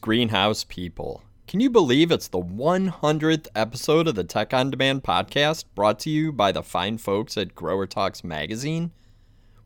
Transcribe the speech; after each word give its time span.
greenhouse 0.00 0.64
people. 0.64 1.22
Can 1.46 1.60
you 1.60 1.68
believe 1.68 2.10
it's 2.10 2.28
the 2.28 2.40
100th 2.40 3.48
episode 3.54 4.08
of 4.08 4.14
the 4.14 4.24
Tech 4.24 4.54
on 4.54 4.70
Demand 4.70 5.02
podcast 5.02 5.64
brought 5.74 5.98
to 6.00 6.10
you 6.10 6.32
by 6.32 6.52
the 6.52 6.62
fine 6.62 6.96
folks 6.96 7.36
at 7.36 7.54
Grower 7.54 7.86
Talks 7.86 8.24
magazine? 8.24 8.92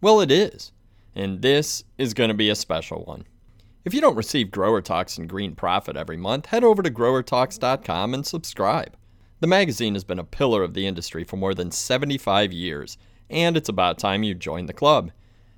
Well, 0.01 0.21
it 0.21 0.33
is, 0.33 0.73
and 1.15 1.41
this 1.41 1.85
is 1.99 2.15
going 2.15 2.29
to 2.29 2.35
be 2.35 2.51
a 2.51 2.57
special 2.57 3.05
one. 3.05 3.27
If 3.85 3.95
you 3.95 4.01
don't 4.01 4.17
receive 4.17 4.51
Grower 4.51 4.81
Talks 4.81 5.19
and 5.19 5.29
Green 5.29 5.55
Profit 5.55 5.97
every 5.97 6.17
month, 6.17 6.47
head 6.47 6.65
over 6.65 6.83
to 6.83 6.91
growertalks.com 6.91 8.15
and 8.15 8.27
subscribe. 8.27 8.97
The 9.39 9.47
magazine 9.47 9.95
has 9.95 10.05
been 10.05 10.19
a 10.19 10.25
pillar 10.25 10.65
of 10.65 10.75
the 10.75 10.87
industry 10.87 11.23
for 11.23 11.37
more 11.37 11.55
than 11.55 11.71
75 11.71 12.53
years, 12.53 12.99
and 13.31 13.57
it's 13.57 13.69
about 13.69 13.99
time 13.99 14.25
you 14.25 14.35
join 14.35 14.67
the 14.67 14.73
club. 14.73 15.13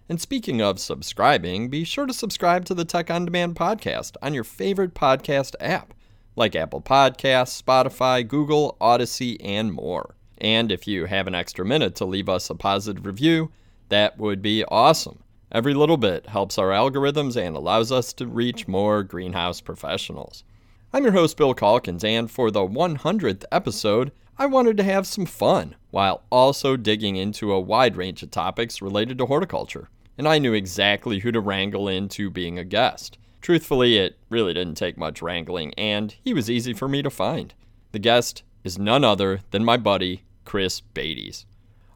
And 0.08 0.20
speaking 0.20 0.62
of 0.62 0.78
subscribing, 0.78 1.68
be 1.68 1.82
sure 1.82 2.06
to 2.06 2.12
subscribe 2.12 2.64
to 2.66 2.74
the 2.74 2.84
Tech 2.84 3.10
on 3.10 3.24
Demand 3.24 3.56
podcast 3.56 4.12
on 4.22 4.34
your 4.34 4.44
favorite 4.44 4.94
podcast 4.94 5.56
app, 5.58 5.92
like 6.36 6.54
Apple 6.54 6.80
Podcasts, 6.80 7.60
Spotify, 7.60 8.26
Google, 8.26 8.76
Odyssey, 8.80 9.40
and 9.40 9.72
more. 9.72 10.14
And 10.38 10.70
if 10.70 10.86
you 10.86 11.06
have 11.06 11.26
an 11.26 11.34
extra 11.34 11.64
minute 11.64 11.96
to 11.96 12.04
leave 12.04 12.28
us 12.28 12.48
a 12.50 12.54
positive 12.54 13.04
review, 13.04 13.50
that 13.88 14.16
would 14.16 14.42
be 14.42 14.64
awesome. 14.66 15.24
Every 15.50 15.74
little 15.74 15.96
bit 15.96 16.28
helps 16.28 16.56
our 16.56 16.68
algorithms 16.68 17.36
and 17.36 17.56
allows 17.56 17.90
us 17.90 18.12
to 18.12 18.28
reach 18.28 18.68
more 18.68 19.02
greenhouse 19.02 19.60
professionals. 19.60 20.44
I'm 20.92 21.02
your 21.02 21.14
host, 21.14 21.36
Bill 21.36 21.52
Calkins, 21.52 22.04
and 22.04 22.30
for 22.30 22.52
the 22.52 22.60
100th 22.60 23.42
episode, 23.50 24.12
I 24.38 24.46
wanted 24.46 24.76
to 24.76 24.84
have 24.84 25.04
some 25.04 25.26
fun 25.26 25.74
while 25.90 26.22
also 26.30 26.76
digging 26.76 27.16
into 27.16 27.52
a 27.52 27.60
wide 27.60 27.96
range 27.96 28.22
of 28.22 28.30
topics 28.30 28.80
related 28.80 29.18
to 29.18 29.26
horticulture 29.26 29.88
and 30.18 30.26
I 30.26 30.38
knew 30.38 30.52
exactly 30.52 31.20
who 31.20 31.32
to 31.32 31.40
wrangle 31.40 31.88
into 31.88 32.30
being 32.30 32.58
a 32.58 32.64
guest. 32.64 33.18
Truthfully, 33.40 33.98
it 33.98 34.18
really 34.28 34.54
didn't 34.54 34.76
take 34.76 34.98
much 34.98 35.22
wrangling, 35.22 35.72
and 35.78 36.14
he 36.24 36.34
was 36.34 36.50
easy 36.50 36.72
for 36.72 36.88
me 36.88 37.02
to 37.02 37.10
find. 37.10 37.54
The 37.92 37.98
guest 37.98 38.42
is 38.64 38.78
none 38.78 39.04
other 39.04 39.40
than 39.50 39.64
my 39.64 39.76
buddy, 39.76 40.24
Chris 40.44 40.80
Beytes. 40.80 41.46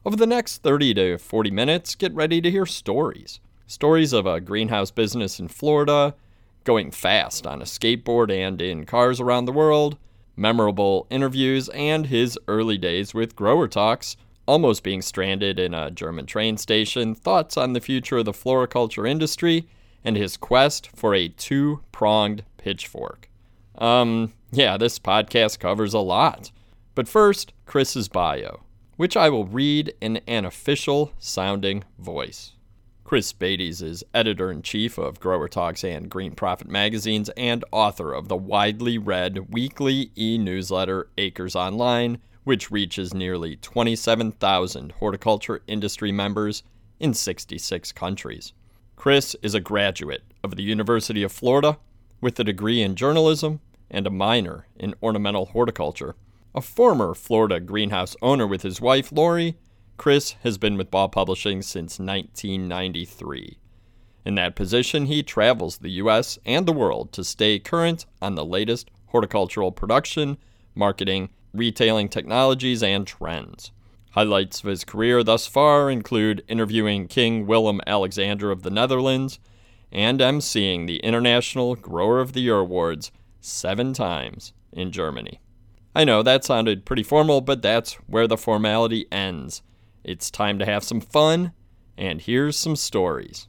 Over 0.05 0.15
the 0.15 0.25
next 0.25 0.63
30 0.63 0.93
to 0.95 1.17
40 1.17 1.51
minutes, 1.51 1.95
get 1.95 2.13
ready 2.13 2.41
to 2.41 2.49
hear 2.49 2.65
stories. 2.65 3.39
Stories 3.67 4.13
of 4.13 4.25
a 4.25 4.41
greenhouse 4.41 4.91
business 4.91 5.39
in 5.39 5.47
Florida, 5.47 6.15
going 6.63 6.91
fast 6.91 7.45
on 7.45 7.61
a 7.61 7.65
skateboard 7.65 8.31
and 8.31 8.61
in 8.61 8.85
cars 8.85 9.19
around 9.19 9.45
the 9.45 9.51
world, 9.51 9.97
memorable 10.35 11.07
interviews, 11.09 11.69
and 11.69 12.07
his 12.07 12.39
early 12.47 12.77
days 12.77 13.13
with 13.13 13.35
Grower 13.35 13.67
Talks, 13.67 14.15
almost 14.47 14.83
being 14.83 15.01
stranded 15.01 15.59
in 15.59 15.73
a 15.73 15.91
German 15.91 16.25
train 16.25 16.57
station, 16.57 17.15
thoughts 17.15 17.57
on 17.57 17.73
the 17.73 17.81
future 17.81 18.17
of 18.17 18.25
the 18.25 18.33
floriculture 18.33 19.05
industry, 19.05 19.67
and 20.03 20.17
his 20.17 20.37
quest 20.37 20.89
for 20.95 21.13
a 21.13 21.27
two 21.27 21.81
pronged 21.91 22.43
pitchfork. 22.57 23.29
Um, 23.77 24.33
yeah, 24.51 24.77
this 24.77 24.99
podcast 24.99 25.59
covers 25.59 25.93
a 25.93 25.99
lot. 25.99 26.51
But 26.93 27.07
first, 27.07 27.53
Chris's 27.65 28.07
bio, 28.09 28.61
which 28.97 29.15
I 29.15 29.29
will 29.29 29.45
read 29.45 29.93
in 30.01 30.17
an 30.27 30.45
official 30.45 31.13
sounding 31.17 31.83
voice. 31.97 32.53
Chris 33.03 33.33
Beytes 33.33 33.81
is 33.81 34.03
editor 34.13 34.51
in 34.51 34.61
chief 34.61 34.97
of 34.97 35.19
Grower 35.19 35.49
Talks 35.49 35.83
and 35.83 36.09
Green 36.09 36.33
Profit 36.33 36.69
magazines 36.69 37.29
and 37.35 37.65
author 37.71 38.13
of 38.13 38.29
the 38.29 38.37
widely 38.37 38.97
read 38.97 39.51
weekly 39.53 40.11
e 40.17 40.37
newsletter 40.37 41.09
Acres 41.17 41.55
Online, 41.55 42.19
which 42.43 42.71
reaches 42.71 43.13
nearly 43.13 43.55
27,000 43.55 44.93
horticulture 44.93 45.61
industry 45.67 46.11
members 46.11 46.63
in 46.99 47.13
66 47.13 47.91
countries. 47.91 48.53
Chris 48.95 49.35
is 49.41 49.53
a 49.53 49.59
graduate 49.59 50.23
of 50.43 50.55
the 50.55 50.63
University 50.63 51.23
of 51.23 51.31
Florida 51.31 51.77
with 52.21 52.39
a 52.39 52.43
degree 52.43 52.81
in 52.81 52.95
journalism 52.95 53.59
and 53.89 54.05
a 54.05 54.11
minor 54.11 54.67
in 54.75 54.93
ornamental 55.01 55.47
horticulture. 55.47 56.15
A 56.53 56.61
former 56.61 57.13
Florida 57.13 57.59
greenhouse 57.59 58.15
owner 58.21 58.45
with 58.45 58.61
his 58.61 58.81
wife, 58.81 59.11
Lori, 59.11 59.57
Chris 59.97 60.31
has 60.43 60.57
been 60.57 60.77
with 60.77 60.91
Ball 60.91 61.09
Publishing 61.09 61.61
since 61.61 61.99
1993. 61.99 63.57
In 64.25 64.35
that 64.35 64.55
position, 64.55 65.07
he 65.07 65.23
travels 65.23 65.77
the 65.77 65.91
U.S. 65.91 66.37
and 66.45 66.67
the 66.67 66.73
world 66.73 67.11
to 67.13 67.23
stay 67.23 67.59
current 67.59 68.05
on 68.21 68.35
the 68.35 68.45
latest 68.45 68.91
horticultural 69.07 69.71
production, 69.71 70.37
marketing, 70.75 71.29
retailing 71.53 72.09
technologies, 72.09 72.83
and 72.83 73.05
trends. 73.05 73.71
Highlights 74.11 74.61
of 74.61 74.69
his 74.69 74.83
career 74.83 75.23
thus 75.23 75.47
far 75.47 75.89
include 75.89 76.43
interviewing 76.47 77.07
King 77.07 77.47
Willem 77.47 77.79
Alexander 77.87 78.51
of 78.51 78.63
the 78.63 78.69
Netherlands 78.69 79.39
and 79.91 80.19
emceeing 80.19 80.87
the 80.87 80.97
International 80.97 81.75
Grower 81.75 82.19
of 82.19 82.33
the 82.33 82.41
Year 82.41 82.59
Awards 82.59 83.11
seven 83.39 83.93
times 83.93 84.53
in 84.71 84.91
Germany. 84.91 85.39
I 85.95 86.05
know 86.05 86.23
that 86.23 86.45
sounded 86.45 86.85
pretty 86.85 87.03
formal, 87.03 87.41
but 87.41 87.61
that's 87.61 87.93
where 88.07 88.27
the 88.27 88.37
formality 88.37 89.07
ends. 89.11 89.61
It's 90.03 90.31
time 90.31 90.59
to 90.59 90.65
have 90.65 90.83
some 90.83 91.01
fun, 91.01 91.51
and 91.97 92.21
here's 92.21 92.57
some 92.57 92.75
stories. 92.75 93.47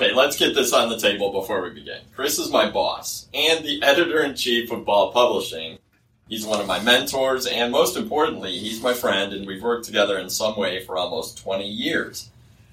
Okay, 0.00 0.14
let's 0.14 0.38
get 0.38 0.54
this 0.54 0.72
on 0.72 0.88
the 0.88 0.96
table 0.96 1.30
before 1.30 1.60
we 1.60 1.68
begin. 1.68 2.00
Chris 2.16 2.38
is 2.38 2.50
my 2.50 2.70
boss 2.70 3.28
and 3.34 3.62
the 3.62 3.82
editor 3.82 4.22
in 4.22 4.34
chief 4.34 4.72
of 4.72 4.86
Ball 4.86 5.12
Publishing. 5.12 5.78
He's 6.26 6.46
one 6.46 6.58
of 6.58 6.66
my 6.66 6.80
mentors, 6.80 7.46
and 7.46 7.70
most 7.70 7.98
importantly, 7.98 8.56
he's 8.56 8.80
my 8.80 8.94
friend, 8.94 9.34
and 9.34 9.46
we've 9.46 9.62
worked 9.62 9.84
together 9.84 10.18
in 10.18 10.30
some 10.30 10.56
way 10.56 10.82
for 10.82 10.96
almost 10.96 11.36
20 11.42 11.68
years. 11.68 12.30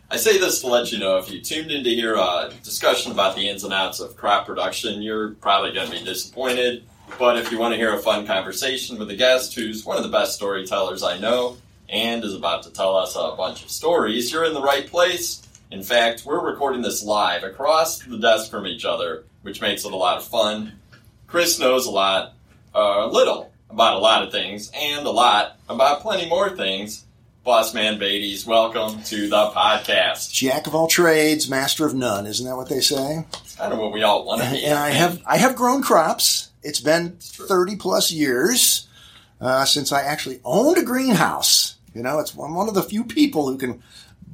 I 0.10 0.16
say 0.16 0.38
this 0.38 0.62
to 0.62 0.68
let 0.68 0.94
you 0.94 1.00
know 1.00 1.18
if 1.18 1.30
you 1.30 1.42
tuned 1.42 1.70
in 1.70 1.84
to 1.84 1.90
hear 1.90 2.16
a 2.16 2.54
discussion 2.64 3.12
about 3.12 3.36
the 3.36 3.50
ins 3.50 3.66
and 3.66 3.74
outs 3.74 4.00
of 4.00 4.16
crop 4.16 4.46
production, 4.46 5.02
you're 5.02 5.32
probably 5.32 5.74
going 5.74 5.92
to 5.92 6.00
be 6.00 6.06
disappointed. 6.06 6.86
But 7.20 7.38
if 7.38 7.52
you 7.52 7.60
want 7.60 7.74
to 7.74 7.78
hear 7.78 7.94
a 7.94 8.00
fun 8.00 8.26
conversation 8.26 8.98
with 8.98 9.12
a 9.12 9.18
guest 9.18 9.54
who's 9.54 9.84
one 9.84 9.98
of 9.98 10.04
the 10.04 10.10
best 10.10 10.36
storytellers 10.36 11.04
I 11.04 11.18
know 11.18 11.58
and 11.90 12.24
is 12.24 12.34
about 12.34 12.64
to 12.64 12.72
tell 12.72 12.96
us 12.96 13.18
a 13.18 13.36
bunch 13.36 13.66
of 13.66 13.70
stories, 13.70 14.32
you're 14.32 14.46
in 14.46 14.54
the 14.54 14.62
right 14.62 14.88
place. 14.88 15.46
In 15.70 15.84
fact, 15.84 16.24
we're 16.26 16.40
recording 16.40 16.82
this 16.82 17.04
live 17.04 17.44
across 17.44 18.00
the 18.00 18.18
desk 18.18 18.50
from 18.50 18.66
each 18.66 18.86
other, 18.86 19.26
which 19.42 19.60
makes 19.60 19.84
it 19.84 19.92
a 19.92 19.98
lot 19.98 20.16
of 20.16 20.24
fun. 20.24 20.80
Chris 21.28 21.60
knows 21.60 21.86
a 21.86 21.92
lot, 21.92 22.36
uh, 22.74 23.06
a 23.06 23.08
little 23.08 23.52
about 23.70 23.96
a 23.96 24.00
lot 24.00 24.24
of 24.24 24.32
things, 24.32 24.72
and 24.74 25.06
a 25.06 25.12
lot 25.12 25.58
about 25.68 26.00
plenty 26.00 26.30
more 26.30 26.56
things. 26.56 27.04
Boss 27.44 27.74
Man 27.74 28.00
Beytes, 28.00 28.46
welcome 28.46 29.04
to 29.04 29.28
the 29.28 29.52
podcast. 29.52 30.32
Jack 30.32 30.68
of 30.68 30.76
all 30.76 30.88
trades, 30.88 31.50
master 31.50 31.86
of 31.86 31.94
none. 31.94 32.26
Isn't 32.26 32.46
that 32.46 32.56
what 32.56 32.70
they 32.70 32.80
say? 32.80 33.26
It's 33.44 33.56
kind 33.58 33.74
of 33.74 33.80
what 33.80 33.92
we 33.92 34.04
all 34.04 34.24
want 34.26 34.42
to 34.44 34.50
be. 34.50 34.64
And 34.64 34.80
I 34.80 34.92
have 34.92 35.22
I 35.26 35.36
have 35.36 35.58
grown 35.58 35.82
crops. 35.82 36.50
It's 36.64 36.80
been 36.80 37.18
thirty 37.20 37.76
plus 37.76 38.10
years 38.10 38.88
uh, 39.42 39.66
since 39.66 39.92
I 39.92 40.04
actually 40.04 40.40
owned 40.46 40.78
a 40.78 40.84
greenhouse. 40.84 41.76
You 41.94 42.04
know, 42.04 42.20
it's 42.20 42.34
I'm 42.38 42.56
one 42.56 42.70
of 42.70 42.74
the 42.74 42.84
few 42.84 43.04
people 43.04 43.48
who 43.48 43.58
can 43.58 43.82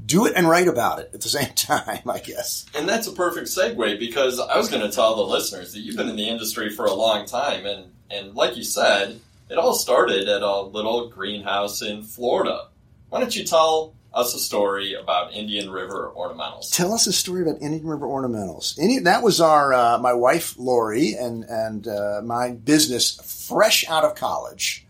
do 0.06 0.26
it 0.26 0.34
and 0.36 0.48
write 0.48 0.68
about 0.68 1.00
it 1.00 1.12
at 1.14 1.22
the 1.22 1.30
same 1.38 1.54
time, 1.54 2.02
I 2.10 2.20
guess. 2.20 2.66
And 2.76 2.88
that's 2.88 3.08
a 3.08 3.12
perfect 3.12 3.48
segue 3.48 4.00
because 4.00 4.40
I 4.40 4.58
was 4.58 4.70
going 4.70 4.82
to 4.88 4.94
tell 4.94 5.16
the 5.16 5.24
listeners 5.24 5.74
that 5.74 5.80
you've 5.80 5.98
been 5.98 6.10
in 6.10 6.16
the 6.16 6.30
industry 6.30 6.70
for 6.70 6.86
a 6.86 6.94
long 6.94 7.26
time, 7.26 7.66
and 7.66 7.92
and 8.10 8.36
like 8.36 8.56
you 8.56 8.64
said, 8.64 9.20
it 9.50 9.58
all 9.58 9.74
started 9.74 10.28
at 10.28 10.42
a 10.42 10.62
little 10.62 11.10
greenhouse 11.10 11.82
in 11.82 12.04
Florida. 12.04 12.68
Why 13.10 13.20
don't 13.20 13.36
you 13.36 13.44
tell 13.44 13.94
us 14.14 14.34
a 14.36 14.40
story 14.40 14.94
about 14.94 15.34
Indian 15.34 15.72
River 15.72 16.12
ornamentals? 16.16 16.76
Tell 16.76 16.94
us 16.94 17.08
a 17.08 17.14
story 17.14 17.42
about 17.42 17.62
Indian 17.62 17.88
River 17.88 18.06
ornamentals. 18.06 18.78
Indian, 18.78 19.04
that 19.06 19.24
was 19.24 19.42
our 19.42 19.74
uh, 19.74 19.98
my 19.98 20.14
wife 20.14 20.56
Lori 20.58 21.14
and 21.14 21.44
and 21.46 21.88
uh, 21.88 22.22
my 22.24 22.52
business 22.52 23.48
fresh 23.48 23.88
out 23.90 24.04
of 24.04 24.16
college. 24.16 24.86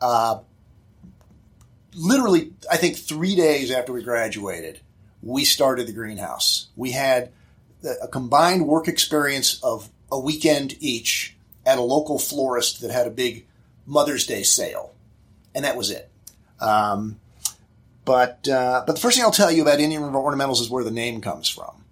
Uh, 0.00 0.40
literally, 1.94 2.52
I 2.70 2.76
think 2.76 2.96
three 2.96 3.34
days 3.34 3.70
after 3.70 3.92
we 3.92 4.02
graduated, 4.02 4.80
we 5.22 5.44
started 5.44 5.86
the 5.86 5.92
greenhouse. 5.92 6.68
We 6.76 6.92
had 6.92 7.30
a 8.02 8.08
combined 8.08 8.66
work 8.66 8.88
experience 8.88 9.62
of 9.62 9.88
a 10.10 10.18
weekend 10.18 10.76
each 10.80 11.36
at 11.66 11.78
a 11.78 11.82
local 11.82 12.18
florist 12.18 12.80
that 12.82 12.90
had 12.90 13.06
a 13.06 13.10
big 13.10 13.46
Mother's 13.86 14.26
Day 14.26 14.42
sale, 14.42 14.94
and 15.54 15.64
that 15.64 15.76
was 15.76 15.90
it. 15.90 16.10
Um, 16.60 17.20
but 18.04 18.46
uh, 18.48 18.84
but 18.86 18.94
the 18.94 19.00
first 19.00 19.16
thing 19.16 19.24
I'll 19.24 19.32
tell 19.32 19.50
you 19.50 19.62
about 19.62 19.80
Indian 19.80 20.02
River 20.02 20.18
Ornamentals 20.18 20.60
is 20.60 20.70
where 20.70 20.84
the 20.84 20.90
name 20.90 21.20
comes 21.20 21.48
from. 21.48 21.84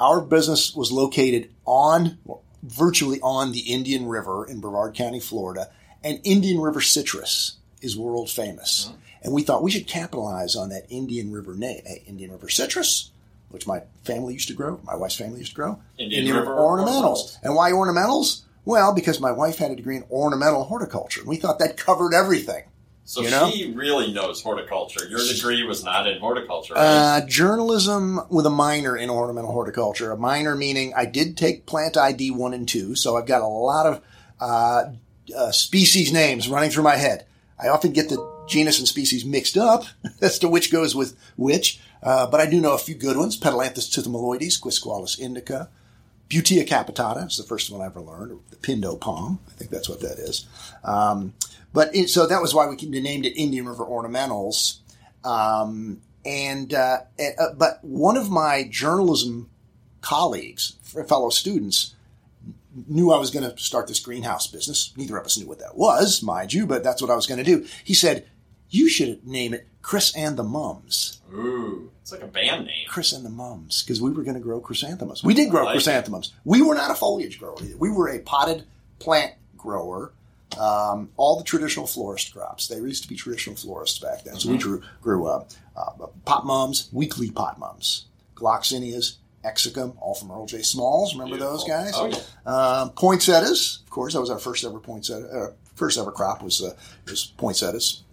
Our 0.00 0.20
business 0.20 0.74
was 0.74 0.90
located 0.90 1.50
on 1.64 2.18
virtually 2.62 3.20
on 3.20 3.52
the 3.52 3.60
Indian 3.60 4.06
River 4.06 4.46
in 4.46 4.60
Brevard 4.60 4.94
County, 4.94 5.20
Florida, 5.20 5.70
and 6.02 6.20
Indian 6.24 6.60
River 6.60 6.80
citrus 6.80 7.56
is 7.80 7.96
world 7.96 8.30
famous. 8.30 8.86
Mm-hmm. 8.86 9.00
And 9.24 9.32
we 9.32 9.42
thought 9.42 9.62
we 9.62 9.70
should 9.70 9.86
capitalize 9.86 10.54
on 10.54 10.68
that 10.68 10.84
Indian 10.90 11.32
River 11.32 11.54
name. 11.54 11.82
Indian 12.06 12.30
River 12.30 12.48
citrus, 12.50 13.10
which 13.48 13.66
my 13.66 13.82
family 14.04 14.34
used 14.34 14.48
to 14.48 14.54
grow, 14.54 14.78
my 14.84 14.94
wife's 14.94 15.16
family 15.16 15.38
used 15.38 15.52
to 15.52 15.56
grow. 15.56 15.80
Indian, 15.98 16.20
Indian 16.20 16.36
River, 16.36 16.50
River 16.50 16.60
ornamentals. 16.60 16.84
ornamentals. 16.86 17.38
And 17.42 17.54
why 17.54 17.70
ornamentals? 17.72 18.42
Well, 18.66 18.94
because 18.94 19.20
my 19.20 19.32
wife 19.32 19.56
had 19.58 19.70
a 19.70 19.76
degree 19.76 19.96
in 19.96 20.04
ornamental 20.10 20.64
horticulture. 20.64 21.20
And 21.20 21.28
We 21.28 21.36
thought 21.36 21.58
that 21.58 21.76
covered 21.76 22.14
everything. 22.14 22.64
So 23.06 23.20
You 23.20 23.30
know? 23.30 23.50
she 23.50 23.70
really 23.72 24.12
knows 24.12 24.42
horticulture. 24.42 25.06
Your 25.08 25.20
degree 25.26 25.62
was 25.62 25.84
not 25.84 26.06
in 26.06 26.18
horticulture, 26.20 26.72
right? 26.74 26.82
Uh, 26.82 27.26
journalism 27.26 28.20
with 28.30 28.46
a 28.46 28.50
minor 28.50 28.96
in 28.96 29.10
ornamental 29.10 29.52
horticulture. 29.52 30.10
A 30.10 30.16
minor 30.16 30.54
meaning 30.54 30.94
I 30.96 31.04
did 31.04 31.36
take 31.36 31.66
plant 31.66 31.98
ID 31.98 32.30
one 32.30 32.54
and 32.54 32.66
two, 32.66 32.94
so 32.94 33.16
I've 33.18 33.26
got 33.26 33.42
a 33.42 33.46
lot 33.46 33.86
of 33.86 34.00
uh, 34.40 34.84
uh, 35.36 35.52
species 35.52 36.12
names 36.12 36.48
running 36.48 36.70
through 36.70 36.84
my 36.84 36.96
head. 36.96 37.26
I 37.62 37.68
often 37.68 37.92
get 37.92 38.08
the 38.08 38.16
genus 38.46 38.78
and 38.78 38.88
species 38.88 39.24
mixed 39.24 39.56
up 39.56 39.84
as 40.20 40.38
to 40.38 40.48
which 40.48 40.72
goes 40.72 40.94
with 40.94 41.16
which, 41.36 41.80
uh, 42.02 42.26
but 42.26 42.40
I 42.40 42.46
do 42.46 42.60
know 42.60 42.74
a 42.74 42.78
few 42.78 42.94
good 42.94 43.16
ones. 43.16 43.38
Pedilanthus 43.38 43.90
tithymaloides, 43.90 44.60
Quisqualis 44.60 45.18
indica, 45.18 45.68
Butia 46.28 46.66
capitata 46.66 47.26
is 47.26 47.36
the 47.36 47.44
first 47.44 47.70
one 47.70 47.80
I 47.80 47.86
ever 47.86 48.00
learned, 48.00 48.40
the 48.50 48.56
Pindo 48.56 48.98
palm. 48.98 49.40
I 49.48 49.52
think 49.52 49.70
that's 49.70 49.88
what 49.88 50.00
that 50.00 50.18
is. 50.18 50.46
Um, 50.82 51.34
but 51.72 51.94
it, 51.94 52.08
so 52.08 52.26
that 52.26 52.40
was 52.40 52.54
why 52.54 52.66
we 52.66 52.76
named 52.76 53.26
it 53.26 53.36
Indian 53.36 53.68
River 53.68 53.84
Ornamentals. 53.84 54.78
Um, 55.24 56.00
and 56.24 56.72
uh, 56.72 57.00
uh, 57.18 57.52
but 57.56 57.78
one 57.82 58.16
of 58.16 58.30
my 58.30 58.66
journalism 58.70 59.50
colleagues, 60.00 60.76
fellow 61.06 61.30
students, 61.30 61.94
knew 62.88 63.12
I 63.12 63.18
was 63.18 63.30
going 63.30 63.48
to 63.48 63.56
start 63.62 63.86
this 63.86 64.00
greenhouse 64.00 64.46
business. 64.46 64.92
Neither 64.96 65.16
of 65.16 65.26
us 65.26 65.38
knew 65.38 65.46
what 65.46 65.60
that 65.60 65.76
was, 65.76 66.22
mind 66.22 66.52
you, 66.52 66.66
but 66.66 66.82
that's 66.82 67.00
what 67.00 67.10
I 67.10 67.16
was 67.16 67.26
going 67.26 67.38
to 67.38 67.44
do. 67.44 67.66
He 67.84 67.94
said, 67.94 68.26
"You 68.70 68.88
should 68.88 69.26
name 69.26 69.54
it 69.54 69.66
Chris 69.82 70.14
and 70.16 70.36
the 70.36 70.42
Mums." 70.44 71.20
Ooh, 71.32 71.90
it's 72.02 72.12
like 72.12 72.22
a 72.22 72.26
band 72.26 72.66
name. 72.66 72.86
Chris 72.88 73.12
and 73.12 73.24
the 73.24 73.30
Mums, 73.30 73.82
because 73.82 74.00
we 74.00 74.10
were 74.10 74.22
going 74.22 74.34
to 74.36 74.40
grow 74.40 74.60
chrysanthemums. 74.60 75.24
We 75.24 75.34
did 75.34 75.50
grow 75.50 75.64
like 75.64 75.70
it. 75.70 75.82
chrysanthemums. 75.82 76.32
We 76.44 76.62
were 76.62 76.74
not 76.74 76.90
a 76.90 76.94
foliage 76.94 77.38
grower. 77.38 77.56
Either. 77.62 77.76
We 77.76 77.90
were 77.90 78.08
a 78.08 78.18
potted 78.20 78.64
plant 78.98 79.32
grower. 79.56 80.12
Um, 80.58 81.10
all 81.16 81.36
the 81.36 81.42
traditional 81.44 81.86
florist 81.88 82.32
crops. 82.32 82.68
They 82.68 82.76
used 82.76 83.02
to 83.02 83.08
be 83.08 83.16
traditional 83.16 83.56
florists 83.56 83.98
back 83.98 84.22
then. 84.22 84.36
So 84.38 84.50
we 84.50 84.56
Mm-hmm. 84.58 84.84
grew, 85.02 85.26
uh, 85.26 85.44
uh, 85.76 86.06
pot 86.24 86.46
mums, 86.46 86.88
weekly 86.92 87.28
pot 87.30 87.58
mums, 87.58 88.04
gloxinias, 88.36 89.16
exacum, 89.44 89.96
all 90.00 90.14
from 90.14 90.30
Earl 90.30 90.46
J. 90.46 90.62
Smalls. 90.62 91.14
Remember 91.14 91.36
those 91.38 91.64
guys? 91.64 91.92
Oh, 91.96 92.06
yeah. 92.06 92.20
Um, 92.46 92.90
poinsettias, 92.90 93.80
of 93.84 93.90
course, 93.90 94.12
that 94.14 94.20
was 94.20 94.30
our 94.30 94.38
first 94.38 94.64
ever 94.64 94.78
poinsettia. 94.78 95.26
Uh, 95.26 95.52
first 95.74 95.98
ever 95.98 96.12
crop 96.12 96.40
was 96.42 96.62
uh, 96.62 96.74
was 97.08 97.32
poinsettias, 97.36 98.04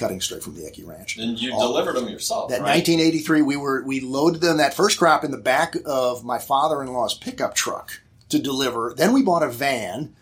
cutting 0.00 0.20
straight 0.20 0.42
from 0.42 0.54
the 0.54 0.62
Ecke 0.62 0.84
Ranch. 0.86 1.16
And 1.18 1.38
you 1.38 1.52
All- 1.52 1.68
delivered 1.68 1.94
them 1.94 2.08
yourself, 2.08 2.48
that 2.48 2.62
right? 2.62 2.74
1983, 2.76 3.42
we 3.42 3.56
were 3.56 3.82
we 3.84 4.00
loaded 4.00 4.40
them 4.40 4.56
that 4.56 4.74
first 4.74 4.98
crop 4.98 5.22
in 5.22 5.30
the 5.30 5.38
back 5.38 5.76
of 5.84 6.24
my 6.24 6.38
father-in-law's 6.38 7.14
pickup 7.14 7.54
truck 7.54 8.00
to 8.30 8.38
deliver. 8.38 8.94
Then 8.96 9.12
we 9.12 9.22
bought 9.22 9.42
a 9.42 9.50
van, 9.50 10.14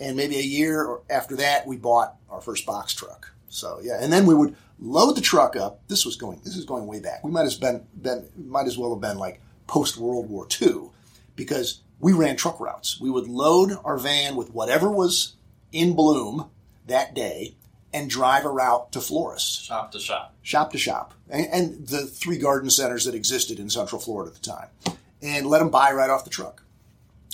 and 0.00 0.16
maybe 0.16 0.36
a 0.36 0.42
year 0.42 0.98
after 1.10 1.36
that, 1.36 1.66
we 1.66 1.76
bought 1.76 2.16
our 2.30 2.40
first 2.40 2.66
box 2.66 2.94
truck. 2.94 3.32
So 3.48 3.78
yeah, 3.82 3.98
and 4.00 4.12
then 4.12 4.26
we 4.26 4.34
would 4.34 4.56
load 4.80 5.16
the 5.16 5.20
truck 5.20 5.54
up. 5.54 5.80
This 5.88 6.04
was 6.04 6.16
going. 6.16 6.40
This 6.42 6.56
is 6.56 6.64
going 6.64 6.86
way 6.86 7.00
back. 7.00 7.22
We 7.22 7.30
might 7.30 7.50
have 7.50 7.60
been 7.60 7.86
been 8.00 8.28
might 8.36 8.66
as 8.66 8.76
well 8.76 8.90
have 8.90 9.00
been 9.00 9.18
like 9.18 9.40
post 9.66 9.96
World 9.98 10.28
War 10.30 10.48
II, 10.60 10.90
because 11.36 11.80
we 12.00 12.12
ran 12.12 12.36
truck 12.36 12.58
routes. 12.60 13.00
We 13.00 13.10
would 13.10 13.28
load 13.28 13.72
our 13.84 13.98
van 13.98 14.36
with 14.36 14.52
whatever 14.52 14.90
was 14.90 15.34
in 15.72 15.94
bloom 15.94 16.50
that 16.86 17.14
day 17.14 17.56
and 17.92 18.10
drive 18.10 18.44
a 18.44 18.50
route 18.50 18.92
to 18.92 19.00
florists 19.00 19.62
Shop 19.64 19.90
to 19.92 19.98
shop. 19.98 20.34
shop 20.42 20.72
to 20.72 20.78
shop, 20.78 21.14
and, 21.30 21.46
and 21.52 21.88
the 21.88 22.06
three 22.06 22.38
garden 22.38 22.70
centers 22.70 23.04
that 23.04 23.14
existed 23.14 23.58
in 23.58 23.70
Central 23.70 24.00
Florida 24.00 24.30
at 24.34 24.42
the 24.42 24.50
time, 24.50 24.68
and 25.22 25.46
let 25.46 25.60
them 25.60 25.70
buy 25.70 25.92
right 25.92 26.10
off 26.10 26.24
the 26.24 26.30
truck. 26.30 26.62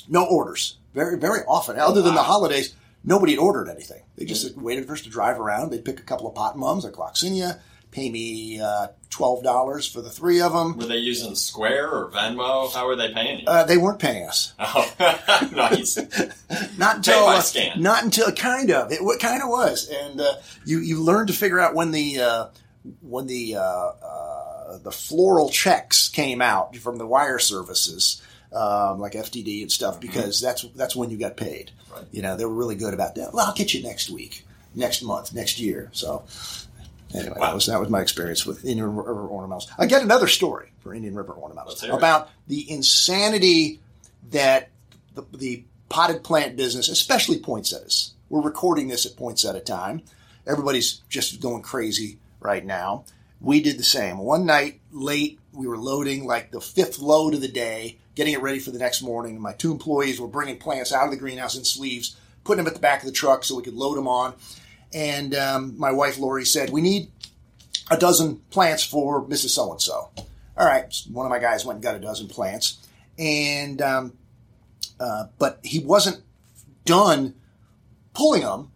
No 0.09 0.25
orders. 0.25 0.79
Very, 0.95 1.19
very 1.19 1.41
often, 1.49 1.79
other 1.79 2.03
than 2.03 2.15
the 2.15 2.23
holidays, 2.23 2.75
nobody 3.03 3.33
had 3.33 3.39
ordered 3.39 3.69
anything. 3.71 4.03
They 4.17 4.27
just 4.27 4.47
mm-hmm. 4.47 4.63
waited 4.63 4.87
for 4.87 4.93
us 4.93 5.01
to 5.03 5.11
drive 5.11 5.41
around. 5.41 5.71
They'd 5.71 5.85
pick 5.85 5.99
a 5.99 6.05
couple 6.05 6.29
of 6.29 6.35
pot 6.35 6.59
mums, 6.59 6.85
like 6.85 6.93
Gloxinia, 6.93 7.61
pay 7.93 8.11
me 8.11 8.61
uh, 8.61 8.89
twelve 9.11 9.45
dollars 9.45 9.87
for 9.87 10.01
the 10.01 10.11
three 10.11 10.41
of 10.41 10.53
them. 10.53 10.77
Were 10.77 10.87
they 10.87 10.97
using 10.97 11.37
Square 11.37 11.91
or 11.91 12.11
Venmo? 12.11 12.73
How 12.73 12.87
were 12.87 12.97
they 12.97 13.13
paying 13.13 13.41
you? 13.41 13.45
Uh, 13.47 13.65
they 13.65 13.77
weren't 13.77 14.01
paying 14.01 14.27
us. 14.27 14.55
oh, 14.59 14.93
nice. 15.53 15.99
Not 16.79 16.97
until 16.97 17.27
uh, 17.27 17.43
not 17.77 18.03
until 18.03 18.33
kind 18.33 18.71
of 18.71 18.91
it 18.91 19.01
kind 19.21 19.43
of 19.43 19.49
was, 19.49 19.89
and 19.89 20.21
uh, 20.21 20.35
you 20.65 20.81
you 20.81 21.01
learn 21.01 21.29
to 21.29 21.33
figure 21.33 21.61
out 21.61 21.75
when 21.75 21.93
the 21.93 22.21
uh, 22.21 22.47
when 23.03 23.27
the 23.27 23.57
uh, 23.57 23.61
uh, 23.61 24.79
the 24.79 24.91
floral 24.91 25.51
checks 25.51 26.09
came 26.09 26.43
out 26.43 26.75
from 26.77 26.99
the 26.99 27.07
wire 27.07 27.39
services. 27.39 28.21
Um, 28.55 29.01
like 29.01 29.13
FTD 29.13 29.63
and 29.63 29.73
stuff, 29.73 29.99
because 29.99 30.39
that's 30.39 30.61
that's 30.77 30.95
when 30.95 31.09
you 31.09 31.17
got 31.17 31.39
paid. 31.39 31.71
Mm-hmm. 31.71 31.95
Right. 31.95 32.05
You 32.11 32.21
know, 32.21 32.37
they 32.37 32.45
were 32.45 32.53
really 32.53 32.75
good 32.75 32.93
about 32.93 33.15
that. 33.15 33.33
Well, 33.33 33.47
I'll 33.47 33.55
get 33.55 33.73
you 33.73 33.83
next 33.83 34.11
week, 34.11 34.45
next 34.75 35.01
month, 35.03 35.33
next 35.33 35.59
year. 35.59 35.89
So, 35.93 36.25
anyway, 37.15 37.37
that 37.41 37.55
was 37.55 37.67
that 37.67 37.81
was 37.81 37.89
my 37.89 38.01
experience 38.01 38.47
with 38.47 38.65
Indian 38.65 38.95
River 38.95 39.29
ornamentals. 39.29 39.67
I 39.79 39.87
get 39.87 40.03
another 40.03 40.29
story 40.29 40.73
for 40.81 40.95
Indian 40.95 41.15
River 41.15 41.35
ornamentals 41.35 41.83
about 41.89 42.31
the 42.47 42.71
insanity 42.71 43.81
that 44.31 44.71
the, 45.15 45.25
the 45.33 45.65
potted 45.89 46.25
plant 46.25 46.57
business, 46.57 46.89
especially 46.89 47.39
poinsettias. 47.39 48.15
We're 48.29 48.41
recording 48.41 48.89
this 48.89 49.05
at 49.05 49.17
poinsettia 49.17 49.61
time. 49.61 50.03
Everybody's 50.47 51.03
just 51.09 51.41
going 51.41 51.63
crazy 51.63 52.19
right 52.41 52.65
now. 52.65 53.05
We 53.41 53.61
did 53.61 53.79
the 53.79 53.85
same. 53.85 54.19
One 54.19 54.47
night 54.47 54.81
late, 54.91 55.39
we 55.53 55.67
were 55.67 55.77
loading 55.77 56.25
like 56.27 56.51
the 56.51 56.61
fifth 56.61 56.99
load 56.99 57.35
of 57.35 57.41
the 57.41 57.49
day, 57.49 57.99
getting 58.15 58.35
it 58.35 58.41
ready 58.41 58.59
for 58.59 58.71
the 58.71 58.79
next 58.79 59.03
morning. 59.03 59.41
My 59.41 59.53
two 59.53 59.73
employees 59.73 60.21
were 60.21 60.29
bringing 60.29 60.59
plants 60.59 60.93
out 60.93 61.05
of 61.05 61.11
the 61.11 61.17
greenhouse 61.17 61.57
in 61.57 61.65
sleeves, 61.65 62.17
putting 62.45 62.65
them 62.65 62.69
at 62.69 62.75
the 62.75 62.81
back 62.81 63.01
of 63.01 63.07
the 63.07 63.13
truck 63.13 63.45
so 63.45 63.57
we 63.57 63.63
could 63.63 63.75
load 63.75 63.97
them 63.97 64.09
on. 64.09 64.35
And 64.95 65.35
um, 65.35 65.79
my 65.79 65.91
wife 65.91 66.19
Lori 66.19 66.45
said, 66.45 66.71
"We 66.71 66.81
need 66.81 67.11
a 67.91 67.97
dozen 67.97 68.37
plants 68.51 68.85
for 68.85 69.25
Mrs. 69.25 69.51
So 69.51 69.71
and 69.71 69.81
So." 69.81 70.11
All 70.57 70.67
right, 70.67 70.95
one 71.11 71.25
of 71.25 71.31
my 71.31 71.39
guys 71.39 71.65
went 71.65 71.77
and 71.77 71.83
got 71.83 71.95
a 71.95 71.99
dozen 71.99 72.29
plants, 72.29 72.77
and 73.19 73.81
um, 73.81 74.13
uh, 75.01 75.25
but 75.39 75.61
he 75.63 75.79
wasn't 75.79 76.23
done 76.85 77.35
pulling 78.15 78.43
them. 78.43 78.71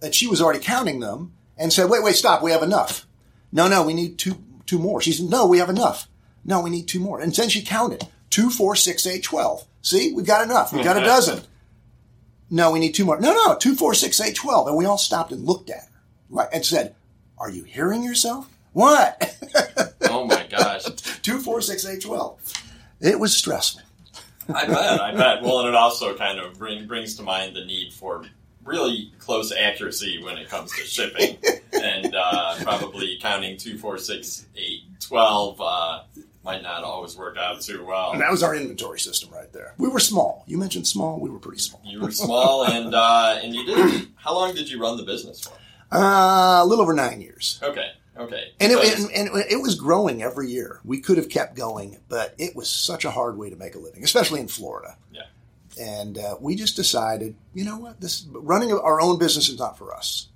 That 0.00 0.14
she 0.14 0.26
was 0.26 0.42
already 0.42 0.60
counting 0.60 1.00
them, 1.00 1.32
and 1.56 1.72
said, 1.72 1.88
"Wait, 1.88 2.02
wait, 2.02 2.16
stop! 2.16 2.42
We 2.42 2.50
have 2.50 2.62
enough." 2.62 3.06
No, 3.50 3.66
no, 3.66 3.82
we 3.82 3.94
need 3.94 4.18
two 4.18 4.36
two 4.66 4.78
more. 4.78 5.00
She 5.00 5.12
said, 5.12 5.30
"No, 5.30 5.46
we 5.46 5.58
have 5.58 5.70
enough." 5.70 6.08
No, 6.44 6.60
we 6.60 6.70
need 6.70 6.86
two 6.86 7.00
more. 7.00 7.20
And 7.20 7.34
then 7.34 7.48
she 7.48 7.62
counted 7.62 8.06
two, 8.30 8.50
four, 8.50 8.76
six, 8.76 9.06
eight, 9.06 9.24
twelve. 9.24 9.66
See, 9.82 10.12
we've 10.12 10.26
got 10.26 10.44
enough. 10.44 10.72
We've 10.72 10.84
got 10.84 10.96
a 10.96 11.00
dozen. 11.04 11.42
No, 12.50 12.70
we 12.70 12.78
need 12.78 12.94
two 12.94 13.04
more. 13.04 13.18
No, 13.20 13.32
no, 13.32 13.56
two, 13.56 13.74
four, 13.74 13.94
six, 13.94 14.20
eight, 14.20 14.36
twelve. 14.36 14.68
And 14.68 14.76
we 14.76 14.84
all 14.84 14.98
stopped 14.98 15.32
and 15.32 15.44
looked 15.44 15.70
at 15.70 15.80
her 15.84 16.00
like, 16.30 16.48
and 16.52 16.64
said, 16.64 16.94
"Are 17.38 17.50
you 17.50 17.64
hearing 17.64 18.02
yourself? 18.02 18.48
What? 18.72 19.34
Oh 20.08 20.24
my 20.24 20.46
gosh. 20.46 20.84
two, 21.22 21.40
four, 21.40 21.60
six, 21.60 21.84
eight, 21.84 22.00
twelve. 22.02 22.38
It 23.00 23.18
was 23.18 23.36
stressful. 23.36 23.82
I 24.54 24.66
bet. 24.66 25.00
I 25.00 25.12
bet. 25.12 25.42
Well, 25.42 25.60
and 25.60 25.68
it 25.68 25.74
also 25.74 26.16
kind 26.16 26.38
of 26.38 26.58
bring, 26.58 26.86
brings 26.86 27.16
to 27.16 27.22
mind 27.22 27.54
the 27.56 27.64
need 27.64 27.92
for 27.92 28.24
really 28.64 29.12
close 29.18 29.52
accuracy 29.52 30.22
when 30.22 30.38
it 30.38 30.48
comes 30.48 30.72
to 30.76 30.82
shipping, 30.84 31.36
and 31.72 32.14
uh, 32.14 32.56
probably 32.62 33.18
counting 33.20 33.56
two, 33.58 33.76
four, 33.78 33.98
six, 33.98 34.46
eight, 34.56 34.82
twelve 35.00 35.60
uh, 35.60 36.02
might 36.46 36.62
not 36.62 36.82
always 36.84 37.14
work 37.16 37.36
out 37.36 37.60
too 37.60 37.84
well. 37.84 38.12
And 38.12 38.20
that 38.22 38.30
was 38.30 38.42
our 38.42 38.54
inventory 38.54 38.98
system 39.00 39.30
right 39.34 39.52
there. 39.52 39.74
We 39.76 39.88
were 39.88 39.98
small. 40.00 40.44
You 40.46 40.56
mentioned 40.56 40.86
small. 40.86 41.20
We 41.20 41.28
were 41.28 41.38
pretty 41.40 41.58
small. 41.60 41.82
You 41.84 42.00
were 42.00 42.10
small, 42.12 42.64
and 42.70 42.94
uh, 42.94 43.38
and 43.42 43.54
you 43.54 43.66
did. 43.66 44.08
How 44.14 44.32
long 44.32 44.54
did 44.54 44.70
you 44.70 44.80
run 44.80 44.96
the 44.96 45.02
business 45.02 45.42
for? 45.42 45.52
Uh, 45.94 46.62
a 46.62 46.66
little 46.66 46.82
over 46.82 46.94
nine 46.94 47.20
years. 47.20 47.60
Okay. 47.62 47.90
Okay. 48.18 48.44
And 48.60 48.72
it, 48.72 48.98
and, 48.98 49.10
and 49.10 49.44
it 49.50 49.60
was 49.60 49.74
growing 49.74 50.22
every 50.22 50.48
year. 50.50 50.80
We 50.84 51.00
could 51.00 51.18
have 51.18 51.28
kept 51.28 51.54
going, 51.54 51.98
but 52.08 52.34
it 52.38 52.56
was 52.56 52.66
such 52.70 53.04
a 53.04 53.10
hard 53.10 53.36
way 53.36 53.50
to 53.50 53.56
make 53.56 53.74
a 53.74 53.78
living, 53.78 54.02
especially 54.04 54.40
in 54.40 54.48
Florida. 54.48 54.96
Yeah. 55.12 55.22
And 55.78 56.16
uh, 56.16 56.36
we 56.40 56.54
just 56.54 56.76
decided, 56.76 57.34
you 57.52 57.64
know 57.66 57.76
what, 57.76 58.00
this 58.00 58.24
running 58.32 58.72
our 58.72 59.02
own 59.02 59.18
business 59.18 59.50
is 59.50 59.58
not 59.58 59.76
for 59.76 59.94
us. 59.94 60.28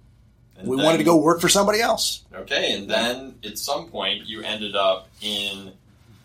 and 0.59 0.69
We 0.69 0.76
then- 0.76 0.85
wanted 0.85 0.99
to 0.99 1.05
go 1.05 1.17
work 1.17 1.40
for 1.40 1.49
somebody 1.49 1.81
else. 1.81 2.23
Okay, 2.35 2.75
and 2.75 2.88
then 2.90 3.37
at 3.45 3.57
some 3.57 3.88
point 3.88 4.26
you 4.26 4.43
ended 4.43 4.76
up 4.76 5.09
in 5.23 5.73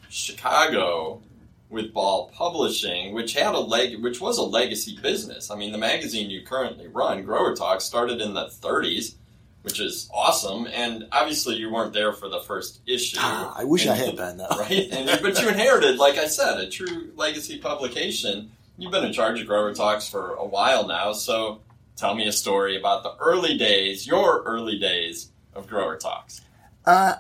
Chicago 0.10 1.22
with 1.70 1.94
Ball 1.94 2.30
Publishing, 2.34 3.14
which 3.14 3.34
had 3.34 3.56
a 3.56 3.60
leg, 3.60 4.02
which 4.02 4.22
was 4.22 4.38
a 4.38 4.44
legacy 4.44 4.98
business. 5.02 5.50
I 5.52 5.56
mean, 5.56 5.72
the 5.72 5.78
magazine 5.78 6.30
you 6.30 6.42
currently 6.44 6.88
run, 6.88 7.24
Grower 7.24 7.56
Talk, 7.56 7.82
started 7.82 8.22
in 8.22 8.34
the 8.34 8.46
30s, 8.46 9.16
which 9.64 9.80
is 9.80 10.10
awesome. 10.14 10.68
And 10.68 11.08
obviously, 11.12 11.56
you 11.56 11.72
weren't 11.74 11.92
there 11.94 12.14
for 12.14 12.30
the 12.30 12.40
first 12.42 12.82
issue. 12.86 13.18
Ah, 13.20 13.54
I 13.58 13.64
wish 13.64 13.88
I 13.88 13.96
had 13.96 14.16
been 14.16 14.38
though. 14.38 14.48
right? 14.60 14.88
And 14.92 15.22
but 15.22 15.42
you 15.42 15.50
inherited, 15.50 15.98
like 15.98 16.18
I 16.18 16.28
said, 16.28 16.60
a 16.60 16.70
true 16.70 17.12
legacy 17.16 17.58
publication. 17.58 18.52
You've 18.78 18.92
been 18.92 19.06
in 19.06 19.14
charge 19.14 19.42
of 19.42 19.48
Grower 19.48 19.74
Talks 19.74 20.08
for 20.08 20.34
a 20.36 20.46
while 20.46 20.88
now, 20.88 21.14
so 21.14 21.62
tell 21.96 22.14
me 22.14 22.28
a 22.28 22.32
story 22.32 22.78
about 22.78 23.04
the 23.04 23.16
early 23.20 23.58
days, 23.58 24.06
your 24.06 24.44
early 24.44 24.78
days 24.78 25.32
of 25.56 25.68
Grower 25.68 25.98
Talks. 25.98 26.42
Uh, 26.86 27.16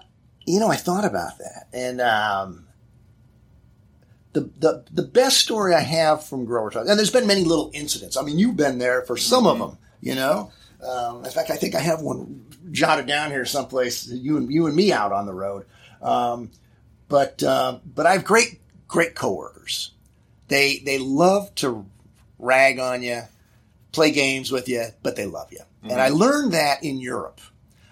you 0.45 0.59
know, 0.59 0.67
I 0.67 0.75
thought 0.75 1.05
about 1.05 1.37
that, 1.39 1.67
and 1.73 1.99
um, 2.01 2.67
the 4.35 4.41
the 4.59 4.83
the 4.91 5.03
best 5.03 5.39
story 5.39 5.73
I 5.73 5.79
have 5.79 6.25
from 6.25 6.45
Grower 6.45 6.69
Talk, 6.69 6.87
and 6.87 6.99
there's 6.99 7.09
been 7.09 7.25
many 7.25 7.45
little 7.45 7.71
incidents. 7.73 8.17
I 8.17 8.21
mean, 8.21 8.37
you've 8.37 8.57
been 8.57 8.77
there 8.77 9.01
for 9.03 9.15
some 9.17 9.47
of 9.47 9.57
them, 9.57 9.77
you 10.01 10.13
know. 10.13 10.51
Um, 10.85 11.23
in 11.23 11.31
fact, 11.31 11.49
I 11.49 11.55
think 11.55 11.73
I 11.73 11.79
have 11.79 12.01
one 12.01 12.45
jotted 12.71 13.07
down 13.07 13.31
here 13.31 13.45
someplace. 13.45 14.07
You 14.07 14.37
and 14.37 14.51
you 14.51 14.67
and 14.67 14.75
me 14.75 14.91
out 14.91 15.13
on 15.13 15.25
the 15.25 15.33
road. 15.33 15.65
Um, 16.01 16.51
but 17.07 17.41
uh, 17.41 17.79
but 17.85 18.05
I 18.05 18.11
have 18.11 18.25
great 18.25 18.59
great 18.89 19.15
coworkers. 19.15 19.91
They 20.49 20.79
they 20.79 20.99
love 20.99 21.55
to 21.55 21.85
rag 22.37 22.77
on 22.77 23.03
you, 23.03 23.21
play 23.93 24.11
games 24.11 24.51
with 24.51 24.67
you, 24.67 24.83
but 25.01 25.15
they 25.15 25.25
love 25.25 25.51
you. 25.53 25.59
Mm-hmm. 25.59 25.91
And 25.91 26.01
I 26.01 26.09
learned 26.09 26.51
that 26.51 26.83
in 26.83 26.97
Europe. 26.97 27.39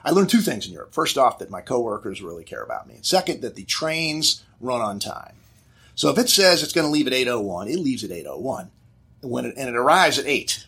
I 0.04 0.12
learned 0.12 0.30
two 0.30 0.42
things 0.42 0.68
in 0.68 0.74
Europe. 0.74 0.94
First 0.94 1.18
off, 1.18 1.40
that 1.40 1.50
my 1.50 1.62
coworkers 1.62 2.22
really 2.22 2.44
care 2.44 2.62
about 2.62 2.88
me. 2.88 2.96
And 2.96 3.06
second, 3.06 3.42
that 3.42 3.56
the 3.56 3.64
trains 3.64 4.44
run 4.60 4.82
on 4.82 5.00
time. 5.00 5.36
So 5.96 6.10
if 6.10 6.18
it 6.18 6.30
says 6.30 6.64
it's 6.64 6.74
going 6.74 6.88
to 6.88 6.92
leave 6.92 7.08
at 7.08 7.14
8.01, 7.14 7.72
it 7.72 7.80
leaves 7.80 8.04
at 8.04 8.10
8.01. 8.10 8.70
When 9.22 9.46
it, 9.46 9.54
and 9.58 9.70
it 9.70 9.76
arrives 9.76 10.20
at 10.20 10.26
8. 10.26 10.68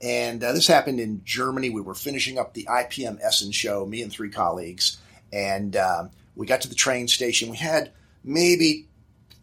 And 0.00 0.44
uh, 0.44 0.52
this 0.52 0.66
happened 0.66 1.00
in 1.00 1.22
Germany. 1.24 1.70
We 1.70 1.80
were 1.80 1.94
finishing 1.94 2.38
up 2.38 2.54
the 2.54 2.64
IPM 2.64 3.18
Essen 3.20 3.50
show, 3.50 3.84
me 3.84 4.02
and 4.02 4.12
three 4.12 4.30
colleagues. 4.30 4.98
And 5.32 5.76
um, 5.76 6.10
we 6.36 6.46
got 6.46 6.60
to 6.62 6.68
the 6.68 6.74
train 6.74 7.08
station. 7.08 7.50
We 7.50 7.56
had 7.56 7.90
maybe 8.22 8.86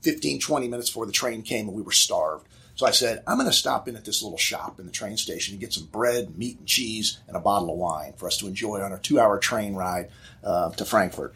15, 0.01 0.39
20 0.39 0.67
minutes 0.67 0.89
before 0.89 1.05
the 1.05 1.11
train 1.11 1.41
came 1.41 1.67
and 1.67 1.75
we 1.75 1.81
were 1.81 1.91
starved. 1.91 2.47
So 2.75 2.85
I 2.85 2.91
said, 2.91 3.23
I'm 3.25 3.37
going 3.37 3.49
to 3.49 3.55
stop 3.55 3.87
in 3.87 3.95
at 3.95 4.03
this 4.03 4.21
little 4.21 4.37
shop 4.37 4.79
in 4.79 4.85
the 4.85 4.91
train 4.91 5.17
station 5.17 5.53
and 5.53 5.61
get 5.61 5.73
some 5.73 5.85
bread, 5.85 6.37
meat, 6.37 6.59
and 6.59 6.67
cheese, 6.67 7.19
and 7.27 7.37
a 7.37 7.39
bottle 7.39 7.71
of 7.71 7.77
wine 7.77 8.13
for 8.17 8.27
us 8.27 8.37
to 8.37 8.47
enjoy 8.47 8.81
on 8.81 8.91
our 8.91 8.99
two 8.99 9.17
hour 9.17 9.39
train 9.39 9.75
ride 9.75 10.09
uh, 10.43 10.69
to 10.71 10.83
Frankfurt. 10.83 11.33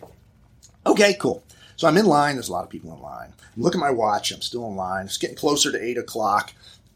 Okay, 0.85 1.15
cool. 1.17 1.43
So 1.79 1.87
I'm 1.87 1.95
in 1.95 2.07
line. 2.07 2.35
There's 2.35 2.49
a 2.49 2.51
lot 2.51 2.65
of 2.65 2.69
people 2.69 2.93
in 2.93 3.01
line. 3.01 3.31
look 3.55 3.73
at 3.73 3.79
my 3.79 3.89
watch. 3.89 4.33
I'm 4.33 4.41
still 4.41 4.67
in 4.67 4.75
line. 4.75 5.05
It's 5.05 5.17
getting 5.17 5.37
closer 5.37 5.71
to 5.71 5.81
eight 5.81 5.97
o'clock. 5.97 6.51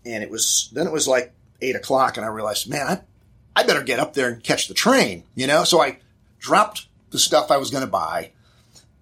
And 0.05 0.21
it 0.21 0.29
was, 0.29 0.69
then 0.73 0.87
it 0.87 0.91
was 0.91 1.07
like 1.07 1.31
eight 1.61 1.77
o'clock. 1.77 2.17
And 2.17 2.25
I 2.25 2.27
realized, 2.27 2.69
man, 2.69 2.87
I, 2.87 3.61
I 3.61 3.63
better 3.65 3.81
get 3.81 3.99
up 4.01 4.13
there 4.13 4.27
and 4.27 4.43
catch 4.43 4.67
the 4.67 4.73
train, 4.73 5.23
you 5.35 5.47
know? 5.47 5.63
So 5.63 5.81
I 5.81 5.99
dropped 6.37 6.87
the 7.11 7.17
stuff 7.17 7.49
I 7.49 7.55
was 7.55 7.71
going 7.71 7.85
to 7.85 7.89
buy 7.89 8.31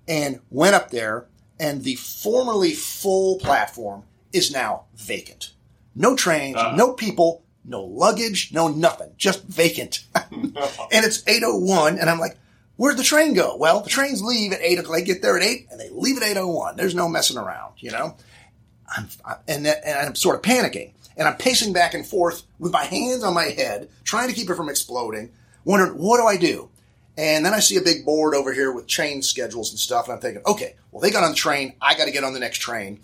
and 0.08 0.40
went 0.52 0.76
up 0.76 0.92
there. 0.92 1.26
And 1.60 1.84
the 1.84 1.96
formerly 1.96 2.74
full 2.74 3.40
platform 3.40 4.04
is 4.32 4.52
now 4.52 4.84
vacant. 4.96 5.52
No 5.96 6.16
trains, 6.16 6.58
uh 6.58 6.76
no 6.76 6.94
people, 6.94 7.42
no 7.66 7.84
luggage, 7.84 8.54
no 8.54 8.68
nothing, 8.68 9.14
just 9.18 9.46
vacant. 9.46 10.06
and 10.16 10.54
it's 10.92 11.28
801 11.28 11.98
and 11.98 12.08
I'm 12.08 12.20
like, 12.20 12.38
where'd 12.82 12.98
the 12.98 13.04
train 13.04 13.36
go? 13.36 13.56
Well, 13.58 13.82
the 13.82 13.92
trains 13.92 14.24
leave 14.24 14.52
at 14.54 14.60
8 14.60 14.80
o'clock. 14.80 14.98
They 14.98 15.04
get 15.04 15.22
there 15.22 15.38
at 15.38 15.44
8 15.44 15.68
and 15.70 15.80
they 15.80 15.90
leave 15.92 16.18
at 16.18 16.24
801. 16.24 16.78
There's 16.78 16.96
no 16.96 17.08
messing 17.08 17.38
around, 17.38 17.76
you 17.78 17.92
know? 17.92 18.16
I'm, 18.98 19.08
and, 19.48 19.68
that, 19.68 19.86
and 19.86 20.08
I'm 20.08 20.16
sort 20.16 20.36
of 20.36 20.42
panicking 20.42 20.94
and 21.16 21.28
I'm 21.28 21.38
pacing 21.38 21.74
back 21.74 21.94
and 21.94 22.04
forth 22.04 22.42
with 22.58 22.72
my 22.72 22.86
hands 22.86 23.24
on 23.24 23.36
my 23.36 23.44
head, 23.44 23.88
trying 24.04 24.30
to 24.30 24.34
keep 24.34 24.50
it 24.50 24.56
from 24.56 24.68
exploding, 24.68 25.32
wondering, 25.64 25.92
what 25.92 26.18
do 26.18 26.26
I 26.26 26.38
do? 26.38 26.70
And 27.18 27.46
then 27.46 27.54
I 27.54 27.60
see 27.60 27.78
a 27.78 27.84
big 27.84 28.04
board 28.04 28.34
over 28.34 28.52
here 28.52 28.72
with 28.72 28.88
train 28.88 29.22
schedules 29.22 29.70
and 29.70 29.78
stuff. 29.78 30.06
And 30.06 30.16
I'm 30.16 30.20
thinking, 30.20 30.42
okay, 30.48 30.74
well, 30.90 31.02
they 31.02 31.12
got 31.12 31.24
on 31.24 31.32
the 31.32 31.38
train. 31.38 31.76
I 31.80 31.94
got 31.94 32.06
to 32.06 32.12
get 32.12 32.24
on 32.24 32.34
the 32.34 32.40
next 32.40 32.58
train. 32.58 33.00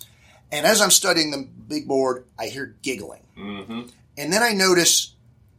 And 0.51 0.65
as 0.65 0.81
I'm 0.81 0.89
studying 0.89 1.29
the 1.29 1.48
big 1.67 1.88
board, 1.88 2.25
I 2.39 2.48
hear 2.48 2.75
giggling. 2.81 3.22
Mm-hmm. 3.38 3.81
And 4.17 4.34
then 4.34 4.41
I 4.41 4.53
notice 4.53 5.13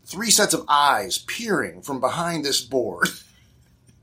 three 0.07 0.33
sets 0.33 0.55
of 0.55 0.65
eyes 0.67 1.19
peering 1.19 1.83
from 1.83 2.01
behind 2.01 2.45
this 2.45 2.61
board. 2.61 3.11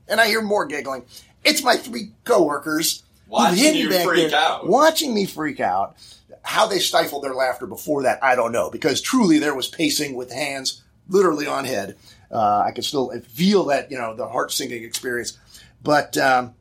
and 0.08 0.20
I 0.20 0.26
hear 0.26 0.42
more 0.42 0.66
giggling. 0.66 1.04
It's 1.44 1.62
my 1.62 1.76
three 1.76 2.12
coworkers 2.24 3.02
watching 3.28 3.74
you 3.74 3.90
freak 4.02 4.30
there, 4.30 4.40
out. 4.40 4.66
Watching 4.66 5.14
me 5.14 5.26
freak 5.26 5.60
out. 5.60 5.96
How 6.42 6.66
they 6.66 6.78
stifled 6.78 7.24
their 7.24 7.34
laughter 7.34 7.66
before 7.66 8.04
that, 8.04 8.22
I 8.22 8.36
don't 8.36 8.52
know. 8.52 8.70
Because 8.70 9.00
truly, 9.00 9.38
there 9.38 9.54
was 9.54 9.68
pacing 9.68 10.14
with 10.14 10.32
hands 10.32 10.82
literally 11.08 11.46
on 11.46 11.64
head. 11.64 11.96
Uh, 12.30 12.64
I 12.66 12.72
could 12.72 12.84
still 12.84 13.10
feel 13.20 13.64
that, 13.66 13.90
you 13.90 13.98
know, 13.98 14.14
the 14.14 14.28
heart 14.28 14.52
sinking 14.52 14.82
experience. 14.82 15.38
But 15.82 16.16
um, 16.18 16.54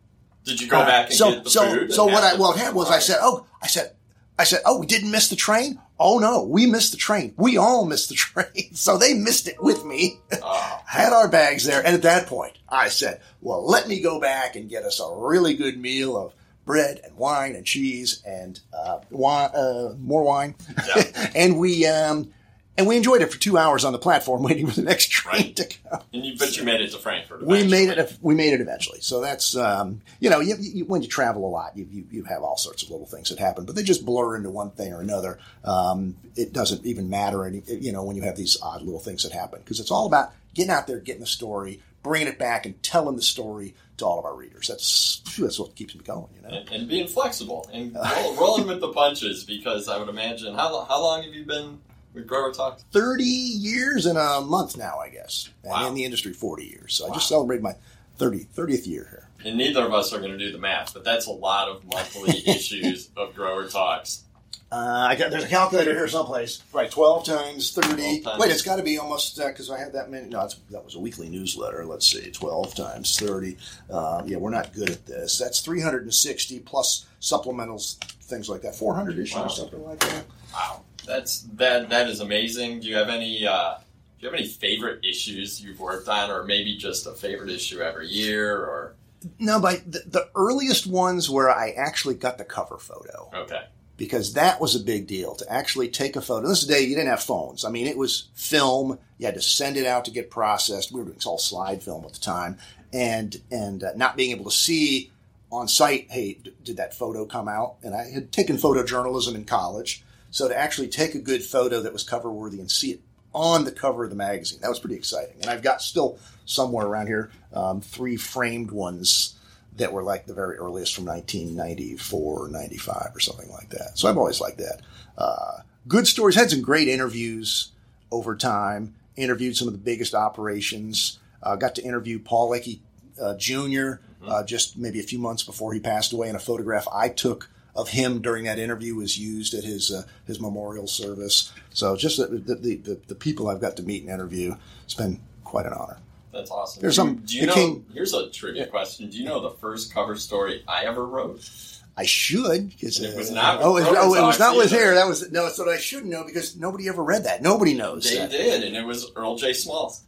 did 0.44 0.62
you 0.62 0.68
go 0.68 0.80
uh, 0.80 0.86
back 0.86 1.08
and 1.08 1.16
so, 1.16 1.32
get 1.32 1.44
the 1.44 1.50
so, 1.50 1.74
food? 1.74 1.94
So 1.94 2.06
what 2.06 2.24
I 2.24 2.36
well 2.36 2.54
had 2.54 2.74
was 2.74 2.90
I 2.90 3.00
said, 3.00 3.18
oh, 3.22 3.46
I 3.62 3.68
said, 3.68 3.94
I 4.38 4.44
said, 4.44 4.62
oh, 4.66 4.80
we 4.80 4.86
didn't 4.86 5.12
miss 5.12 5.30
the 5.30 5.36
train. 5.36 5.80
Oh 6.00 6.20
no, 6.20 6.44
we 6.44 6.66
missed 6.66 6.92
the 6.92 6.98
train. 6.98 7.34
We 7.38 7.58
all 7.58 7.86
missed 7.86 8.10
the 8.10 8.16
train. 8.16 8.74
So 8.74 8.98
they 8.98 9.14
missed 9.14 9.48
it 9.48 9.62
with 9.62 9.86
me. 9.86 10.20
Oh. 10.42 10.82
Had 10.86 11.14
our 11.14 11.28
bags 11.28 11.66
there. 11.66 11.86
And 11.86 11.96
at 11.96 12.02
that 12.04 12.28
point, 12.28 12.58
I 12.70 12.90
said, 12.90 13.22
well, 13.42 13.66
let 13.66 13.88
me 13.88 14.02
go 14.02 14.20
back 14.20 14.56
and 14.56 14.70
get 14.70 14.84
us 14.84 15.00
a 15.00 15.16
really 15.16 15.56
good 15.56 15.78
meal 15.78 16.18
of 16.18 16.34
bread 16.66 17.00
and 17.04 17.16
wine 17.16 17.56
and 17.56 17.66
cheese 17.66 18.22
and 18.26 18.60
uh, 18.74 19.00
wine, 19.12 19.52
uh, 19.56 19.94
more 20.00 20.24
wine. 20.24 20.56
Yeah. 20.96 21.32
and 21.36 21.60
we 21.60 21.86
um, 21.86 22.34
and 22.78 22.88
we 22.88 22.98
enjoyed 22.98 23.22
it 23.22 23.32
for 23.32 23.40
two 23.40 23.58
hours 23.58 23.86
on 23.86 23.94
the 23.94 24.00
platform 24.00 24.44
waiting 24.44 24.68
for 24.68 24.76
the 24.76 24.82
next 24.82 25.10
train 25.10 25.46
right. 25.46 25.56
to 25.56 25.66
come. 25.66 26.02
And 26.14 26.26
you, 26.26 26.38
but 26.38 26.58
you 26.58 26.64
made 26.64 26.82
it 26.82 26.92
to 26.92 26.98
Frankfurt. 26.98 27.42
Eventually. 27.42 27.64
We 27.64 27.70
made 27.70 27.98
it. 27.98 28.18
We 28.22 28.36
made 28.36 28.54
it 28.54 28.62
eventually. 28.62 29.00
So 29.02 29.22
that's 29.22 29.56
um, 29.56 30.02
you 30.20 30.30
know, 30.30 30.40
you, 30.40 30.56
you, 30.60 30.86
when 30.86 31.02
you 31.02 31.08
travel 31.08 31.46
a 31.46 31.50
lot, 31.50 31.76
you, 31.78 31.88
you, 31.90 32.06
you 32.12 32.24
have 32.26 32.44
all 32.44 32.58
sorts 32.58 32.84
of 32.84 32.90
little 32.90 33.06
things 33.06 33.30
that 33.30 33.40
happen, 33.40 33.66
but 33.66 33.76
they 33.76 33.84
just 33.84 34.06
blur 34.06 34.36
into 34.36 34.50
one 34.50 34.72
thing 34.72 34.94
or 34.94 35.02
another. 35.02 35.40
Um, 35.64 36.16
it 36.36 36.54
doesn't 36.54 36.86
even 36.86 37.10
matter 37.10 37.46
any 37.46 37.62
you 37.68 37.92
know 37.92 38.04
when 38.04 38.16
you 38.16 38.24
have 38.24 38.36
these 38.36 38.58
odd 38.62 38.82
little 38.82 39.00
things 39.00 39.24
that 39.24 39.32
happen 39.32 39.60
because 39.60 39.80
it's 39.80 39.92
all 39.92 40.06
about 40.06 40.34
getting 40.54 40.72
out 40.72 40.88
there, 40.88 41.00
getting 41.00 41.22
the 41.22 41.28
story, 41.28 41.82
bringing 42.04 42.28
it 42.28 42.40
back, 42.40 42.66
and 42.66 42.82
telling 42.84 43.16
the 43.16 43.22
story 43.22 43.74
to 43.98 44.06
all 44.06 44.20
of 44.20 44.26
our 44.26 44.36
readers. 44.36 44.68
That's 44.68 45.22
that's 45.38 45.60
what 45.60 45.76
keeps 45.76 45.96
me 45.96 46.02
going, 46.04 46.28
you 46.36 46.42
know. 46.42 46.58
And, 46.58 46.70
and 46.72 46.90
being 46.90 47.08
flexible 47.08 47.70
and 47.72 47.96
roll, 47.96 48.36
rolling 48.36 48.68
with 48.68 48.82
the 48.82 48.92
punches 48.92 49.44
because 49.44 49.88
I 49.88 49.98
would 49.98 50.10
imagine 50.10 50.54
how 50.56 50.84
how 50.86 51.02
long 51.02 51.24
have 51.24 51.34
you 51.34 51.46
been 51.46 51.80
with 52.16 52.28
Grower 52.28 52.52
Talk? 52.52 52.80
30 52.92 53.24
years 53.24 54.06
in 54.06 54.18
a 54.18 54.42
month 54.42 54.78
now, 54.78 55.00
I 55.00 55.10
guess. 55.10 55.50
Wow. 55.64 55.78
And 55.78 55.88
in 55.90 55.94
the 55.96 56.06
industry, 56.06 56.34
40 56.34 56.66
years. 56.66 56.96
So 56.96 57.06
wow. 57.06 57.12
I 57.12 57.16
just 57.16 57.28
celebrated 57.28 57.64
my 57.64 57.76
30, 58.18 58.48
30th 58.56 58.88
year 58.88 59.08
here. 59.10 59.30
And 59.44 59.58
neither 59.58 59.86
of 59.86 59.94
us 59.94 60.14
are 60.14 60.20
going 60.20 60.32
to 60.32 60.38
do 60.38 60.52
the 60.52 60.58
math, 60.58 60.94
but 60.94 61.04
that's 61.04 61.28
a 61.28 61.32
lot 61.32 61.70
of 61.70 61.86
monthly 61.86 62.32
issues 62.48 63.10
of 63.16 63.36
Grower 63.36 63.68
Talks. 63.68 64.24
Uh, 64.72 65.08
I 65.10 65.16
got 65.16 65.30
there's 65.30 65.44
a 65.44 65.48
calculator 65.48 65.94
here 65.94 66.08
someplace. 66.08 66.62
Right, 66.74 66.90
twelve 66.90 67.24
times 67.24 67.72
thirty. 67.72 68.22
12 68.22 68.24
times. 68.24 68.40
Wait, 68.40 68.52
it's 68.52 68.64
got 68.64 68.78
to 68.78 68.84
be 68.84 68.98
almost 68.98 69.38
because 69.38 69.70
uh, 69.70 69.76
I 69.76 69.80
had 69.80 69.94
that 69.94 70.10
many. 70.10 70.28
No, 70.28 70.50
that 70.72 70.84
was 70.84 70.96
a 70.96 71.00
weekly 71.00 71.30
newsletter. 71.30 71.86
Let's 71.86 72.12
see, 72.12 72.32
twelve 72.32 72.74
times 72.74 73.18
thirty. 73.18 73.58
Uh, 73.90 74.24
yeah, 74.26 74.38
we're 74.38 74.50
not 74.50 74.74
good 74.74 74.90
at 74.90 75.06
this. 75.06 75.38
That's 75.38 75.62
three 75.62 75.82
hundred 75.82 76.04
and 76.04 76.14
sixty 76.14 76.60
plus 76.60 77.06
supplementals, 77.22 77.98
things 78.24 78.50
like 78.50 78.64
that. 78.64 78.76
Four 78.76 78.96
hundred 78.96 79.20
issues, 79.20 79.38
wow. 79.38 79.48
something 79.48 79.84
like 79.86 80.00
that. 80.00 80.26
Wow. 80.52 80.82
That's 81.06 81.42
that. 81.54 81.90
That 81.90 82.10
is 82.10 82.20
amazing. 82.20 82.82
Do 82.82 82.88
you 82.88 82.96
have 82.96 83.10
any? 83.10 83.46
Uh, 83.46 83.76
do 83.78 83.84
you 84.26 84.30
have 84.30 84.40
any 84.40 84.48
favorite 84.48 85.06
issues 85.06 85.62
you've 85.62 85.80
worked 85.80 86.08
on, 86.08 86.32
or 86.32 86.44
maybe 86.44 86.78
just 86.78 87.06
a 87.06 87.12
favorite 87.12 87.50
issue 87.50 87.80
every 87.80 88.08
year, 88.08 88.58
or? 88.58 88.96
No, 89.40 89.60
but 89.60 89.92
the, 89.92 90.04
the 90.06 90.30
earliest 90.36 90.88
ones 90.88 91.30
where 91.30 91.50
I 91.50 91.72
actually 91.72 92.16
got 92.16 92.38
the 92.38 92.46
cover 92.46 92.78
photo. 92.78 93.30
Okay. 93.34 93.64
Because 93.98 94.34
that 94.34 94.60
was 94.60 94.76
a 94.76 94.84
big 94.84 95.08
deal 95.08 95.36
to 95.36 95.52
actually 95.52 95.88
take 95.88 96.16
a 96.16 96.22
photo. 96.22 96.48
This 96.48 96.66
day 96.66 96.82
you 96.82 96.96
didn't 96.96 97.10
have 97.10 97.24
phones. 97.24 97.64
I 97.64 97.70
mean, 97.70 97.88
it 97.88 97.98
was 97.98 98.28
film. 98.36 99.00
You 99.18 99.26
had 99.26 99.36
to 99.36 99.42
send 99.42 99.78
it 99.78 99.86
out 99.86 100.06
to 100.06 100.12
get 100.12 100.30
processed. 100.30 100.92
We 100.92 101.00
were 101.00 101.06
doing 101.06 101.20
all 101.26 101.38
slide 101.38 101.82
film 101.82 102.06
at 102.06 102.14
the 102.14 102.20
time, 102.20 102.58
and 102.94 103.42
and 103.52 103.84
uh, 103.84 103.94
not 103.96 104.18
being 104.18 104.32
able 104.32 104.46
to 104.46 104.56
see 104.56 105.12
on 105.52 105.68
site. 105.68 106.08
Hey, 106.12 106.34
d- 106.34 106.54
did 106.64 106.78
that 106.78 106.94
photo 106.94 107.26
come 107.26 107.48
out? 107.48 107.76
And 107.84 107.96
I 107.96 108.10
had 108.10 108.32
taken 108.32 108.58
photojournalism 108.58 109.34
in 109.34 109.46
college, 109.46 110.04
so 110.36 110.50
to 110.50 110.58
actually 110.58 110.90
take 110.90 111.16
a 111.16 111.20
good 111.20 111.42
photo 111.42 111.80
that 111.80 111.94
was 111.94 112.04
cover 112.04 112.30
worthy 112.30 112.60
and 112.60 112.70
see 112.70 112.92
it 112.92 113.00
on 113.34 113.64
the 113.64 113.72
cover 113.72 114.04
of 114.04 114.10
the 114.10 114.18
magazine, 114.18 114.60
that 114.62 114.68
was 114.68 114.80
pretty 114.80 114.98
exciting. 114.98 115.38
And 115.40 115.50
I've 115.50 115.64
got 115.64 115.82
still 115.82 116.20
somewhere 116.44 116.86
around 116.86 117.08
here 117.08 117.32
um, 117.54 117.80
three 117.80 118.18
framed 118.18 118.70
ones 118.70 119.36
that 119.78 119.94
were 119.94 120.04
like 120.04 120.26
the 120.26 120.34
very 120.34 120.58
earliest 120.58 120.94
from 120.94 121.06
1994 121.06 122.48
or 122.48 122.50
95 122.50 123.12
or 123.16 123.20
something 123.22 123.50
like 123.50 123.70
that. 123.70 123.98
So 123.98 124.10
I've 124.10 124.18
always 124.18 124.42
liked 124.42 124.58
that. 124.58 124.82
Uh, 125.18 125.60
good 125.88 126.06
stories. 126.06 126.36
Had 126.36 126.50
some 126.50 126.62
great 126.62 126.90
interviews 126.90 127.72
over 128.12 128.36
time. 128.36 128.94
Interviewed 129.16 129.56
some 129.56 129.70
of 129.70 129.74
the 129.74 129.80
biggest 129.80 130.14
operations. 130.14 131.18
Uh, 131.42 131.56
got 131.56 131.76
to 131.76 131.82
interview 131.82 132.20
Paul 132.20 132.50
Ecke 132.50 132.80
uh, 133.22 133.38
junior 133.38 134.02
mm-hmm. 134.22 134.30
uh, 134.30 134.44
just 134.44 134.78
maybe 134.78 135.00
a 135.00 135.04
few 135.04 135.18
months 135.18 135.44
before 135.44 135.74
he 135.74 135.80
passed 135.80 136.12
away 136.12 136.28
in 136.28 136.36
a 136.36 136.40
photograph 136.40 136.90
I 136.94 137.08
took 137.08 137.50
of 137.76 137.90
him 137.90 138.22
during 138.22 138.46
that 138.46 138.58
interview 138.58 138.96
was 138.96 139.18
used 139.18 139.54
at 139.54 139.64
his 139.64 139.92
uh, 139.92 140.04
his 140.26 140.40
memorial 140.40 140.88
service. 140.88 141.52
So 141.72 141.96
just 141.96 142.18
the 142.18 142.28
the, 142.28 142.76
the, 142.76 143.00
the 143.08 143.16
people 143.16 143.50
I've 143.50 143.62
got 143.62 143.78
to 143.78 143.84
meet 143.84 144.04
and 144.04 144.12
interview, 144.12 144.56
it's 144.84 144.94
been 144.94 145.20
quite 145.44 145.66
an 145.66 145.74
honor. 145.74 145.98
That's 146.32 146.52
awesome. 146.52 146.82
There's 146.82 146.96
do 146.96 147.02
some. 147.02 147.16
Do 147.18 147.38
you 147.38 147.46
know? 147.48 147.54
King, 147.54 147.86
here's 147.94 148.14
a 148.14 148.30
trivia 148.30 148.64
yeah. 148.64 148.70
question. 148.70 149.10
Do 149.10 149.18
you 149.18 149.26
know 149.26 149.42
the 149.42 149.52
first 149.52 149.94
cover 149.94 150.16
story 150.18 150.64
I 150.68 150.84
ever 150.84 151.06
wrote? 151.06 151.50
I 151.98 152.04
should 152.04 152.72
because 152.72 153.00
it 153.00 153.16
was 153.16 153.32
not. 153.32 153.60
oh, 153.62 153.78
it 153.78 153.86
was, 153.90 153.98
oh, 153.98 154.16
it 154.16 154.22
was 154.22 154.38
not 154.38 154.58
with 154.58 154.70
here. 154.70 154.96
That 154.96 155.08
was 155.08 155.32
no. 155.32 155.48
So 155.48 155.70
I 155.72 155.78
should 155.78 156.06
know 156.06 156.26
because 156.26 156.58
nobody 156.58 156.90
ever 156.90 157.02
read 157.04 157.24
that. 157.24 157.42
Nobody 157.42 157.74
knows. 157.74 158.04
They 158.04 158.18
that. 158.18 158.32
did, 158.32 158.64
and 158.64 158.76
it 158.76 158.86
was 158.86 159.12
Earl 159.16 159.38
J. 159.38 159.54
Smalls. 159.54 160.04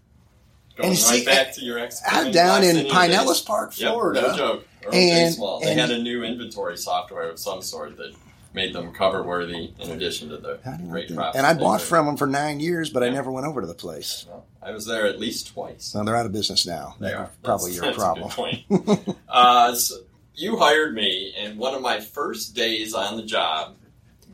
Going 0.76 0.90
and 0.90 0.98
right 0.98 1.20
see, 1.20 1.26
back 1.26 1.54
to 1.56 1.62
your 1.62 1.80
ex. 1.80 2.02
I'm 2.06 2.32
down 2.32 2.64
in 2.64 2.86
Pinellas 2.88 3.44
Park, 3.44 3.74
Florida. 3.74 4.22
Yep, 4.22 4.30
no 4.32 4.38
joke. 4.38 4.68
Earl 4.88 4.96
and. 4.96 5.34
Smalls. 5.34 5.64
They 5.64 5.74
had 5.74 5.92
a 5.92 6.02
new 6.02 6.24
inventory 6.24 6.78
software 6.78 7.30
of 7.30 7.40
some 7.40 7.62
sort 7.62 7.98
that 7.98 8.14
made 8.54 8.74
them 8.74 8.92
cover 8.92 9.22
worthy 9.24 9.72
in 9.80 9.92
addition 9.92 10.30
to 10.30 10.38
the 10.38 10.60
great 10.90 11.14
props. 11.14 11.38
And 11.38 11.46
I 11.46 11.54
bought 11.54 11.82
from 11.82 12.06
them 12.08 12.18
for 12.18 12.26
nine 12.28 12.60
years, 12.60 12.90
but 12.90 13.04
yeah. 13.04 13.10
I 13.10 13.12
never 13.12 13.32
went 13.32 13.46
over 13.46 13.62
to 13.62 13.68
the 13.68 13.74
place. 13.76 14.26
Well, 14.28 14.46
I 14.64 14.72
was 14.72 14.86
there 14.86 15.06
at 15.06 15.20
least 15.20 15.54
twice. 15.54 15.94
Well, 15.94 16.04
they're 16.04 16.16
out 16.16 16.26
of 16.26 16.32
business 16.32 16.66
now. 16.66 16.96
They 17.00 17.08
That 17.10 17.16
are. 17.16 17.30
Probably 17.44 17.74
That's- 17.74 17.98
your 17.98 18.10
that's 18.10 18.32
problem. 18.68 19.16
uh, 19.30 19.76
so 19.76 19.96
you 20.34 20.58
hired 20.58 20.94
me, 20.96 21.34
and 21.38 21.58
one 21.60 21.74
of 21.76 21.82
my 21.82 22.00
first 22.00 22.56
days 22.56 22.94
on 22.94 23.18
the 23.18 23.24
job, 23.24 23.76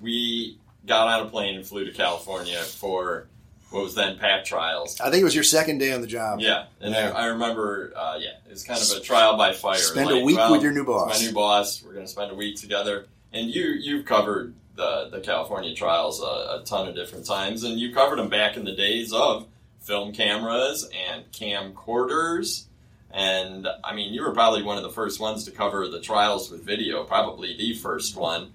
we 0.02 0.58
got 0.86 1.08
on 1.08 1.28
a 1.28 1.30
plane 1.30 1.56
and 1.56 1.66
flew 1.66 1.86
to 1.86 1.92
California 1.92 2.60
for 2.60 3.28
what 3.74 3.84
was 3.84 3.96
then 3.96 4.18
PAC 4.20 4.46
trials. 4.46 5.00
I 5.02 5.10
think 5.10 5.22
it 5.22 5.24
was 5.24 5.36
your 5.36 5.44
second 5.44 5.80
day 5.80 5.92
on 5.92 6.02
the 6.02 6.08
job. 6.08 6.40
Yeah, 6.40 6.66
and 6.80 6.94
Yeah. 6.94 7.12
I, 7.12 7.24
I 7.24 7.26
remember, 7.28 7.92
uh, 7.96 8.18
yeah, 8.20 8.30
it 8.46 8.52
was 8.52 8.64
kind 8.64 8.80
of 8.80 8.90
a 8.96 9.00
trial 9.00 9.36
by 9.36 9.54
fire. 9.54 9.78
Spend 9.78 10.12
a 10.12 10.20
week 10.20 10.38
well, 10.38 10.52
with 10.52 10.62
your 10.62 10.72
new 10.72 10.86
boss. 10.86 11.20
My 11.20 11.26
new 11.26 11.34
boss. 11.34 11.82
We're 11.84 11.94
going 11.94 12.06
to 12.06 12.12
spend 12.12 12.32
a 12.32 12.36
week 12.36 12.60
together, 12.60 13.08
and 13.32 13.50
you 13.50 13.64
you've 13.64 14.06
covered 14.06 14.54
the 14.76 15.10
the 15.12 15.22
California 15.22 15.74
trials 15.74 16.22
a, 16.22 16.24
a 16.24 16.64
ton 16.66 16.88
of 16.88 16.96
different 16.96 17.26
times, 17.26 17.64
and 17.64 17.80
you 17.80 17.94
covered 17.94 18.20
them 18.20 18.30
back 18.30 18.58
in 18.58 18.64
the 18.64 18.76
days 18.76 19.12
of 19.12 19.48
film 19.82 20.14
cameras 20.14 20.88
and 21.10 21.30
camcorders. 21.32 22.66
And 23.12 23.68
I 23.84 23.94
mean, 23.96 24.14
you 24.14 24.24
were 24.24 24.32
probably 24.32 24.64
one 24.64 24.78
of 24.78 24.84
the 24.84 24.90
first 24.90 25.20
ones 25.20 25.46
to 25.46 25.52
cover 25.52 25.88
the 25.88 26.00
trials 26.00 26.50
with 26.50 26.64
video, 26.64 27.04
probably 27.04 27.56
the 27.58 27.74
first 27.76 28.16
one. 28.16 28.52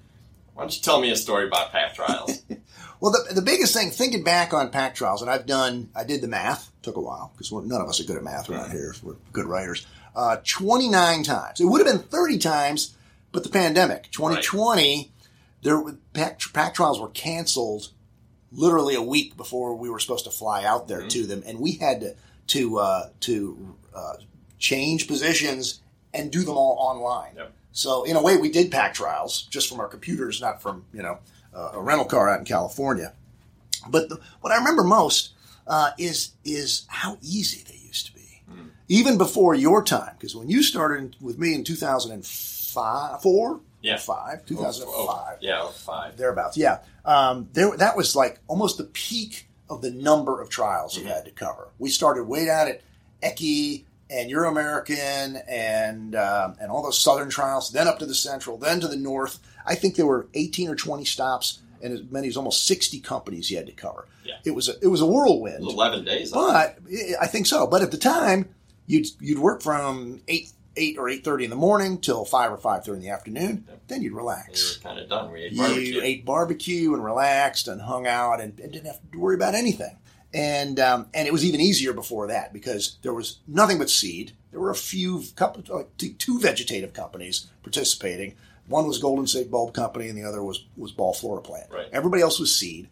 Why 0.54 0.62
don't 0.64 0.74
you 0.74 0.82
tell 0.82 1.00
me 1.00 1.10
a 1.10 1.16
story 1.16 1.46
about 1.46 1.70
PAC 1.70 1.94
trials? 1.94 2.42
Well, 3.00 3.12
the, 3.12 3.34
the 3.34 3.42
biggest 3.42 3.74
thing, 3.74 3.90
thinking 3.90 4.24
back 4.24 4.52
on 4.52 4.70
pack 4.70 4.94
trials, 4.94 5.22
and 5.22 5.30
I've 5.30 5.46
done, 5.46 5.88
I 5.94 6.04
did 6.04 6.20
the 6.20 6.28
math, 6.28 6.72
took 6.82 6.96
a 6.96 7.00
while, 7.00 7.32
because 7.34 7.52
none 7.52 7.80
of 7.80 7.88
us 7.88 8.00
are 8.00 8.04
good 8.04 8.16
at 8.16 8.24
math 8.24 8.50
around 8.50 8.70
here. 8.72 8.94
We're 9.02 9.14
good 9.32 9.46
writers. 9.46 9.86
Uh, 10.16 10.38
29 10.44 11.22
times. 11.22 11.60
It 11.60 11.66
would 11.66 11.84
have 11.86 11.92
been 11.94 12.02
30 12.08 12.38
times, 12.38 12.96
but 13.30 13.44
the 13.44 13.50
pandemic. 13.50 14.10
2020, 14.10 15.12
there 15.62 15.80
pack, 16.12 16.40
pack 16.52 16.74
trials 16.74 17.00
were 17.00 17.08
canceled 17.10 17.90
literally 18.50 18.94
a 18.94 19.02
week 19.02 19.36
before 19.36 19.74
we 19.76 19.90
were 19.90 19.98
supposed 20.00 20.24
to 20.24 20.30
fly 20.30 20.64
out 20.64 20.88
there 20.88 21.02
Mhm. 21.02 21.10
to 21.10 21.26
them, 21.26 21.42
and 21.46 21.60
we 21.60 21.72
had 21.72 22.00
to 22.00 22.14
to 22.48 22.78
uh, 22.78 23.08
to 23.20 23.76
uh, 23.94 24.14
change 24.58 25.06
positions 25.06 25.80
and 26.14 26.30
do 26.32 26.42
them 26.42 26.56
all 26.56 26.76
online. 26.80 27.34
Yep. 27.36 27.52
So 27.72 28.04
in 28.04 28.16
a 28.16 28.22
way, 28.22 28.38
we 28.38 28.48
did 28.50 28.70
pack 28.70 28.94
trials 28.94 29.42
just 29.42 29.68
from 29.68 29.80
our 29.80 29.86
computers, 29.86 30.40
not 30.40 30.62
from 30.62 30.84
you 30.94 31.02
know 31.02 31.18
uh, 31.54 31.70
a 31.74 31.80
rental 31.80 32.04
car 32.06 32.28
out 32.28 32.38
in 32.40 32.44
California. 32.44 33.12
But 33.88 34.08
the, 34.08 34.20
what 34.40 34.52
I 34.52 34.56
remember 34.56 34.84
most 34.84 35.32
uh, 35.66 35.90
is 35.98 36.32
is 36.44 36.84
how 36.88 37.18
easy 37.22 37.62
they 37.68 37.78
used 37.86 38.06
to 38.06 38.12
be, 38.14 38.42
Mm. 38.50 38.70
even 38.88 39.18
before 39.18 39.54
your 39.54 39.82
time. 39.82 40.14
Because 40.18 40.34
when 40.34 40.48
you 40.48 40.62
started 40.62 41.16
with 41.20 41.38
me 41.38 41.54
in 41.54 41.64
two 41.64 41.76
thousand 41.76 42.12
and 42.12 42.24
five, 42.26 43.20
four, 43.22 43.60
Yeah. 43.82 43.98
five, 43.98 44.44
two 44.46 44.56
thousand 44.56 44.84
and 44.84 44.92
Oh, 44.94 45.06
five 45.06 45.38
yeah, 45.40 45.60
oh, 45.62 45.68
five. 45.68 46.16
thereabouts. 46.16 46.56
Yeah, 46.56 46.78
um, 47.04 47.48
there 47.52 47.76
that 47.76 47.96
was 47.96 48.16
like 48.16 48.40
almost 48.48 48.78
the 48.78 48.84
peak 48.84 49.48
of 49.70 49.82
the 49.82 49.90
number 49.90 50.40
of 50.40 50.48
trials 50.48 50.96
you 50.96 51.04
Mhm. 51.04 51.14
had 51.14 51.24
to 51.26 51.30
cover. 51.30 51.68
We 51.78 51.90
started 51.90 52.24
way 52.24 52.46
down 52.46 52.68
at 52.68 52.80
ECI 53.22 53.84
and 54.10 54.30
Euro 54.30 54.50
American 54.50 55.36
and 55.46 56.14
um, 56.16 56.56
and 56.60 56.70
all 56.70 56.82
those 56.82 56.98
southern 56.98 57.28
trials, 57.28 57.70
then 57.70 57.86
up 57.86 57.98
to 57.98 58.06
the 58.06 58.14
central, 58.14 58.56
then 58.56 58.80
to 58.80 58.88
the 58.88 58.96
north. 58.96 59.38
I 59.68 59.74
think 59.74 59.94
there 59.96 60.06
were 60.06 60.26
eighteen 60.34 60.68
or 60.68 60.74
twenty 60.74 61.04
stops 61.04 61.60
and 61.82 61.92
as 61.92 62.02
many 62.10 62.26
as 62.28 62.36
almost 62.36 62.66
sixty 62.66 62.98
companies 63.00 63.48
he 63.48 63.54
had 63.54 63.66
to 63.66 63.72
cover. 63.72 64.06
Yeah. 64.24 64.34
It 64.44 64.50
was 64.52 64.68
a, 64.68 64.72
it 64.82 64.88
was 64.88 65.00
a 65.00 65.06
whirlwind. 65.06 65.62
Eleven 65.62 66.04
days. 66.04 66.32
on 66.32 66.48
it. 66.56 66.78
But 66.84 67.22
I 67.22 67.26
think 67.26 67.46
so. 67.46 67.66
But 67.66 67.82
at 67.82 67.90
the 67.90 67.98
time, 67.98 68.48
you'd 68.86 69.06
you'd 69.20 69.38
work 69.38 69.62
from 69.62 70.20
eight 70.28 70.50
eight 70.76 70.96
or 70.98 71.08
eight 71.08 71.24
thirty 71.24 71.44
in 71.44 71.50
the 71.50 71.56
morning 71.56 71.98
till 72.00 72.24
five 72.24 72.50
or 72.52 72.56
five 72.56 72.84
thirty 72.84 72.96
in 72.98 73.02
the 73.02 73.10
afternoon. 73.10 73.64
Then 73.86 74.02
you'd 74.02 74.12
relax. 74.12 74.48
we 74.48 74.52
relax. 74.52 74.76
were 74.78 74.88
kind 74.88 74.98
of 75.00 75.08
done. 75.08 75.32
We 75.32 75.40
ate 75.44 75.52
You 75.52 75.58
barbecue. 75.62 76.00
ate 76.02 76.24
barbecue 76.24 76.94
and 76.94 77.04
relaxed 77.04 77.68
and 77.68 77.80
hung 77.80 78.06
out 78.06 78.40
and, 78.40 78.58
and 78.60 78.72
didn't 78.72 78.86
have 78.86 79.00
to 79.12 79.18
worry 79.18 79.34
about 79.36 79.54
anything. 79.54 79.96
And 80.34 80.78
um, 80.78 81.06
and 81.14 81.26
it 81.26 81.32
was 81.32 81.44
even 81.44 81.60
easier 81.60 81.92
before 81.94 82.26
that 82.26 82.52
because 82.52 82.98
there 83.02 83.14
was 83.14 83.38
nothing 83.46 83.78
but 83.78 83.88
seed. 83.88 84.32
There 84.50 84.60
were 84.60 84.70
a 84.70 84.74
few 84.74 85.22
couple 85.36 85.62
like 85.74 85.88
two 86.18 86.38
vegetative 86.38 86.92
companies 86.92 87.46
participating. 87.62 88.34
One 88.68 88.86
was 88.86 88.98
Golden 88.98 89.26
State 89.26 89.50
Bulb 89.50 89.74
Company 89.74 90.08
and 90.08 90.16
the 90.16 90.24
other 90.24 90.42
was 90.42 90.64
was 90.76 90.92
Ball 90.92 91.14
Flora 91.14 91.42
Plant. 91.42 91.70
Right. 91.70 91.88
Everybody 91.92 92.22
else 92.22 92.38
was 92.38 92.54
seed. 92.54 92.88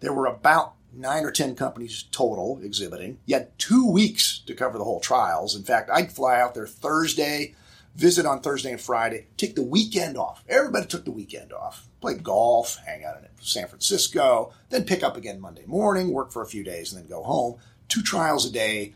There 0.00 0.12
were 0.12 0.26
about 0.26 0.74
nine 0.92 1.24
or 1.24 1.30
ten 1.30 1.54
companies 1.54 2.04
total 2.10 2.60
exhibiting. 2.62 3.18
You 3.26 3.36
had 3.36 3.58
two 3.58 3.90
weeks 3.90 4.40
to 4.46 4.54
cover 4.54 4.78
the 4.78 4.84
whole 4.84 5.00
trials. 5.00 5.56
In 5.56 5.62
fact, 5.62 5.90
I'd 5.90 6.12
fly 6.12 6.40
out 6.40 6.54
there 6.54 6.66
Thursday, 6.66 7.54
visit 7.96 8.26
on 8.26 8.40
Thursday 8.40 8.70
and 8.70 8.80
Friday, 8.80 9.26
take 9.36 9.54
the 9.54 9.62
weekend 9.62 10.16
off. 10.16 10.44
Everybody 10.48 10.86
took 10.86 11.04
the 11.04 11.10
weekend 11.10 11.52
off. 11.52 11.88
Play 12.00 12.14
golf, 12.14 12.78
hang 12.86 13.04
out 13.04 13.18
in 13.18 13.26
San 13.40 13.66
Francisco, 13.66 14.52
then 14.70 14.84
pick 14.84 15.02
up 15.02 15.16
again 15.16 15.40
Monday 15.40 15.64
morning, 15.66 16.12
work 16.12 16.30
for 16.30 16.42
a 16.42 16.46
few 16.46 16.62
days, 16.62 16.92
and 16.92 17.02
then 17.02 17.08
go 17.08 17.24
home. 17.24 17.56
Two 17.88 18.02
trials 18.02 18.46
a 18.46 18.52
day, 18.52 18.94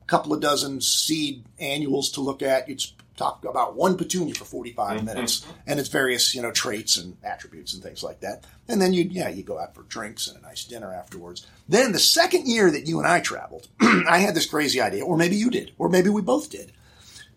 a 0.00 0.06
couple 0.06 0.32
of 0.32 0.40
dozen 0.40 0.80
seed 0.80 1.44
annuals 1.58 2.10
to 2.12 2.22
look 2.22 2.40
at. 2.40 2.66
You'd 2.68 2.82
talk 3.18 3.44
about 3.44 3.74
one 3.76 3.96
petunia 3.96 4.32
for 4.34 4.44
45 4.44 5.04
minutes 5.04 5.44
and 5.66 5.78
its 5.80 5.88
various, 5.88 6.34
you 6.34 6.40
know, 6.40 6.52
traits 6.52 6.96
and 6.96 7.16
attributes 7.24 7.74
and 7.74 7.82
things 7.82 8.02
like 8.02 8.20
that. 8.20 8.44
And 8.68 8.80
then 8.80 8.92
you'd, 8.92 9.12
yeah, 9.12 9.28
you 9.28 9.42
go 9.42 9.58
out 9.58 9.74
for 9.74 9.82
drinks 9.82 10.28
and 10.28 10.38
a 10.38 10.40
nice 10.40 10.64
dinner 10.64 10.94
afterwards. 10.94 11.46
Then 11.68 11.92
the 11.92 11.98
second 11.98 12.46
year 12.46 12.70
that 12.70 12.86
you 12.86 12.98
and 12.98 13.06
I 13.08 13.20
traveled, 13.20 13.68
I 13.80 14.18
had 14.18 14.34
this 14.34 14.46
crazy 14.46 14.80
idea, 14.80 15.04
or 15.04 15.16
maybe 15.16 15.36
you 15.36 15.50
did, 15.50 15.72
or 15.78 15.88
maybe 15.88 16.08
we 16.10 16.22
both 16.22 16.48
did, 16.50 16.72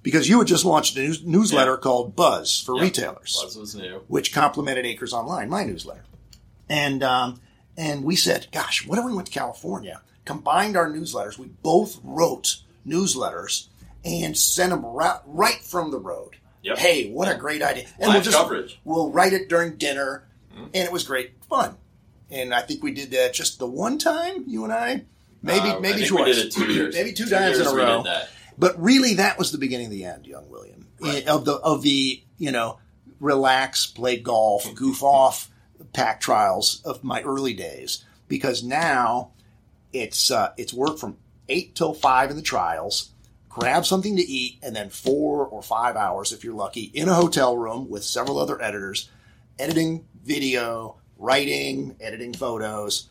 because 0.04 0.30
you 0.30 0.38
had 0.39 0.48
just 0.48 0.65
launched 0.65 0.96
a 0.98 1.00
news- 1.00 1.24
newsletter 1.26 1.78
called 1.78 2.15
Buzz 2.15 2.62
for 2.62 2.76
Yeah. 2.78 2.84
retailers 2.84 3.39
Buzz 3.44 3.58
was 3.58 3.76
new. 3.76 4.04
which 4.08 4.34
complemented 4.34 4.86
Acres 4.86 5.13
Online, 5.13 5.50
my 5.50 5.63
newsletter. 5.63 6.04
And 6.70 7.04
um, 7.04 7.41
and 7.78 8.04
we 8.04 8.15
said, 8.15 8.48
gosh, 8.52 8.86
what 8.86 9.00
if 9.00 9.06
we 9.06 9.13
went 9.13 9.28
to 9.28 9.34
California, 9.34 10.02
combined 10.26 10.78
our 10.78 10.89
newsletters? 10.89 11.38
We 11.38 11.48
both 11.48 12.00
wrote 12.04 12.58
newsletters 12.88 13.67
and 14.04 14.38
send 14.38 14.72
them 14.72 14.86
right, 14.86 15.20
right 15.26 15.64
from 15.64 15.92
the 15.92 16.00
road. 16.00 16.38
Yep. 16.64 16.78
Hey, 16.78 17.10
what 17.12 17.28
a 17.28 17.36
great 17.38 17.62
idea! 17.62 17.86
And 18.00 18.08
Live 18.10 18.14
we'll 18.16 18.22
just 18.24 18.38
coverage. 18.38 18.80
we'll 18.84 19.10
write 19.12 19.34
it 19.34 19.50
during 19.50 19.78
dinner, 19.78 20.28
Mhm. 20.56 20.66
and 20.66 20.76
it 20.86 20.92
was 20.92 21.04
great 21.04 21.32
fun. 21.50 21.78
And 22.30 22.54
I 22.54 22.62
think 22.62 22.84
we 22.84 22.92
did 22.92 23.12
that 23.12 23.34
just 23.34 23.58
the 23.60 23.66
one 23.68 23.98
time, 23.98 24.44
you 24.48 24.64
and 24.64 24.72
I, 24.72 25.04
maybe 25.42 25.70
Uh, 25.70 25.78
I 25.78 25.80
maybe 25.80 25.98
think 26.00 26.10
twice, 26.10 26.26
We 26.28 26.34
did 26.34 26.46
it 26.46 26.52
two 26.54 26.72
years. 26.74 26.96
maybe 26.98 27.14
two, 27.14 27.26
times 27.28 27.58
years 27.58 27.60
in 27.62 27.68
a 27.68 27.76
row. 27.76 28.04
But 28.58 28.82
really, 28.82 29.16
that 29.16 29.38
was 29.40 29.52
the 29.52 29.58
beginning 29.58 29.88
of 29.88 29.92
the 29.92 30.06
end, 30.06 30.28
young 30.28 30.50
William. 30.50 30.88
Right. 31.00 31.28
Of 31.28 31.46
the 31.46 31.54
of 31.56 31.82
the 31.82 32.22
you 32.38 32.52
know 32.52 32.78
relax, 33.20 33.86
play 33.88 34.18
golf, 34.18 34.68
goof 34.76 35.02
off, 35.04 35.50
pack 35.94 36.22
trials 36.22 36.82
of 36.86 37.04
my 37.04 37.22
early 37.24 37.54
days. 37.54 38.04
Because 38.28 38.62
now 38.64 39.32
it's 39.94 40.30
uh, 40.32 40.54
it's 40.58 40.74
work 40.74 40.98
from 41.00 41.18
eight 41.50 41.76
till 41.76 41.94
five 41.94 42.30
in 42.30 42.36
the 42.36 42.42
trials. 42.44 43.10
Grab 43.54 43.86
something 43.86 44.16
to 44.16 44.22
eat, 44.22 44.60
and 44.64 44.76
then 44.76 44.90
four 44.90 45.46
or 45.46 45.62
five 45.62 45.96
hours, 45.96 46.32
if 46.32 46.44
you're 46.44 46.54
lucky, 46.54 46.84
in 46.94 47.10
a 47.10 47.14
hotel 47.14 47.58
room 47.58 47.90
with 47.90 48.04
several 48.04 48.38
other 48.40 48.62
editors, 48.62 49.10
editing 49.60 50.06
video, 50.24 50.96
writing, 51.18 51.96
editing 52.00 52.34
photos. 52.34 53.10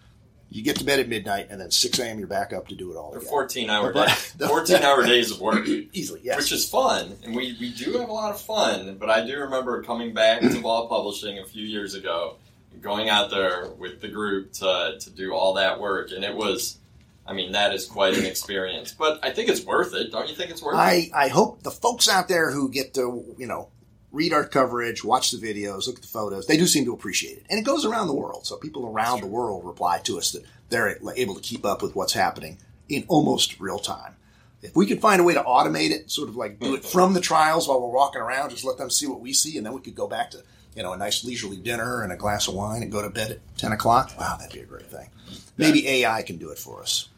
You 0.53 0.62
get 0.64 0.76
to 0.76 0.85
bed 0.85 0.98
at 0.98 1.09
midnight, 1.09 1.46
and 1.50 1.61
then 1.61 1.70
6 1.70 1.98
a.m. 2.00 2.18
you're 2.18 2.26
back 2.26 2.53
up 2.53 2.68
to 2.68 2.74
do 2.74 2.90
it 2.90 2.96
all 2.96 3.11
They're 3.11 3.20
again. 3.20 3.31
14 3.31 3.70
hour 3.70 3.92
days. 3.92 4.33
14 4.38 4.76
hour 4.83 5.03
days 5.07 5.31
of 5.31 5.40
work. 5.40 5.64
Easily, 5.92 6.20
yes. 6.24 6.38
Which 6.38 6.50
is 6.53 6.68
fun, 6.68 7.16
and 7.22 7.37
we, 7.37 7.57
we 7.61 7.72
do 7.72 7.92
have 7.98 8.09
a 8.09 8.12
lot 8.12 8.33
of 8.33 8.40
fun. 8.40 8.96
But 8.98 9.11
I 9.11 9.24
do 9.24 9.38
remember 9.38 9.83
coming 9.85 10.12
back 10.12 10.40
to 10.40 10.61
Ball 10.61 10.88
Publishing 10.88 11.38
a 11.38 11.44
few 11.44 11.64
years 11.64 11.94
ago, 11.94 12.37
going 12.81 13.09
out 13.09 13.31
there 13.31 13.68
with 13.79 14.00
the 14.00 14.09
group 14.09 14.53
to, 14.55 14.96
to 14.98 15.11
do 15.11 15.33
all 15.33 15.55
that 15.55 15.79
work, 15.81 16.11
and 16.11 16.24
it 16.24 16.35
was, 16.35 16.79
I 17.26 17.33
mean, 17.33 17.52
that 17.52 17.72
is 17.74 17.87
quite 17.87 18.16
an 18.16 18.24
experience. 18.24 18.92
But 18.92 19.20
I 19.22 19.30
think 19.30 19.48
it's 19.48 19.64
worth 19.64 19.94
it. 19.94 20.11
Don't 20.11 20.28
you 20.28 20.35
think 20.35 20.50
it's 20.50 20.62
worth 20.62 20.74
it? 20.74 20.78
I, 20.78 21.11
I 21.14 21.28
hope 21.28 21.62
the 21.62 21.70
folks 21.70 22.09
out 22.09 22.28
there 22.28 22.50
who 22.50 22.68
get 22.68 22.94
to, 22.94 23.24
you 23.38 23.46
know, 23.46 23.68
read 24.12 24.33
our 24.33 24.44
coverage, 24.44 25.04
watch 25.04 25.30
the 25.30 25.38
videos, 25.38 25.87
look 25.87 25.96
at 25.96 26.02
the 26.02 26.09
photos, 26.09 26.46
they 26.46 26.56
do 26.56 26.66
seem 26.66 26.85
to 26.85 26.92
appreciate 26.92 27.38
it. 27.38 27.46
And 27.48 27.59
it 27.59 27.64
goes 27.64 27.85
around 27.85 28.09
the 28.09 28.14
world. 28.14 28.46
So 28.46 28.56
people 28.56 28.87
around 28.87 29.20
the 29.20 29.26
world 29.26 29.64
reply 29.64 29.98
to 30.00 30.18
us 30.18 30.33
that 30.33 30.44
they're 30.68 30.98
able 31.16 31.35
to 31.35 31.40
keep 31.40 31.64
up 31.64 31.83
with 31.83 31.94
what's 31.94 32.12
happening 32.12 32.59
in 32.88 33.04
almost 33.09 33.61
real 33.61 33.78
time. 33.78 34.16
If 34.62 34.76
we 34.76 34.87
could 34.87 35.00
find 35.00 35.20
a 35.20 35.24
way 35.24 35.35
to 35.35 35.42
automate 35.42 35.90
it, 35.90 36.11
sort 36.11 36.28
of 36.28 36.37
like 36.37 36.59
do 36.59 36.74
it 36.74 36.83
mm-hmm. 36.83 36.88
from 36.90 37.14
the 37.14 37.20
trials 37.20 37.66
while 37.66 37.80
we're 37.80 37.88
walking 37.88 38.20
around, 38.20 38.50
just 38.50 38.64
let 38.64 38.76
them 38.76 38.90
see 38.90 39.06
what 39.06 39.20
we 39.20 39.33
see, 39.33 39.56
and 39.56 39.64
then 39.64 39.72
we 39.72 39.80
could 39.80 39.94
go 39.94 40.06
back 40.06 40.30
to, 40.33 40.42
you 40.74 40.83
know, 40.83 40.92
a 40.92 40.98
nice 40.98 41.24
leisurely 41.24 41.56
dinner 41.56 42.02
and 42.02 42.12
a 42.12 42.16
glass 42.16 42.46
of 42.46 42.54
wine 42.54 42.83
and 42.83 42.92
go 42.92 43.00
to 43.00 43.09
bed 43.09 43.30
at 43.30 43.56
10 43.56 43.72
o'clock. 43.72 44.12
Wow, 44.18 44.37
that'd 44.38 44.52
be 44.52 44.61
a 44.61 44.66
great 44.66 44.87
thing. 44.87 45.09
Maybe 45.56 45.87
AI 45.88 46.22
can 46.22 46.37
do 46.37 46.50
it 46.50 46.59
for 46.59 46.83
us. 46.83 47.09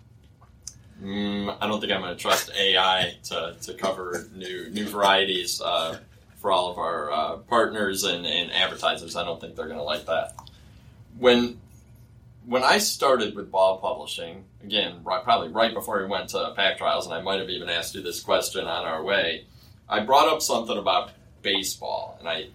Mm, 1.03 1.57
I 1.61 1.67
don't 1.67 1.81
think 1.81 1.93
I'm 1.93 2.01
going 2.01 2.15
to 2.15 2.21
trust 2.21 2.51
AI 2.57 3.17
to, 3.25 3.57
to 3.63 3.75
cover 3.75 4.29
new 4.35 4.71
new 4.71 4.89
varieties 4.89 5.61
uh, 5.61 5.99
for 6.37 6.53
all 6.53 6.71
of 6.71 6.79
our 6.79 7.11
uh, 7.11 7.37
partners 7.39 8.05
and, 8.05 8.25
and 8.25 8.53
advertisers. 8.53 9.17
I 9.17 9.25
don't 9.25 9.41
think 9.41 9.57
they're 9.57 9.67
going 9.67 9.79
to 9.79 9.85
like 9.85 10.07
that. 10.07 10.37
When 11.19 11.59
when 12.47 12.63
I 12.63 12.79
started 12.79 13.35
with 13.35 13.51
Ball 13.51 13.79
Publishing, 13.79 14.45
again, 14.63 15.01
right, 15.05 15.23
probably 15.23 15.49
right 15.49 15.75
before 15.75 16.03
we 16.03 16.09
went 16.09 16.31
to 16.31 16.53
Pack 16.57 16.79
Trials, 16.79 17.07
and 17.07 17.15
I 17.15 17.21
might 17.21 17.41
have 17.41 17.51
even 17.51 17.69
asked 17.69 17.95
you 17.95 18.03
this 18.03 18.21
question 18.21 18.67
on 18.67 18.85
our 18.85 19.03
way, 19.03 19.47
I 19.89 20.01
brought 20.01 20.29
up 20.29 20.41
something 20.41 20.77
about 20.77 21.11
baseball, 21.43 22.17
and 22.21 22.29
I 22.29 22.47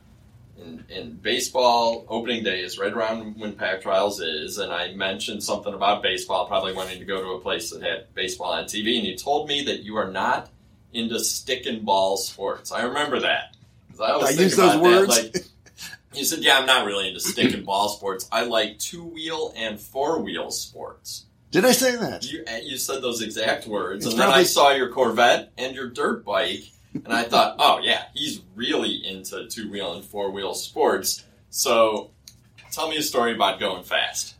in, 0.59 0.83
in 0.89 1.13
baseball, 1.13 2.05
opening 2.09 2.43
day 2.43 2.61
is 2.61 2.77
right 2.77 2.91
around 2.91 3.39
when 3.39 3.53
Pack 3.53 3.81
Trials 3.81 4.19
is, 4.19 4.57
and 4.57 4.71
I 4.71 4.93
mentioned 4.93 5.43
something 5.43 5.73
about 5.73 6.01
baseball, 6.01 6.47
probably 6.47 6.73
wanting 6.73 6.99
to 6.99 7.05
go 7.05 7.21
to 7.21 7.29
a 7.31 7.39
place 7.39 7.71
that 7.71 7.81
had 7.81 8.13
baseball 8.13 8.53
on 8.53 8.65
TV, 8.65 8.97
and 8.97 9.05
you 9.05 9.15
told 9.15 9.47
me 9.47 9.63
that 9.65 9.83
you 9.83 9.95
are 9.97 10.11
not 10.11 10.49
into 10.93 11.19
stick 11.19 11.65
and 11.65 11.85
ball 11.85 12.17
sports. 12.17 12.71
I 12.71 12.83
remember 12.83 13.19
that. 13.21 13.55
I, 13.99 14.11
always 14.11 14.37
I 14.37 14.43
use 14.43 14.55
those 14.55 14.73
that, 14.73 14.81
words. 14.81 15.09
like, 15.09 15.45
you 16.13 16.23
said, 16.23 16.39
"Yeah, 16.39 16.59
I'm 16.59 16.65
not 16.65 16.85
really 16.85 17.07
into 17.07 17.19
stick 17.19 17.53
and 17.53 17.65
ball 17.65 17.89
sports. 17.89 18.27
I 18.31 18.43
like 18.45 18.79
two 18.79 19.03
wheel 19.03 19.53
and 19.55 19.79
four 19.79 20.21
wheel 20.21 20.51
sports." 20.51 21.25
Did 21.49 21.65
I 21.65 21.71
say 21.71 21.95
that? 21.95 22.29
You 22.29 22.43
you 22.63 22.77
said 22.77 23.01
those 23.01 23.21
exact 23.21 23.67
words, 23.67 24.05
It's 24.05 24.13
and 24.13 24.21
then 24.21 24.29
I 24.29 24.43
saw 24.43 24.71
your 24.71 24.89
Corvette 24.89 25.51
and 25.57 25.75
your 25.75 25.89
dirt 25.89 26.25
bike, 26.25 26.63
and 26.93 27.13
I 27.13 27.23
thought, 27.23 27.55
oh 27.59 27.79
yeah, 27.81 28.03
he's 28.13 28.41
really 28.55 29.05
into 29.05 29.47
two 29.47 29.69
wheel 29.69 29.93
and 29.93 30.03
four 30.03 30.31
wheel 30.31 30.53
sports. 30.53 31.23
So, 31.49 32.11
tell 32.71 32.89
me 32.89 32.97
a 32.97 33.01
story 33.01 33.33
about 33.33 33.59
going 33.59 33.83
fast. 33.83 34.35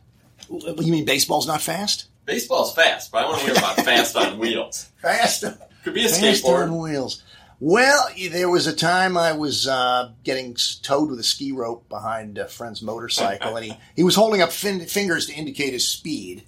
You 0.50 0.92
mean 0.92 1.04
baseball's 1.04 1.46
not 1.46 1.60
fast? 1.60 2.06
Baseball's 2.24 2.74
fast, 2.74 3.10
but 3.10 3.24
I 3.24 3.28
want 3.28 3.40
to 3.40 3.46
hear 3.46 3.54
about 3.54 3.76
fast 3.76 4.16
on 4.16 4.38
wheels. 4.38 4.90
Fast. 5.02 5.44
Could 5.82 5.94
be 5.94 6.04
a 6.04 6.08
Fast 6.10 6.44
on 6.44 6.76
wheels. 6.76 7.22
Well, 7.60 8.08
there 8.30 8.50
was 8.50 8.66
a 8.66 8.76
time 8.76 9.16
I 9.16 9.32
was 9.32 9.66
uh, 9.66 10.12
getting 10.24 10.54
towed 10.82 11.10
with 11.10 11.18
a 11.18 11.24
ski 11.24 11.52
rope 11.52 11.88
behind 11.88 12.38
a 12.38 12.46
friend's 12.46 12.82
motorcycle, 12.82 13.56
and 13.56 13.64
he, 13.64 13.76
he 13.96 14.04
was 14.04 14.14
holding 14.14 14.42
up 14.42 14.52
fin- 14.52 14.84
fingers 14.86 15.26
to 15.26 15.32
indicate 15.32 15.72
his 15.72 15.88
speed. 15.88 16.44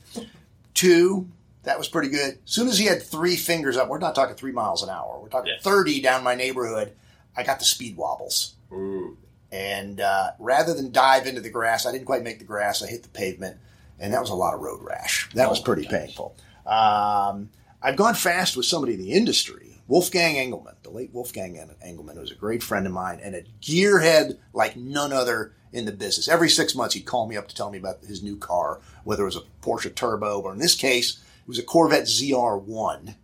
Two, 0.75 1.29
that 1.65 1.79
was 1.79 1.89
pretty 1.89 2.09
good. 2.09 2.39
As 2.45 2.51
soon 2.53 2.69
as 2.69 2.79
he 2.79 2.87
had 2.87 3.03
three 3.03 3.37
fingers 3.37 3.77
up, 3.77 3.89
we're 3.89 3.99
not 3.99 4.15
talking 4.15 4.35
three 4.37 4.53
miles 4.53 4.83
an 4.83 4.89
hour, 4.91 5.19
we're 5.21 5.29
talking 5.29 5.53
Yeah. 5.55 5.61
30 5.63 6.01
down 6.01 6.25
my 6.25 6.35
neighborhood, 6.35 6.93
I 7.37 7.43
got 7.43 7.59
the 7.59 7.65
speed 7.65 7.97
wobbles. 7.97 8.55
Ooh, 8.73 9.17
And 9.53 10.01
uh, 10.01 10.31
rather 10.39 10.75
than 10.75 10.93
dive 10.93 11.27
into 11.27 11.41
the 11.41 11.51
grass, 11.51 11.87
I 11.87 11.93
didn't 11.93 12.07
quite 12.07 12.23
make 12.23 12.39
the 12.39 12.45
grass. 12.45 12.83
I 12.83 12.87
hit 12.87 13.03
the 13.03 13.09
pavement, 13.09 13.57
and 13.99 14.13
that 14.15 14.21
was 14.21 14.31
a 14.31 14.35
lot 14.35 14.55
of 14.55 14.61
road 14.61 14.81
rash. 14.83 15.29
That 15.35 15.49
was 15.51 15.61
Oh, 15.61 15.65
pretty 15.65 15.87
painful. 15.87 16.35
Um, 16.67 17.51
I've 17.83 17.97
gone 17.97 18.15
fast 18.15 18.57
with 18.57 18.67
somebody 18.67 18.95
in 18.95 19.01
the 19.01 19.13
industry, 19.13 19.81
Wolfgang 19.89 20.37
Engelman, 20.37 20.75
the 20.83 20.91
late 20.91 21.13
Wolfgang 21.13 21.59
En- 21.59 21.75
Engelman, 21.83 22.15
who 22.15 22.21
was 22.21 22.31
a 22.31 22.35
great 22.37 22.63
friend 22.63 22.87
of 22.87 22.93
mine 22.93 23.19
and 23.23 23.35
a 23.35 23.43
gearhead 23.61 24.39
like 24.53 24.77
none 24.77 25.13
other 25.13 25.53
in 25.73 25.85
the 25.85 25.93
business. 25.93 26.29
Every 26.29 26.49
six 26.49 26.75
months, 26.75 26.95
he'd 26.95 27.07
call 27.07 27.27
me 27.27 27.37
up 27.37 27.49
to 27.49 27.55
tell 27.55 27.71
me 27.71 27.79
about 27.79 28.05
his 28.05 28.23
new 28.23 28.37
car, 28.37 28.81
whether 29.05 29.23
it 29.23 29.27
was 29.27 29.37
a 29.37 29.43
Porsche 29.63 29.93
Turbo 29.95 30.41
or 30.41 30.53
in 30.53 30.59
this 30.59 30.75
case, 30.75 31.19
was 31.51 31.59
a 31.59 31.63
Corvette 31.63 32.05
ZR1. 32.05 33.15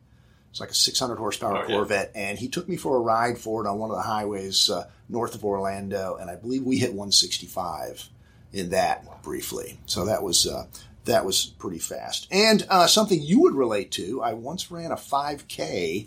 It's 0.51 0.61
like 0.61 0.71
a 0.71 0.75
600 0.75 1.17
horsepower 1.17 1.57
Oh, 1.59 1.61
yeah. 1.61 1.67
Corvette, 1.77 2.13
and 2.15 2.39
he 2.39 2.49
took 2.49 2.69
me 2.69 2.77
for 2.77 2.97
a 2.97 3.01
ride 3.01 3.39
for 3.39 3.65
it 3.65 3.69
on 3.69 3.79
one 3.79 3.91
of 3.91 3.97
the 3.97 4.03
highways 4.03 4.69
uh, 4.71 4.89
north 5.09 5.35
of 5.35 5.45
Orlando, 5.45 6.17
and 6.21 6.31
I 6.31 6.35
believe 6.37 6.63
we 6.65 6.79
hit 6.79 6.91
165 6.95 8.09
in 8.53 8.71
that 8.71 9.23
briefly. 9.23 9.79
So 9.87 10.07
that 10.07 10.23
was 10.23 10.47
uh, 10.47 10.67
that 11.05 11.25
was 11.27 11.45
pretty 11.47 11.79
fast. 11.79 12.27
And 12.31 12.67
uh, 12.71 12.87
something 12.87 13.21
you 13.21 13.41
would 13.43 13.55
relate 13.55 13.91
to: 13.93 14.23
I 14.23 14.33
once 14.33 14.71
ran 14.71 14.93
a 14.93 14.97
5K 14.97 16.07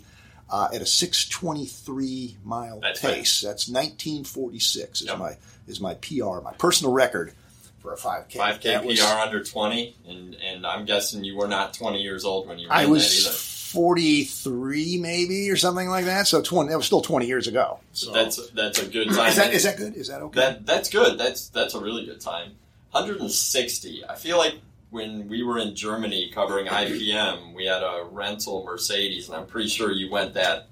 uh, 0.50 0.68
at 0.74 0.82
a 0.82 0.86
623 0.86 2.36
mile 2.44 2.80
That's 2.80 3.00
pace. 3.00 3.40
That's 3.40 3.68
1946 3.68 5.02
is 5.02 5.06
Yep. 5.06 5.18
my 5.18 5.36
is 5.68 5.80
my 5.80 5.94
PR, 5.94 6.40
my 6.42 6.52
personal 6.58 6.92
record 6.92 7.32
for 7.80 7.92
a 7.92 7.96
5K. 7.96 8.36
five 8.36 8.60
K 8.60 8.70
That 8.70 8.84
was- 8.84 9.00
PR 9.00 9.06
under 9.18 9.42
twenty, 9.42 9.96
and 10.08 10.34
and 10.36 10.66
I'm 10.66 10.84
guessing 10.84 11.24
you 11.24 11.36
were 11.36 11.48
not 11.48 11.74
twenty 11.74 12.00
years 12.02 12.24
old 12.24 12.46
when 12.48 12.58
you 12.58 12.68
ran 12.68 12.78
I 12.78 12.82
that 12.84 12.90
was 12.90 13.26
either. 13.26 13.34
43 13.34 14.98
maybe 14.98 15.48
or 15.48 15.56
something 15.56 15.88
like 15.88 16.04
that. 16.06 16.26
So 16.26 16.42
20 16.42 16.70
that 16.70 16.76
was 16.76 16.86
still 16.86 17.00
20 17.02 17.26
years 17.26 17.46
ago. 17.46 17.78
So 17.92 18.10
That's 18.12 18.50
that's 18.50 18.80
a 18.80 18.86
good 18.86 19.08
time. 19.10 19.28
is 19.28 19.36
that 19.36 19.52
is 19.54 19.62
that 19.62 19.76
good? 19.76 19.94
Is 19.96 20.08
that 20.08 20.22
okay? 20.22 20.40
That 20.40 20.66
that's 20.66 20.88
good. 20.90 21.16
That's 21.18 21.48
that's 21.50 21.74
a 21.74 21.80
really 21.80 22.04
good 22.04 22.20
time. 22.20 22.52
160. 22.92 24.04
I 24.08 24.16
feel 24.16 24.38
like 24.38 24.54
when 24.90 25.28
we 25.28 25.44
were 25.44 25.58
in 25.58 25.76
Germany 25.76 26.30
covering 26.34 26.66
IPM, 26.66 27.54
we 27.54 27.66
had 27.66 27.82
a 27.84 28.04
rental 28.10 28.64
Mercedes, 28.64 29.28
and 29.28 29.36
I'm 29.36 29.46
pretty 29.46 29.68
sure 29.68 29.92
you 29.92 30.10
went 30.10 30.34
that 30.34 30.66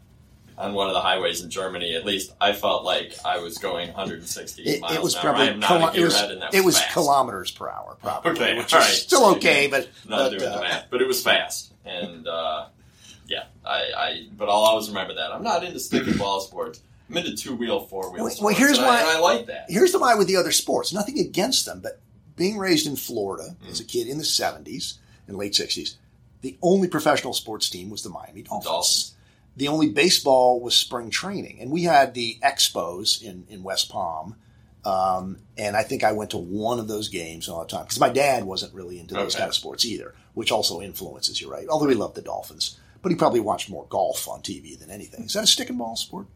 on 0.59 0.75
one 0.75 0.89
of 0.89 0.95
the 0.95 1.01
highways 1.01 1.41
in 1.43 1.51
Germany. 1.51 1.95
At 1.95 2.05
least 2.05 2.33
I 2.41 2.53
felt 2.53 2.85
like 2.85 3.15
I 3.25 3.39
was 3.39 3.59
going 3.59 3.89
160 3.89 4.63
it, 4.63 4.81
miles 4.81 4.95
it 4.95 5.03
was 5.03 5.15
an 5.15 5.21
hour. 5.21 5.25
Probably 5.35 5.61
kilo- 5.61 5.93
it 5.93 6.05
was 6.05 6.15
gearhead, 6.15 6.31
and 6.33 6.43
that 6.43 6.55
it 6.55 6.65
was 6.65 6.81
kilometers 6.93 7.51
per 7.51 7.69
hour 7.69 7.97
probably, 8.03 8.33
Okay, 8.33 8.59
which 8.59 8.75
all 8.75 8.81
is 8.81 8.87
right. 8.87 8.95
still 8.95 9.21
So 9.21 9.37
okay, 9.37 9.69
but 9.69 9.89
Not 10.09 10.31
but, 10.31 10.39
doing 10.39 10.51
uh, 10.53 10.57
the 10.57 10.63
math, 10.63 10.87
but 10.91 11.01
it 11.01 11.07
was 11.09 11.23
fast, 11.23 11.73
and 11.85 12.27
uh, 12.29 12.67
yeah, 13.27 13.45
I, 13.65 13.79
I. 13.97 14.27
But 14.37 14.47
I'll 14.49 14.55
always 14.57 14.89
remember 14.89 15.15
that. 15.15 15.33
I'm 15.33 15.43
not 15.43 15.65
into 15.65 15.79
stick 15.81 16.07
and 16.07 16.19
ball 16.19 16.41
sports. 16.43 16.81
I'm 17.11 17.17
into 17.17 17.35
two 17.37 17.55
wheel, 17.57 17.81
four 17.81 18.11
wheel. 18.13 18.25
Well, 18.25 18.31
sports, 18.33 18.41
well, 18.43 18.67
here's 18.67 18.79
why- 18.79 19.03
I, 19.03 19.17
I 19.17 19.19
like 19.21 19.47
that. 19.47 19.67
Here's 19.69 19.93
the 19.93 19.99
why 19.99 20.15
with 20.15 20.27
the 20.27 20.37
other 20.37 20.53
sports. 20.53 20.93
Nothing 20.93 21.19
against 21.19 21.65
them, 21.65 21.81
but 21.81 22.01
being 22.37 22.59
raised 22.59 22.87
in 22.87 22.97
Florida 22.97 23.57
Mm. 23.65 23.71
as 23.71 23.81
a 23.81 23.85
kid 23.85 24.07
in 24.09 24.19
the 24.19 24.25
70s 24.25 24.99
and 25.27 25.37
late 25.39 25.53
60s, 25.55 25.95
the 26.43 26.57
only 26.63 26.87
professional 26.87 27.33
sports 27.33 27.69
team 27.71 27.89
was 27.91 28.03
the 28.03 28.11
Miami 28.11 28.43
Dolphins. 28.43 28.65
Dolphins. 28.67 29.15
The 29.59 29.69
only 29.69 29.89
baseball 29.91 30.61
was 30.61 30.75
spring 30.75 31.11
training, 31.11 31.59
and 31.61 31.71
we 31.71 31.83
had 31.83 32.15
the 32.15 32.39
Expos 32.43 33.23
in 33.23 33.45
in 33.51 33.63
West 33.63 33.91
Palm. 33.91 34.37
Um, 34.85 35.39
and 35.59 35.77
I 35.77 35.83
think 35.83 36.05
I 36.05 36.13
went 36.13 36.31
to 36.31 36.39
one 36.39 36.79
of 36.79 36.89
those 36.89 37.09
games 37.09 37.49
all 37.49 37.61
the 37.61 37.67
time 37.69 37.83
because 37.83 38.01
my 38.01 38.09
dad 38.09 38.45
wasn't 38.45 38.73
really 38.73 38.99
into 39.01 39.15
those 39.15 39.35
Okay. 39.35 39.41
kind 39.41 39.49
of 39.49 39.55
sports 39.55 39.85
either, 39.85 40.15
which 40.35 40.51
also 40.53 40.81
influences 40.81 41.41
you, 41.41 41.51
right? 41.51 41.67
Although 41.69 41.89
he 41.89 41.95
loved 41.97 42.15
the 42.15 42.23
Dolphins, 42.23 42.79
but 43.03 43.11
he 43.11 43.17
probably 43.17 43.41
watched 43.41 43.69
more 43.69 43.85
golf 43.91 44.29
on 44.29 44.41
TV 44.41 44.79
than 44.79 44.91
anything. 44.91 45.25
Is 45.25 45.35
that 45.35 45.45
a 45.45 45.47
stick 45.49 45.69
and 45.69 45.77
ball 45.79 45.97
sport? 45.97 46.27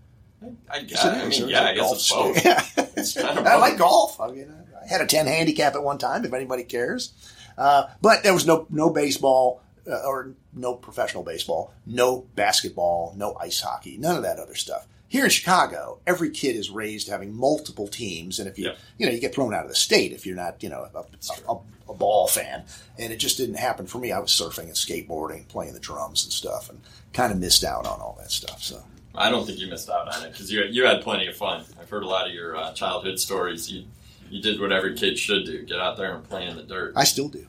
I 0.68 0.80
guess. 0.82 1.04
it 1.04 1.08
I 1.08 1.22
is. 1.22 1.40
mean, 1.40 1.48
yeah, 1.50 1.62
I 1.66 1.74
golf 1.76 1.94
it's 1.94 2.12
both. 2.12 2.36
stick. 2.38 2.58
It's 2.96 3.14
kind 3.14 3.38
of 3.38 3.46
I 3.46 3.56
like 3.56 3.78
golf. 3.78 4.20
I 4.20 4.30
mean, 4.32 4.52
I 4.82 4.86
had 4.86 5.00
a 5.00 5.06
ten 5.06 5.26
handicap 5.28 5.74
at 5.74 5.82
one 5.82 5.98
time. 5.98 6.24
If 6.24 6.32
anybody 6.34 6.64
cares, 6.64 7.12
uh, 7.56 7.84
but 8.02 8.22
there 8.24 8.34
was 8.34 8.44
no 8.46 8.66
no 8.68 8.90
baseball 8.90 9.62
uh, 9.90 10.00
or 10.06 10.34
no 10.52 10.74
professional 10.74 11.22
baseball, 11.22 11.72
no 11.86 12.26
basketball, 12.34 13.14
no 13.16 13.36
ice 13.40 13.60
hockey, 13.60 13.96
none 13.98 14.16
of 14.16 14.22
that 14.22 14.38
other 14.38 14.54
stuff. 14.54 14.86
Here 15.08 15.24
in 15.24 15.30
Chicago, 15.30 15.98
every 16.06 16.30
kid 16.30 16.56
is 16.56 16.70
raised 16.70 17.08
having 17.08 17.34
multiple 17.34 17.86
teams, 17.86 18.38
and 18.38 18.48
if 18.48 18.58
you 18.58 18.66
Yep. 18.66 18.78
you 18.98 19.06
know 19.06 19.12
you 19.12 19.20
get 19.20 19.34
thrown 19.34 19.52
out 19.52 19.64
of 19.64 19.68
the 19.68 19.74
state 19.76 20.12
if 20.12 20.24
you're 20.24 20.36
not 20.36 20.62
you 20.62 20.70
know 20.70 20.88
a, 20.94 21.52
a, 21.52 21.58
a 21.90 21.94
ball 21.94 22.28
fan, 22.28 22.64
and 22.98 23.12
it 23.12 23.16
just 23.16 23.36
didn't 23.36 23.56
happen 23.56 23.86
for 23.86 23.98
me. 23.98 24.10
I 24.12 24.18
was 24.18 24.30
surfing 24.30 24.64
and 24.64 24.72
skateboarding, 24.72 25.46
playing 25.48 25.74
the 25.74 25.80
drums 25.80 26.24
and 26.24 26.32
stuff, 26.32 26.70
and 26.70 26.80
kind 27.12 27.30
of 27.32 27.38
missed 27.38 27.62
out 27.64 27.86
on 27.86 28.00
all 28.00 28.16
that 28.20 28.30
stuff. 28.30 28.62
So. 28.62 28.82
I 29.14 29.28
don't 29.28 29.44
think 29.46 29.58
you 29.58 29.66
missed 29.68 29.90
out 29.90 30.08
on 30.16 30.24
it 30.24 30.32
because 30.32 30.50
you 30.50 30.62
you 30.70 30.86
had 30.86 31.02
plenty 31.02 31.26
of 31.26 31.36
fun. 31.36 31.64
I've 31.78 31.90
heard 31.90 32.02
a 32.04 32.06
lot 32.08 32.26
of 32.26 32.32
your 32.32 32.56
uh, 32.56 32.72
childhood 32.72 33.20
stories. 33.20 33.70
You 33.70 33.84
you 34.30 34.40
did 34.40 34.58
what 34.58 34.72
every 34.72 34.96
kid 34.96 35.18
should 35.18 35.44
do: 35.44 35.62
get 35.66 35.78
out 35.78 35.98
there 35.98 36.14
and 36.14 36.24
play 36.26 36.46
in 36.46 36.56
the 36.56 36.62
dirt. 36.62 36.94
I 36.96 37.04
still 37.04 37.28
do, 37.28 37.46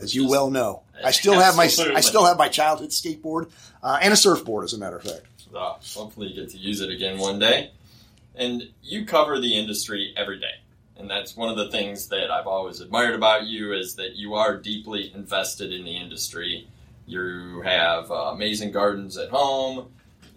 as 0.00 0.14
you 0.14 0.22
Just- 0.22 0.30
well 0.30 0.50
know. 0.50 0.82
I 1.04 1.12
still 1.12 1.40
have 1.40 1.56
my 1.56 1.64
I 1.64 2.00
still 2.00 2.26
have 2.26 2.36
my 2.36 2.48
childhood 2.48 2.90
skateboard 2.90 3.50
uh, 3.82 3.98
and 4.02 4.12
a 4.12 4.16
surfboard, 4.16 4.64
as 4.64 4.74
a 4.74 4.78
matter 4.78 4.96
of 4.96 5.02
fact. 5.02 5.26
Uh, 5.54 5.74
hopefully, 5.94 6.28
you 6.28 6.42
get 6.42 6.50
to 6.50 6.58
use 6.58 6.80
it 6.80 6.90
again 6.90 7.18
one 7.18 7.38
day. 7.38 7.70
And 8.34 8.70
you 8.82 9.04
cover 9.04 9.38
the 9.40 9.56
industry 9.56 10.14
every 10.16 10.38
day, 10.38 10.54
and 10.96 11.10
that's 11.10 11.36
one 11.36 11.48
of 11.48 11.56
the 11.56 11.70
things 11.70 12.08
that 12.08 12.30
I've 12.30 12.46
always 12.46 12.80
admired 12.80 13.14
about 13.14 13.46
you 13.46 13.72
is 13.72 13.96
that 13.96 14.14
you 14.14 14.34
are 14.34 14.56
deeply 14.56 15.12
invested 15.14 15.72
in 15.72 15.84
the 15.84 15.96
industry. 15.96 16.68
You 17.06 17.62
have 17.64 18.10
uh, 18.10 18.30
amazing 18.34 18.70
gardens 18.70 19.16
at 19.16 19.30
home. 19.30 19.88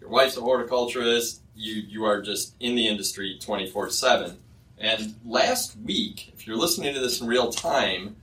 Your 0.01 0.09
wife's 0.09 0.37
a 0.37 0.41
horticulturist. 0.41 1.41
You 1.55 1.75
you 1.75 2.05
are 2.05 2.21
just 2.21 2.55
in 2.59 2.75
the 2.75 2.87
industry 2.87 3.37
twenty 3.39 3.69
four 3.69 3.89
seven. 3.89 4.37
And 4.77 5.15
last 5.23 5.77
week, 5.77 6.33
if 6.33 6.47
you're 6.47 6.57
listening 6.57 6.93
to 6.93 6.99
this 6.99 7.21
in 7.21 7.27
real 7.27 7.51
time, 7.51 8.15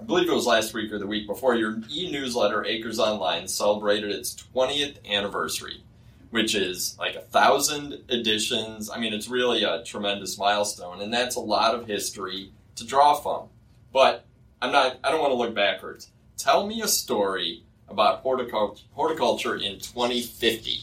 I 0.00 0.04
believe 0.04 0.28
it 0.28 0.34
was 0.34 0.46
last 0.46 0.74
week 0.74 0.92
or 0.92 0.98
the 0.98 1.06
week 1.06 1.26
before, 1.26 1.54
your 1.54 1.80
e 1.90 2.10
newsletter, 2.10 2.64
Acres 2.64 2.98
Online, 2.98 3.46
celebrated 3.48 4.10
its 4.10 4.34
20th 4.54 4.96
anniversary, 5.08 5.82
which 6.30 6.54
is 6.54 6.96
like 6.98 7.14
a 7.14 7.20
thousand 7.20 8.02
editions. 8.08 8.90
I 8.90 8.98
mean, 8.98 9.12
it's 9.12 9.28
really 9.28 9.62
a 9.64 9.82
tremendous 9.84 10.36
milestone, 10.36 11.00
and 11.00 11.12
that's 11.12 11.36
a 11.36 11.40
lot 11.40 11.74
of 11.74 11.86
history 11.86 12.50
to 12.76 12.86
draw 12.86 13.14
from. 13.14 13.48
But 13.92 14.24
I'm 14.60 14.72
not, 14.72 14.98
I 15.04 15.10
don't 15.10 15.20
want 15.20 15.30
to 15.30 15.36
look 15.36 15.54
backwards. 15.54 16.10
Tell 16.36 16.66
me 16.66 16.82
a 16.82 16.88
story 16.88 17.62
about 17.88 18.24
horticult- 18.24 18.82
horticulture 18.92 19.54
in 19.56 19.78
2050. 19.78 20.80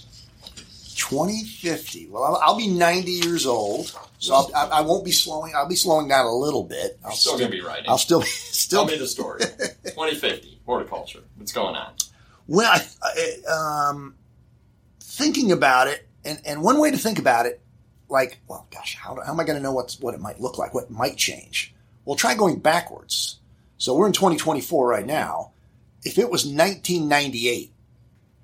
2050. 1.01 2.09
Well, 2.09 2.23
I'll, 2.23 2.35
I'll 2.43 2.57
be 2.57 2.67
90 2.67 3.11
years 3.11 3.47
old, 3.47 3.97
so 4.19 4.35
I'll, 4.35 4.51
I, 4.55 4.79
I 4.79 4.81
won't 4.81 5.03
be 5.03 5.11
slowing. 5.11 5.53
I'll 5.55 5.67
be 5.67 5.75
slowing 5.75 6.07
down 6.07 6.27
a 6.27 6.33
little 6.33 6.63
bit. 6.63 6.99
I'll 7.03 7.11
still 7.11 7.39
to 7.39 7.49
be 7.49 7.59
writing. 7.59 7.85
I'll 7.89 7.97
still 7.97 8.21
Tell 8.21 8.27
still 8.29 8.85
me 8.85 8.97
the 8.97 9.07
story. 9.07 9.39
2050, 9.83 10.61
horticulture. 10.63 11.21
What's 11.37 11.51
going 11.51 11.75
on? 11.75 11.93
Well, 12.47 12.71
I, 12.71 12.85
I, 13.03 13.89
um, 13.89 14.15
thinking 14.99 15.51
about 15.51 15.87
it, 15.87 16.07
and, 16.23 16.39
and 16.45 16.61
one 16.61 16.79
way 16.79 16.91
to 16.91 16.97
think 16.97 17.17
about 17.17 17.47
it, 17.47 17.61
like, 18.07 18.39
well, 18.47 18.67
gosh, 18.71 18.95
how, 18.95 19.15
how 19.25 19.31
am 19.31 19.39
I 19.39 19.43
going 19.43 19.57
to 19.57 19.63
know 19.63 19.71
what's, 19.71 19.99
what 19.99 20.13
it 20.13 20.19
might 20.19 20.39
look 20.39 20.59
like? 20.59 20.75
What 20.75 20.91
might 20.91 21.17
change? 21.17 21.73
Well, 22.05 22.15
try 22.15 22.35
going 22.35 22.59
backwards. 22.59 23.39
So 23.77 23.95
we're 23.95 24.05
in 24.05 24.13
2024 24.13 24.87
right 24.87 25.05
now. 25.05 25.53
If 26.03 26.19
it 26.19 26.29
was 26.29 26.45
1998 26.45 27.71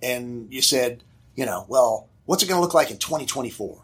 and 0.02 0.52
you 0.52 0.64
said, 0.64 1.04
you 1.36 1.46
know, 1.46 1.66
well, 1.68 2.10
what's 2.28 2.44
it 2.44 2.48
going 2.48 2.58
to 2.58 2.62
look 2.62 2.76
like 2.76 2.92
in 2.92 2.98
2024? 2.98 3.84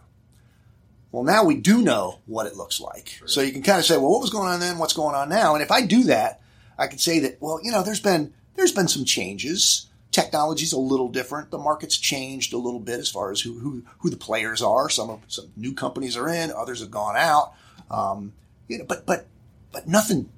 Well, 1.12 1.24
now 1.24 1.44
we 1.44 1.56
do 1.56 1.82
know 1.82 2.20
what 2.28 2.46
it 2.46 2.56
looks 2.56 2.80
like. 2.80 3.20
So 3.26 3.42
you 3.42 3.52
can 3.52 3.64
kind 3.64 3.80
of 3.80 3.86
say, 3.86 3.98
well, 3.98 4.12
what 4.12 4.22
was 4.22 4.30
going 4.30 4.50
on 4.50 4.60
then? 4.60 4.78
What's 4.78 4.94
going 4.94 5.16
on 5.16 5.30
now? 5.30 5.56
And 5.56 5.64
if 5.64 5.72
I 5.72 5.82
do 5.82 6.04
that, 6.04 6.42
I 6.78 6.88
can 6.88 7.00
say 7.00 7.20
that, 7.20 7.42
well, 7.42 7.60
you 7.64 7.72
know, 7.72 7.84
there's 7.84 8.00
been 8.00 8.34
there's 8.56 8.72
been 8.72 8.88
some 8.88 9.06
changes. 9.06 9.90
Technology's 10.12 10.74
a 10.74 10.80
little 10.80 11.10
different. 11.10 11.50
The 11.50 11.58
market's 11.58 11.98
changed 11.98 12.54
a 12.54 12.58
little 12.58 12.80
bit 12.80 13.00
as 13.00 13.10
far 13.10 13.32
as 13.32 13.42
who 13.42 13.60
who, 13.60 13.84
who 14.00 14.10
the 14.10 14.18
players 14.18 14.62
are. 14.62 14.90
Some 14.90 15.10
of, 15.10 15.22
some 15.28 15.52
new 15.56 15.74
companies 15.74 16.18
are 16.18 16.28
in, 16.28 16.52
others 16.52 16.80
have 16.82 16.92
gone 16.92 17.16
out. 17.16 17.54
Um, 17.92 18.34
you 18.68 18.80
know, 18.80 18.86
but 18.86 19.06
but 19.06 19.28
but 19.72 19.88
nothing 19.88 20.30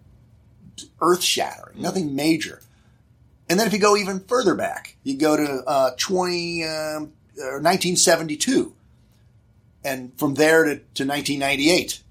earth 1.01 1.23
shattering, 1.23 1.81
nothing 1.81 2.15
major. 2.15 2.61
And 3.49 3.59
then 3.59 3.67
if 3.67 3.73
you 3.73 3.79
go 3.79 3.95
even 3.95 4.19
further 4.21 4.55
back, 4.55 4.97
you 5.03 5.17
go 5.17 5.37
to 5.37 5.63
uh, 5.65 5.91
20, 5.97 6.63
um, 6.63 7.13
1972, 7.37 8.73
and 9.83 10.17
from 10.17 10.35
there 10.35 10.63
to, 10.63 10.75
to 10.75 11.05
1998. 11.05 12.01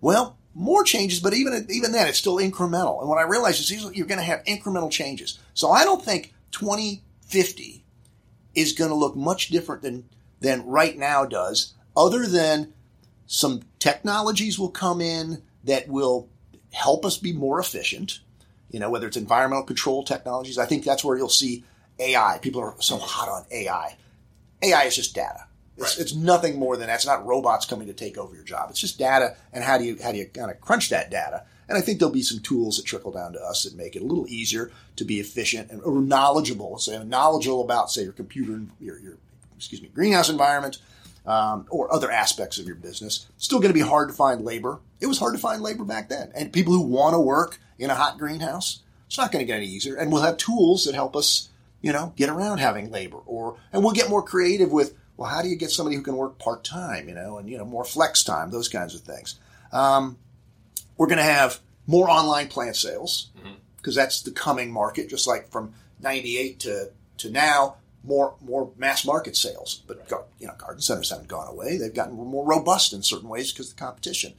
Well, 0.00 0.36
more 0.54 0.84
changes, 0.84 1.20
but 1.20 1.34
even 1.34 1.66
even 1.70 1.92
then, 1.92 2.08
it's 2.08 2.18
still 2.18 2.36
incremental. 2.36 3.00
And 3.00 3.08
what 3.08 3.18
I 3.18 3.22
realize 3.22 3.58
is 3.60 3.70
you're 3.70 4.06
going 4.06 4.18
to 4.18 4.24
have 4.24 4.44
incremental 4.44 4.90
changes. 4.90 5.38
So 5.54 5.70
I 5.70 5.84
don't 5.84 6.04
think 6.04 6.32
2050 6.52 7.84
is 8.54 8.72
going 8.72 8.90
to 8.90 8.96
look 8.96 9.16
much 9.16 9.48
different 9.48 9.82
than 9.82 10.08
than 10.40 10.66
right 10.66 10.96
now 10.96 11.24
does, 11.24 11.74
other 11.96 12.26
than 12.26 12.72
some 13.26 13.62
technologies 13.78 14.58
will 14.58 14.70
come 14.70 15.00
in 15.00 15.42
that 15.64 15.88
will 15.88 16.28
help 16.72 17.04
us 17.04 17.16
be 17.18 17.32
more 17.32 17.58
efficient 17.58 18.20
you 18.70 18.80
know, 18.80 18.90
whether 18.90 19.06
it's 19.06 19.16
environmental 19.16 19.64
control 19.64 20.04
technologies. 20.04 20.58
I 20.58 20.66
think 20.66 20.84
that's 20.84 21.04
where 21.04 21.16
you'll 21.16 21.28
see 21.28 21.64
AI. 21.98 22.38
People 22.42 22.60
are 22.60 22.74
so 22.80 22.98
hot 22.98 23.28
on 23.28 23.44
AI. 23.50 23.96
AI 24.62 24.84
is 24.84 24.96
just 24.96 25.14
data. 25.14 25.46
It's, 25.76 25.96
right. 25.96 26.02
it's 26.02 26.14
nothing 26.14 26.58
more 26.58 26.76
than 26.76 26.86
that. 26.86 26.96
It's 26.96 27.06
not 27.06 27.26
robots 27.26 27.66
coming 27.66 27.86
to 27.88 27.92
take 27.92 28.16
over 28.16 28.34
your 28.34 28.44
job. 28.44 28.70
It's 28.70 28.80
just 28.80 28.98
data, 28.98 29.36
and 29.52 29.62
how 29.62 29.78
do 29.78 29.84
you 29.84 29.98
how 30.02 30.12
do 30.12 30.18
you 30.18 30.26
kind 30.26 30.50
of 30.50 30.60
crunch 30.60 30.88
that 30.90 31.10
data? 31.10 31.44
And 31.68 31.76
I 31.76 31.80
think 31.80 31.98
there'll 31.98 32.14
be 32.14 32.22
some 32.22 32.38
tools 32.40 32.76
that 32.76 32.86
trickle 32.86 33.10
down 33.10 33.32
to 33.32 33.40
us 33.40 33.64
that 33.64 33.76
make 33.76 33.96
it 33.96 34.02
a 34.02 34.06
little 34.06 34.26
easier 34.28 34.70
to 34.96 35.04
be 35.04 35.20
efficient 35.20 35.70
and 35.70 35.82
or 35.82 36.00
knowledgeable. 36.00 36.78
So 36.78 37.02
knowledgeable 37.02 37.62
about, 37.62 37.90
say, 37.90 38.04
your 38.04 38.12
computer, 38.12 38.62
your, 38.80 38.98
your 39.00 39.18
excuse 39.56 39.82
me, 39.82 39.88
greenhouse 39.88 40.28
environment, 40.28 40.78
um, 41.26 41.66
or 41.70 41.92
other 41.92 42.10
aspects 42.10 42.58
of 42.58 42.66
your 42.66 42.76
business. 42.76 43.26
Still 43.36 43.58
going 43.58 43.72
to 43.72 43.78
be 43.78 43.86
hard 43.86 44.08
to 44.08 44.14
find 44.14 44.42
labor. 44.42 44.80
It 45.00 45.06
was 45.06 45.18
hard 45.18 45.34
to 45.34 45.40
find 45.40 45.60
labor 45.60 45.84
back 45.84 46.08
then, 46.08 46.30
and 46.34 46.52
people 46.52 46.72
who 46.72 46.82
want 46.82 47.14
to 47.14 47.20
work 47.20 47.58
in 47.78 47.90
a 47.90 47.94
hot 47.94 48.18
greenhouse. 48.18 48.80
It's 49.06 49.18
not 49.18 49.30
going 49.30 49.44
to 49.44 49.46
get 49.46 49.58
any 49.58 49.66
easier. 49.66 49.96
And 49.96 50.12
we'll 50.12 50.22
have 50.22 50.36
tools 50.36 50.84
that 50.84 50.94
help 50.94 51.14
us, 51.14 51.48
you 51.82 51.92
know, 51.92 52.12
get 52.16 52.28
around 52.28 52.58
having 52.58 52.90
labor. 52.90 53.18
Or 53.26 53.56
and 53.72 53.82
we'll 53.82 53.92
get 53.92 54.10
more 54.10 54.22
creative 54.22 54.72
with, 54.72 54.94
well, 55.16 55.30
how 55.30 55.42
do 55.42 55.48
you 55.48 55.56
get 55.56 55.70
somebody 55.70 55.96
who 55.96 56.02
can 56.02 56.16
work 56.16 56.38
part 56.38 56.64
time, 56.64 57.08
you 57.08 57.14
know, 57.14 57.38
and 57.38 57.48
you 57.48 57.58
know, 57.58 57.64
more 57.64 57.84
flex 57.84 58.22
time, 58.22 58.50
those 58.50 58.68
kinds 58.68 58.94
of 58.94 59.02
things. 59.02 59.38
Um, 59.72 60.18
we're 60.96 61.06
going 61.06 61.18
to 61.18 61.24
have 61.24 61.60
more 61.86 62.08
online 62.08 62.48
plant 62.48 62.76
sales 62.76 63.30
because 63.76 63.94
mm-hmm. 63.94 64.00
that's 64.00 64.22
the 64.22 64.30
coming 64.30 64.72
market. 64.72 65.08
Just 65.08 65.26
like 65.26 65.50
from 65.50 65.74
'98 66.00 66.60
to 66.60 66.90
to 67.18 67.30
now, 67.30 67.76
more 68.02 68.34
more 68.40 68.70
mass 68.76 69.04
market 69.04 69.36
sales. 69.36 69.82
But 69.86 70.08
you 70.38 70.46
know, 70.46 70.54
garden 70.56 70.80
centers 70.80 71.10
haven't 71.10 71.28
gone 71.28 71.48
away. 71.48 71.76
They've 71.76 71.94
gotten 71.94 72.14
more 72.14 72.46
robust 72.46 72.92
in 72.92 73.02
certain 73.02 73.28
ways 73.28 73.52
because 73.52 73.70
of 73.70 73.76
the 73.76 73.84
competition, 73.84 74.34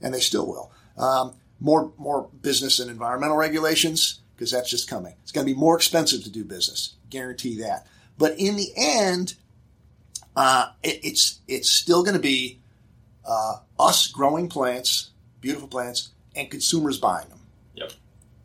and 0.00 0.12
they 0.12 0.20
still 0.20 0.46
will. 0.46 0.72
Um, 0.98 1.34
more 1.60 1.92
more 1.96 2.28
business 2.42 2.78
and 2.80 2.90
environmental 2.90 3.36
regulations 3.36 4.20
because 4.42 4.50
that's 4.50 4.68
just 4.68 4.90
coming. 4.90 5.14
It's 5.22 5.30
going 5.30 5.46
to 5.46 5.54
be 5.54 5.56
more 5.56 5.76
expensive 5.76 6.24
to 6.24 6.30
do 6.30 6.42
business, 6.42 6.94
guarantee 7.10 7.60
that. 7.60 7.86
But 8.18 8.40
in 8.40 8.56
the 8.56 8.72
end, 8.76 9.34
uh, 10.34 10.72
it, 10.82 10.98
it's 11.04 11.38
it's 11.46 11.70
still 11.70 12.02
going 12.02 12.16
to 12.16 12.20
be 12.20 12.58
uh, 13.24 13.58
us 13.78 14.08
growing 14.08 14.48
plants, 14.48 15.10
beautiful 15.40 15.68
plants, 15.68 16.08
and 16.34 16.50
consumers 16.50 16.98
buying 16.98 17.28
them. 17.28 17.38
Yep. 17.76 17.92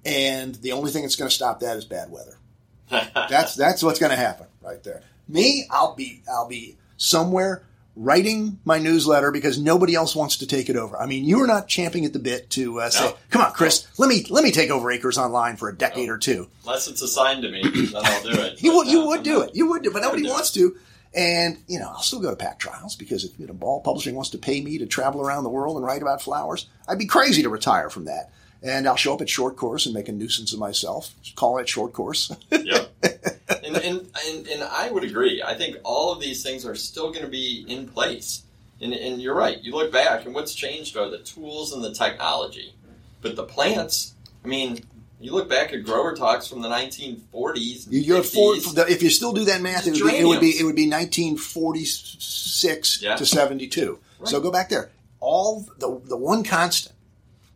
And 0.05 0.53
the 0.53 0.73
only 0.73 0.91
thing 0.91 1.01
that's 1.01 1.15
going 1.15 1.29
to 1.29 1.35
stop 1.35 1.61
that 1.61 1.77
is 1.77 1.85
bad 1.85 2.11
weather. 2.11 2.37
that's 3.15 3.55
that's 3.55 3.81
what's 3.81 3.97
going 3.97 4.11
to 4.11 4.15
happen 4.15 4.45
right 4.61 4.83
there. 4.83 5.01
Me, 5.27 5.65
I'll 5.71 5.95
be 5.95 6.21
I'll 6.31 6.47
be 6.47 6.77
somewhere 6.97 7.65
writing 7.97 8.59
my 8.63 8.77
newsletter 8.77 9.31
because 9.31 9.59
nobody 9.59 9.95
else 9.95 10.15
wants 10.15 10.37
to 10.37 10.47
take 10.47 10.69
it 10.69 10.75
over. 10.75 10.99
I 10.99 11.07
mean, 11.07 11.25
you 11.25 11.41
are 11.41 11.47
not 11.47 11.67
champing 11.67 12.05
at 12.05 12.13
the 12.13 12.19
bit 12.19 12.49
to 12.51 12.79
uh, 12.79 12.89
say, 12.89 13.13
"Come 13.29 13.41
on, 13.41 13.51
Chris, 13.51 13.85
no. 13.97 14.05
let 14.05 14.09
me 14.09 14.25
let 14.29 14.43
me 14.43 14.51
take 14.51 14.69
over 14.69 14.91
Acres 14.91 15.17
Online 15.17 15.57
for 15.57 15.67
a 15.67 15.75
decade 15.75 16.07
no. 16.07 16.13
or 16.13 16.17
two. 16.17 16.47
Unless 16.63 16.87
it's 16.87 17.01
assigned 17.01 17.41
to 17.41 17.51
me, 17.51 17.63
then 17.63 17.91
I'll 17.95 18.23
do 18.23 18.29
it. 18.31 18.61
you 18.63 18.75
would, 18.75 18.87
you 18.87 19.07
would 19.07 19.23
do 19.23 19.41
it. 19.41 19.55
You 19.55 19.67
would 19.69 19.83
do, 19.83 19.91
but 19.91 20.01
nobody 20.01 20.23
wants 20.23 20.51
to. 20.51 20.77
And 21.15 21.57
you 21.67 21.79
know, 21.79 21.87
I'll 21.87 22.01
still 22.01 22.19
go 22.19 22.29
to 22.29 22.35
pack 22.35 22.59
trials 22.59 22.95
because 22.95 23.23
if 23.25 23.37
you 23.39 23.47
know, 23.47 23.53
Ball 23.53 23.81
Publishing 23.81 24.15
wants 24.15 24.29
to 24.31 24.37
pay 24.37 24.61
me 24.61 24.77
to 24.77 24.85
travel 24.85 25.21
around 25.21 25.43
the 25.43 25.49
world 25.49 25.77
and 25.77 25.85
write 25.85 26.01
about 26.01 26.21
flowers, 26.21 26.67
I'd 26.87 26.99
be 26.99 27.07
crazy 27.07 27.41
to 27.43 27.49
retire 27.49 27.89
from 27.89 28.05
that. 28.05 28.31
And 28.61 28.87
I'll 28.87 28.95
show 28.95 29.13
up 29.13 29.21
at 29.21 29.29
short 29.29 29.55
course 29.55 29.85
and 29.85 29.93
make 29.93 30.09
a 30.09 30.11
nuisance 30.11 30.51
of 30.51 30.59
myself, 30.59 31.13
call 31.35 31.57
it 31.59 31.69
short 31.69 31.93
course. 31.93 32.35
yep. 32.51 32.91
And, 33.83 34.09
and, 34.27 34.47
and, 34.47 34.63
I 34.63 34.91
would 34.91 35.03
agree. 35.03 35.41
I 35.43 35.55
think 35.55 35.77
all 35.83 36.11
of 36.11 36.19
these 36.19 36.43
things 36.43 36.65
are 36.65 36.75
still 36.75 37.11
going 37.11 37.25
to 37.25 37.31
be 37.31 37.65
in 37.67 37.87
place. 37.87 38.43
And, 38.81 38.93
and 38.93 39.21
you're 39.21 39.35
right. 39.35 39.59
You 39.61 39.73
look 39.73 39.91
back, 39.91 40.25
and 40.25 40.35
what's 40.35 40.53
changed 40.53 40.97
are 40.97 41.09
the 41.09 41.19
tools 41.19 41.73
and 41.73 41.83
the 41.83 41.93
technology. 41.93 42.73
But 43.21 43.35
the 43.35 43.43
plants, 43.43 44.13
I 44.45 44.47
mean, 44.47 44.79
you 45.19 45.33
look 45.33 45.49
back 45.49 45.73
at 45.73 45.83
grower 45.83 46.15
talks 46.15 46.47
from 46.47 46.61
the 46.61 46.69
1940s. 46.69 47.87
You're 47.89 48.21
four, 48.21 48.53
if 48.55 49.01
you 49.01 49.09
still 49.09 49.33
do 49.33 49.45
that 49.45 49.61
math, 49.61 49.87
it 49.87 49.93
would, 49.93 50.11
be, 50.11 50.17
it 50.17 50.25
would, 50.25 50.39
be, 50.39 50.59
it 50.59 50.63
would 50.63 50.75
be 50.75 50.87
1946 50.87 53.01
yeah. 53.01 53.15
to 53.15 53.25
72. 53.25 53.97
Right. 54.19 54.27
So 54.27 54.39
go 54.39 54.51
back 54.51 54.69
there. 54.69 54.91
All 55.19 55.65
the 55.79 55.99
the 56.05 56.15
one 56.15 56.43
constant 56.43 56.95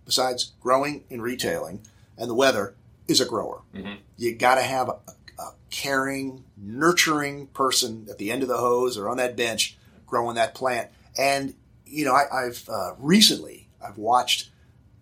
besides 0.05 0.53
growing 0.59 1.03
and 1.11 1.21
retailing 1.21 1.81
and 2.17 2.27
the 2.29 2.33
weather 2.33 2.73
is 3.07 3.21
a 3.21 3.25
grower. 3.25 3.61
Mm-hmm. 3.75 3.93
You 4.17 4.35
got 4.35 4.55
to 4.55 4.61
have 4.61 4.89
a, 4.89 4.95
a, 5.41 5.53
caring, 5.69 6.43
nurturing 6.57 7.47
person 7.47 8.07
at 8.09 8.17
the 8.17 8.31
end 8.31 8.43
of 8.43 8.49
the 8.49 8.57
hose 8.57 8.97
or 8.97 9.09
on 9.09 9.17
that 9.17 9.35
bench 9.35 9.77
growing 10.05 10.35
that 10.35 10.53
plant. 10.53 10.89
And 11.17 11.55
you 11.85 12.05
know, 12.05 12.13
I, 12.13 12.45
have 12.45 12.69
uh, 12.69 12.93
recently 12.99 13.67
I've 13.85 13.97
watched 13.97 14.49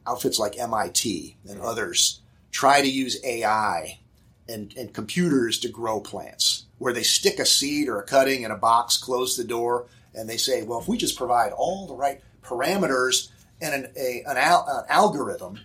outfits 0.08 0.40
like 0.40 0.58
MIT 0.58 1.38
and 1.48 1.62
others 1.62 2.22
try 2.52 2.82
to 2.82 2.90
use 2.90 3.24
AI 3.24 4.00
and, 4.48 4.74
and 4.76 4.94
computers 4.94 5.60
to 5.60 5.70
grow 5.70 6.00
plants, 6.00 6.66
where 6.80 6.94
they 6.94 7.04
stick 7.04 7.38
a 7.40 7.46
seed 7.46 7.88
or 7.88 8.00
a 8.00 8.06
cutting 8.06 8.42
in 8.42 8.52
a 8.52 8.58
box, 8.58 8.98
close 8.98 9.38
the 9.38 9.44
door, 9.44 9.86
and 10.16 10.28
they 10.28 10.38
say, 10.38 10.64
well, 10.64 10.80
if 10.80 10.88
we 10.88 10.98
just 10.98 11.18
provide 11.18 11.52
all 11.52 11.86
the 11.86 11.94
right 11.94 12.22
parameters 12.42 13.30
and 13.62 13.86
an, 13.86 13.92
a, 13.96 14.24
an, 14.26 14.38
al- 14.38 14.68
an 14.68 14.86
algorithm, 14.90 15.60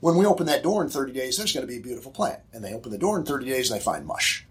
when 0.00 0.16
we 0.16 0.26
open 0.26 0.46
that 0.46 0.62
door 0.62 0.82
in 0.82 0.88
30 0.88 1.12
days, 1.12 1.36
there's 1.36 1.52
going 1.52 1.66
to 1.66 1.70
be 1.70 1.78
a 1.78 1.82
beautiful 1.82 2.10
plant. 2.10 2.40
And 2.52 2.64
they 2.64 2.74
open 2.74 2.90
the 2.90 2.98
door 2.98 3.18
in 3.18 3.24
30 3.24 3.46
days 3.46 3.70
and 3.70 3.78
they 3.78 3.84
find 3.84 4.06
mush. 4.06 4.46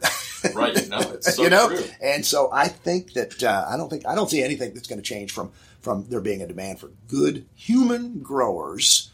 right. 0.54 0.88
No, 0.88 0.98
it's 1.00 1.34
so 1.34 1.42
you 1.44 1.50
know, 1.50 1.68
true. 1.68 1.84
and 2.00 2.24
so 2.24 2.48
I 2.52 2.68
think 2.68 3.14
that 3.14 3.42
uh, 3.42 3.66
I 3.68 3.76
don't 3.76 3.90
think 3.90 4.06
I 4.06 4.14
don't 4.14 4.30
see 4.30 4.42
anything 4.42 4.72
that's 4.72 4.86
going 4.86 5.00
to 5.00 5.04
change 5.04 5.32
from 5.32 5.50
from 5.80 6.06
there 6.08 6.20
being 6.20 6.42
a 6.42 6.46
demand 6.46 6.78
for 6.78 6.90
good 7.08 7.46
human 7.56 8.20
growers, 8.20 9.10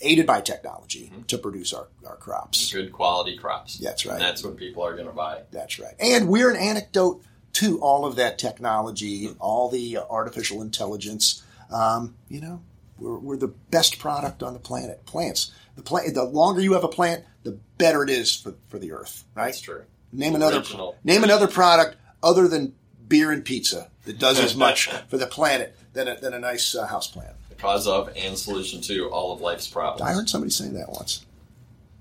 aided 0.00 0.26
by 0.26 0.40
technology, 0.40 1.10
mm-hmm. 1.12 1.22
to 1.24 1.36
produce 1.36 1.74
our, 1.74 1.88
our 2.06 2.16
crops. 2.16 2.72
Good 2.72 2.92
quality 2.92 3.36
crops. 3.36 3.78
That's 3.78 4.06
right. 4.06 4.14
And 4.14 4.22
that's 4.22 4.42
what 4.42 4.56
people 4.56 4.82
are 4.82 4.94
going 4.94 5.08
to 5.08 5.12
buy. 5.12 5.42
That's 5.50 5.78
right. 5.78 5.94
And 6.00 6.28
we're 6.28 6.50
an 6.50 6.56
anecdote 6.56 7.22
to 7.54 7.78
all 7.80 8.06
of 8.06 8.16
that 8.16 8.38
technology, 8.38 9.26
mm-hmm. 9.26 9.36
all 9.40 9.68
the 9.68 9.98
artificial 9.98 10.62
intelligence 10.62 11.42
um, 11.70 12.14
you 12.28 12.40
know, 12.40 12.62
we're, 12.98 13.18
we're 13.18 13.36
the 13.36 13.48
best 13.48 13.98
product 13.98 14.42
on 14.42 14.52
the 14.52 14.58
planet. 14.58 15.04
Plants. 15.06 15.52
The 15.76 15.82
plant. 15.82 16.14
The 16.14 16.24
longer 16.24 16.60
you 16.60 16.74
have 16.74 16.84
a 16.84 16.88
plant, 16.88 17.24
the 17.42 17.58
better 17.78 18.02
it 18.02 18.10
is 18.10 18.34
for, 18.34 18.54
for 18.68 18.78
the 18.78 18.92
earth. 18.92 19.24
Right. 19.34 19.46
That's 19.46 19.60
true. 19.60 19.84
Name 20.12 20.34
another. 20.34 20.62
Name 21.04 21.24
another 21.24 21.48
product 21.48 21.96
other 22.22 22.48
than 22.48 22.74
beer 23.06 23.30
and 23.30 23.44
pizza 23.44 23.90
that 24.04 24.18
does 24.18 24.38
as 24.38 24.54
much 24.56 24.88
for 25.08 25.16
the 25.16 25.26
planet 25.26 25.76
than 25.92 26.08
a, 26.08 26.16
than 26.16 26.34
a 26.34 26.38
nice 26.38 26.74
uh, 26.74 26.86
house 26.86 27.08
plant. 27.08 27.34
The 27.48 27.54
cause 27.54 27.86
of 27.86 28.10
and 28.16 28.36
solution 28.36 28.80
to 28.82 29.08
all 29.10 29.32
of 29.32 29.40
life's 29.40 29.68
problems. 29.68 30.02
I 30.02 30.12
heard 30.12 30.28
somebody 30.28 30.50
say 30.50 30.68
that 30.68 30.90
once. 30.90 31.24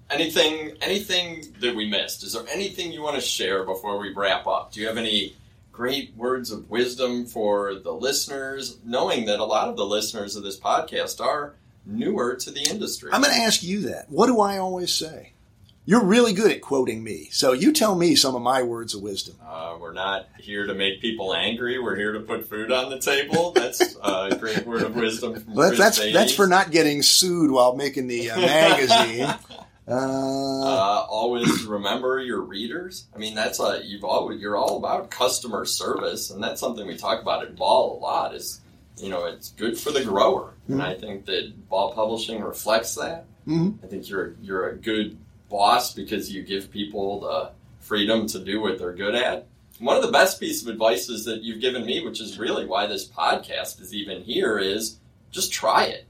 Anything, 0.10 0.78
anything 0.82 1.54
that 1.60 1.76
we 1.76 1.90
missed? 1.90 2.24
Is 2.24 2.34
there 2.34 2.46
anything 2.50 2.94
you 2.94 3.02
want 3.02 3.16
to 3.16 3.22
share 3.22 3.66
before 3.66 3.98
we 3.98 4.14
wrap 4.14 4.48
up? 4.48 4.72
Do 4.72 4.80
you 4.80 4.88
have 4.88 4.98
any 4.98 5.36
great 5.78 6.16
words 6.16 6.50
of 6.50 6.68
wisdom 6.72 7.24
for 7.24 7.76
the 7.76 7.94
listeners, 7.94 8.80
knowing 8.84 9.26
that 9.26 9.40
a 9.40 9.46
lot 9.46 9.70
of 9.70 9.78
the 9.78 9.86
listeners 9.86 10.36
of 10.36 10.42
this 10.42 10.60
podcast 10.60 11.22
are 11.24 11.54
newer 11.86 12.36
to 12.36 12.50
the 12.50 12.64
industry. 12.68 13.12
I'm 13.14 13.22
going 13.22 13.32
to 13.32 13.42
ask 13.42 13.62
you 13.62 13.82
that. 13.82 14.10
What 14.10 14.26
do 14.26 14.42
I 14.42 14.58
always 14.58 14.92
say? 14.92 15.34
You're 15.86 16.04
really 16.04 16.34
good 16.34 16.52
at 16.52 16.62
quoting 16.62 17.04
me. 17.04 17.30
So 17.32 17.54
you 17.54 17.72
tell 17.72 17.96
me 17.96 18.16
some 18.16 18.36
of 18.36 18.42
my 18.42 18.64
words 18.64 18.96
of 18.96 19.04
wisdom. 19.04 19.36
Uh, 19.42 19.78
we're 19.80 19.94
not 19.94 20.28
here 20.40 20.66
to 20.66 20.74
make 20.74 21.00
people 21.00 21.34
angry. 21.34 21.80
We're 21.80 21.96
here 21.96 22.14
to 22.14 22.22
put 22.22 22.50
food 22.50 22.72
on 22.72 22.90
the 22.90 23.00
table. 23.00 23.52
That's 23.52 23.96
a 24.04 24.36
great 24.36 24.66
word 24.66 24.82
of 24.82 24.96
wisdom. 24.96 25.46
well, 25.48 25.70
that's, 25.70 26.00
that's, 26.00 26.12
that's, 26.12 26.34
for 26.34 26.48
not 26.48 26.72
getting 26.72 27.04
sued 27.04 27.52
while 27.52 27.76
making 27.76 28.08
the 28.08 28.32
uh, 28.32 28.38
magazine. 28.38 29.34
Uh, 29.88 29.94
uh, 29.94 31.06
always 31.10 31.64
remember 31.64 32.20
your 32.20 32.42
readers. 32.42 33.08
I 33.16 33.20
mean, 33.20 33.36
that's 33.36 33.60
a 33.62 33.82
you've 33.86 34.04
always 34.04 34.42
you're 34.42 34.58
all 34.58 34.78
about 34.78 35.10
customer 35.10 35.64
service, 35.66 36.30
and 36.30 36.44
that's 36.44 36.60
something 36.60 36.86
we 36.86 36.98
talk 36.98 37.22
about 37.22 37.44
at 37.44 37.56
Ball 37.56 37.98
a 37.98 38.00
lot. 38.00 38.36
Is 38.36 38.60
you 38.98 39.10
know 39.10 39.26
it's 39.26 39.52
good 39.52 39.78
for 39.80 39.92
the 39.92 40.04
grower, 40.04 40.56
and 40.68 40.80
Mhm. 40.82 40.84
I 40.84 40.96
think 40.96 41.26
that 41.28 41.70
ball 41.70 41.94
publishing 41.94 42.42
reflects 42.42 42.96
that. 42.96 43.26
Mhm. 43.48 43.82
I 43.84 43.88
think 43.88 44.10
you're 44.10 44.36
you're 44.42 44.70
a 44.70 44.76
good 44.76 45.18
boss 45.50 45.94
because 45.94 46.30
you 46.34 46.44
give 46.44 46.70
people 46.70 47.22
the 47.22 47.52
freedom 47.80 48.28
to 48.28 48.40
do 48.40 48.60
what 48.60 48.78
they're 48.78 48.94
good 48.94 49.16
at. 49.16 49.48
One 49.80 49.96
of 49.96 50.02
the 50.02 50.12
best 50.12 50.40
pieces 50.40 50.64
of 50.64 50.74
advice 50.74 51.08
is 51.08 51.24
that 51.26 51.44
you've 51.44 51.62
given 51.62 51.86
me, 51.86 52.04
which 52.04 52.20
is 52.20 52.38
really 52.38 52.66
why 52.66 52.88
this 52.88 53.08
podcast 53.08 53.80
is 53.80 53.94
even 53.94 54.22
here, 54.24 54.58
is 54.58 54.98
just 55.32 55.54
try 55.54 55.86
it. 55.86 56.06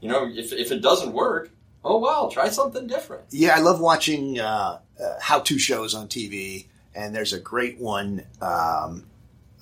You 0.00 0.08
know, 0.08 0.26
if, 0.26 0.52
if 0.52 0.72
it 0.72 0.80
doesn't 0.80 1.12
work, 1.12 1.50
oh 1.84 1.98
well, 1.98 2.30
try 2.30 2.48
something 2.48 2.86
different. 2.86 3.24
Yeah, 3.30 3.54
I 3.56 3.60
love 3.60 3.80
watching 3.80 4.38
uh, 4.38 4.78
uh, 5.02 5.14
how-to 5.20 5.58
shows 5.58 5.94
on 5.94 6.08
TV, 6.08 6.66
and 6.94 7.14
there's 7.14 7.32
a 7.32 7.40
great 7.40 7.78
one, 7.78 8.24
um, 8.40 9.04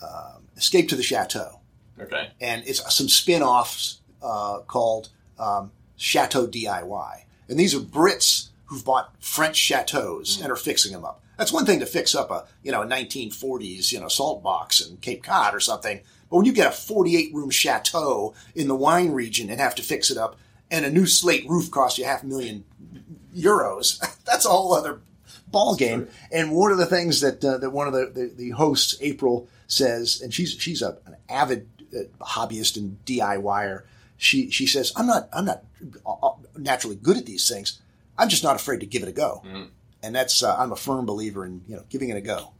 uh, 0.02 0.34
Escape 0.56 0.88
to 0.90 0.96
the 0.96 1.02
Chateau, 1.02 1.60
Okay. 1.98 2.30
and 2.40 2.62
it's 2.66 2.94
some 2.94 3.08
spin-offs 3.08 4.00
uh, 4.22 4.58
called 4.66 5.08
um, 5.38 5.70
Chateau 5.96 6.46
DIY, 6.46 7.22
and 7.48 7.58
these 7.58 7.74
are 7.74 7.80
Brits 7.80 8.48
who've 8.66 8.84
bought 8.84 9.12
French 9.20 9.56
chateaus 9.56 10.40
and 10.40 10.50
are 10.52 10.56
fixing 10.56 10.92
them 10.92 11.04
up. 11.04 11.22
That's 11.36 11.52
one 11.52 11.64
thing 11.66 11.80
to 11.80 11.86
fix 11.86 12.14
up 12.14 12.30
a 12.30 12.46
you 12.62 12.70
know 12.70 12.82
a 12.82 12.86
1940s 12.86 13.92
you 13.92 13.98
know 14.00 14.08
salt 14.08 14.42
box 14.42 14.80
in 14.86 14.98
Cape 14.98 15.22
Cod 15.22 15.54
or 15.54 15.60
something, 15.60 16.00
but 16.28 16.36
when 16.36 16.44
you 16.46 16.52
get 16.52 16.68
a 16.68 16.70
48 16.70 17.32
room 17.34 17.50
chateau 17.50 18.34
in 18.54 18.68
the 18.68 18.76
wine 18.76 19.10
region 19.12 19.48
and 19.50 19.58
have 19.60 19.74
to 19.76 19.82
fix 19.82 20.10
it 20.10 20.18
up, 20.18 20.36
and 20.70 20.84
a 20.84 20.90
new 20.90 21.06
slate 21.06 21.48
roof 21.48 21.70
costs 21.70 21.98
you 21.98 22.04
half 22.04 22.22
a 22.22 22.26
million 22.26 22.64
euros, 23.34 23.98
that's 24.24 24.46
a 24.46 24.48
whole 24.48 24.72
other 24.74 25.00
ball 25.48 25.74
game. 25.76 26.08
And 26.32 26.52
one 26.52 26.72
of 26.72 26.78
the 26.78 26.86
things 26.86 27.20
that 27.20 27.44
uh, 27.44 27.58
that 27.58 27.70
one 27.70 27.86
of 27.86 27.92
the, 27.92 28.06
the, 28.06 28.32
the 28.34 28.50
hosts, 28.50 28.96
April, 29.00 29.48
says, 29.66 30.20
and 30.20 30.32
she's 30.32 30.52
she's 30.52 30.82
a, 30.82 30.98
an 31.06 31.16
avid 31.28 31.68
uh, 31.94 32.24
hobbyist 32.24 32.76
and 32.76 32.98
DIYer. 33.04 33.82
She 34.16 34.50
she 34.50 34.66
says, 34.66 34.92
I'm 34.96 35.06
not 35.06 35.28
I'm 35.32 35.44
not 35.44 35.64
uh, 36.06 36.30
naturally 36.56 36.96
good 36.96 37.16
at 37.16 37.26
these 37.26 37.48
things. 37.48 37.80
I'm 38.18 38.28
just 38.28 38.44
not 38.44 38.56
afraid 38.56 38.80
to 38.80 38.86
give 38.86 39.02
it 39.02 39.08
a 39.08 39.12
go. 39.12 39.42
Mhm. 39.46 39.68
And 40.02 40.14
that's 40.14 40.42
uh, 40.42 40.56
I'm 40.56 40.72
a 40.72 40.76
firm 40.76 41.06
believer 41.06 41.44
in 41.44 41.62
you 41.66 41.76
know 41.76 41.84
giving 41.88 42.10
it 42.10 42.16
a 42.16 42.20
go. 42.20 42.52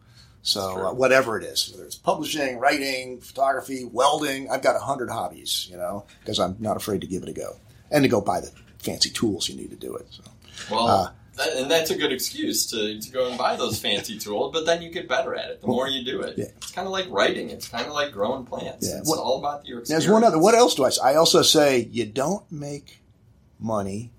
So 0.43 0.87
uh, 0.87 0.93
whatever 0.95 1.37
it 1.39 1.45
is, 1.45 1.71
whether 1.71 1.85
it's 1.85 1.97
publishing, 1.97 2.59
writing, 2.59 3.21
photography, 3.21 3.85
welding, 3.85 4.51
I've 4.51 4.63
got 4.63 4.75
a 4.75 4.79
hundred 4.79 5.11
hobbies, 5.11 5.69
you 5.71 5.77
know, 5.77 6.07
because 6.21 6.41
I'm 6.41 6.57
not 6.59 6.79
afraid 6.79 7.03
to 7.03 7.07
give 7.07 7.23
it 7.23 7.29
a 7.29 7.35
go 7.35 7.57
and 7.91 8.03
to 8.05 8.09
go 8.09 8.21
buy 8.21 8.41
the 8.41 8.51
fancy 8.79 9.11
tools 9.11 9.49
you 9.49 9.57
need 9.57 9.71
to 9.71 9.77
do 9.77 9.95
it. 9.97 10.07
So. 10.11 10.23
Well, 10.71 10.87
Uh, 10.89 11.11
that, 11.37 11.57
and 11.57 11.71
that's 11.71 11.91
a 11.91 11.97
good 11.97 12.13
excuse 12.13 12.67
to, 12.71 13.01
to 13.01 13.11
go 13.11 13.29
and 13.29 13.39
buy 13.39 13.57
those 13.57 13.79
fancy 13.79 14.19
tools, 14.25 14.53
but 14.53 14.67
then 14.67 14.83
you 14.83 14.91
get 14.91 15.09
better 15.09 15.35
at 15.35 15.51
it 15.51 15.61
the 15.63 15.67
more 15.69 15.89
you 15.89 16.05
do 16.05 16.21
it. 16.23 16.37
Yeah. 16.37 16.45
It's 16.59 16.73
kind 16.73 16.87
of 16.87 16.93
like 16.93 17.07
writing. 17.11 17.51
It's 17.51 17.69
kind 17.69 17.87
of 17.87 17.93
like 17.93 18.13
growing 18.13 18.45
plants. 18.45 18.89
Yeah. 18.89 18.99
It's 18.99 19.09
What- 19.09 19.19
all 19.19 19.39
about 19.39 19.65
your 19.67 19.81
experience. 19.81 20.05
There's 20.05 20.13
one 20.13 20.25
other. 20.25 20.39
What 20.39 20.55
else 20.55 20.75
do 20.75 20.85
I 20.85 20.91
say? 20.91 21.01
I 21.03 21.15
also 21.15 21.43
say 21.43 21.89
you 21.91 22.05
don't 22.07 22.51
make 22.53 23.01
money. 23.59 24.11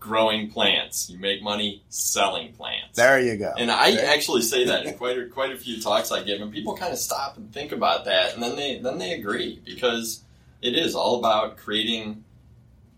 Growing 0.00 0.50
plants. 0.50 1.08
You 1.08 1.18
make 1.18 1.42
money 1.42 1.82
selling 1.88 2.52
plants. 2.52 2.94
There 2.96 3.20
you 3.20 3.36
go. 3.36 3.52
And 3.56 3.70
I 3.70 3.92
Okay. 3.92 4.04
actually 4.04 4.42
say 4.42 4.64
that 4.66 4.84
in 4.84 4.94
quite 4.98 5.16
a, 5.18 5.26
quite 5.26 5.52
a 5.52 5.56
few 5.56 5.80
talks 5.80 6.10
I 6.12 6.22
give, 6.22 6.40
and 6.42 6.52
people 6.52 6.76
kind 6.76 6.92
of 6.92 6.98
stop 6.98 7.36
and 7.38 7.50
think 7.52 7.72
about 7.72 8.04
that, 8.06 8.34
and 8.34 8.42
then 8.42 8.56
they 8.56 8.78
then 8.78 8.98
they 8.98 9.12
agree 9.12 9.60
because 9.64 10.20
it 10.60 10.74
is 10.76 10.94
all 10.94 11.18
about 11.20 11.56
creating 11.56 12.23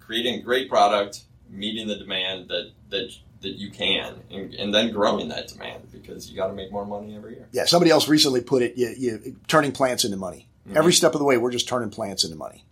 creating 0.07 0.35
a 0.41 0.43
great 0.43 0.69
product, 0.69 1.23
meeting 1.51 1.87
the 1.89 1.97
demand 1.97 2.49
that 2.49 2.71
that 2.91 3.11
that 3.43 3.57
you 3.57 3.71
can, 3.71 4.15
and, 4.31 4.55
and 4.55 4.75
then 4.75 4.93
growing 4.93 5.29
that 5.29 5.49
demand 5.49 5.91
because 5.93 6.31
you 6.31 6.37
got 6.37 6.47
to 6.47 6.55
make 6.55 6.73
more 6.73 6.87
money 6.87 7.15
every 7.15 7.35
year. 7.35 7.47
yeah, 7.53 7.65
somebody 7.67 7.91
else 7.91 8.09
recently 8.09 8.41
put 8.41 8.63
it. 8.63 8.77
You, 8.77 8.95
you 8.97 9.37
turning 9.47 9.73
plants 9.73 10.05
into 10.05 10.17
money. 10.17 10.49
Mhm. 10.69 10.77
Every 10.77 10.93
step 10.93 11.13
of 11.15 11.19
the 11.19 11.25
way, 11.25 11.37
we're 11.37 11.51
just 11.53 11.69
turning 11.69 11.91
plants 11.91 12.25
into 12.25 12.37
money. 12.37 12.65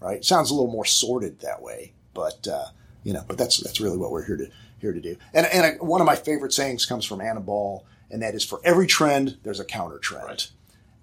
Right? 0.00 0.24
Sounds 0.24 0.50
a 0.50 0.54
little 0.54 0.70
more 0.70 0.84
sordid 0.84 1.40
that 1.40 1.62
way, 1.62 1.92
but 2.14 2.46
uh, 2.48 2.66
you 3.04 3.12
know, 3.12 3.24
but 3.26 3.38
that's 3.38 3.58
that's 3.58 3.80
really 3.80 3.98
what 3.98 4.10
we're 4.12 4.24
here 4.24 4.36
to 4.36 4.48
here 4.80 4.92
to 4.92 5.00
do. 5.00 5.16
And 5.34 5.46
and 5.46 5.80
one 5.80 6.00
of 6.00 6.06
my 6.06 6.16
favorite 6.16 6.52
sayings 6.52 6.86
comes 6.86 7.04
from 7.04 7.20
Anna 7.20 7.40
Ball, 7.40 7.84
and 8.10 8.22
that 8.22 8.34
is 8.34 8.44
for 8.44 8.60
every 8.64 8.86
trend, 8.86 9.38
there's 9.42 9.60
a 9.60 9.64
counter 9.64 9.98
trend. 9.98 10.24
Right. 10.26 10.50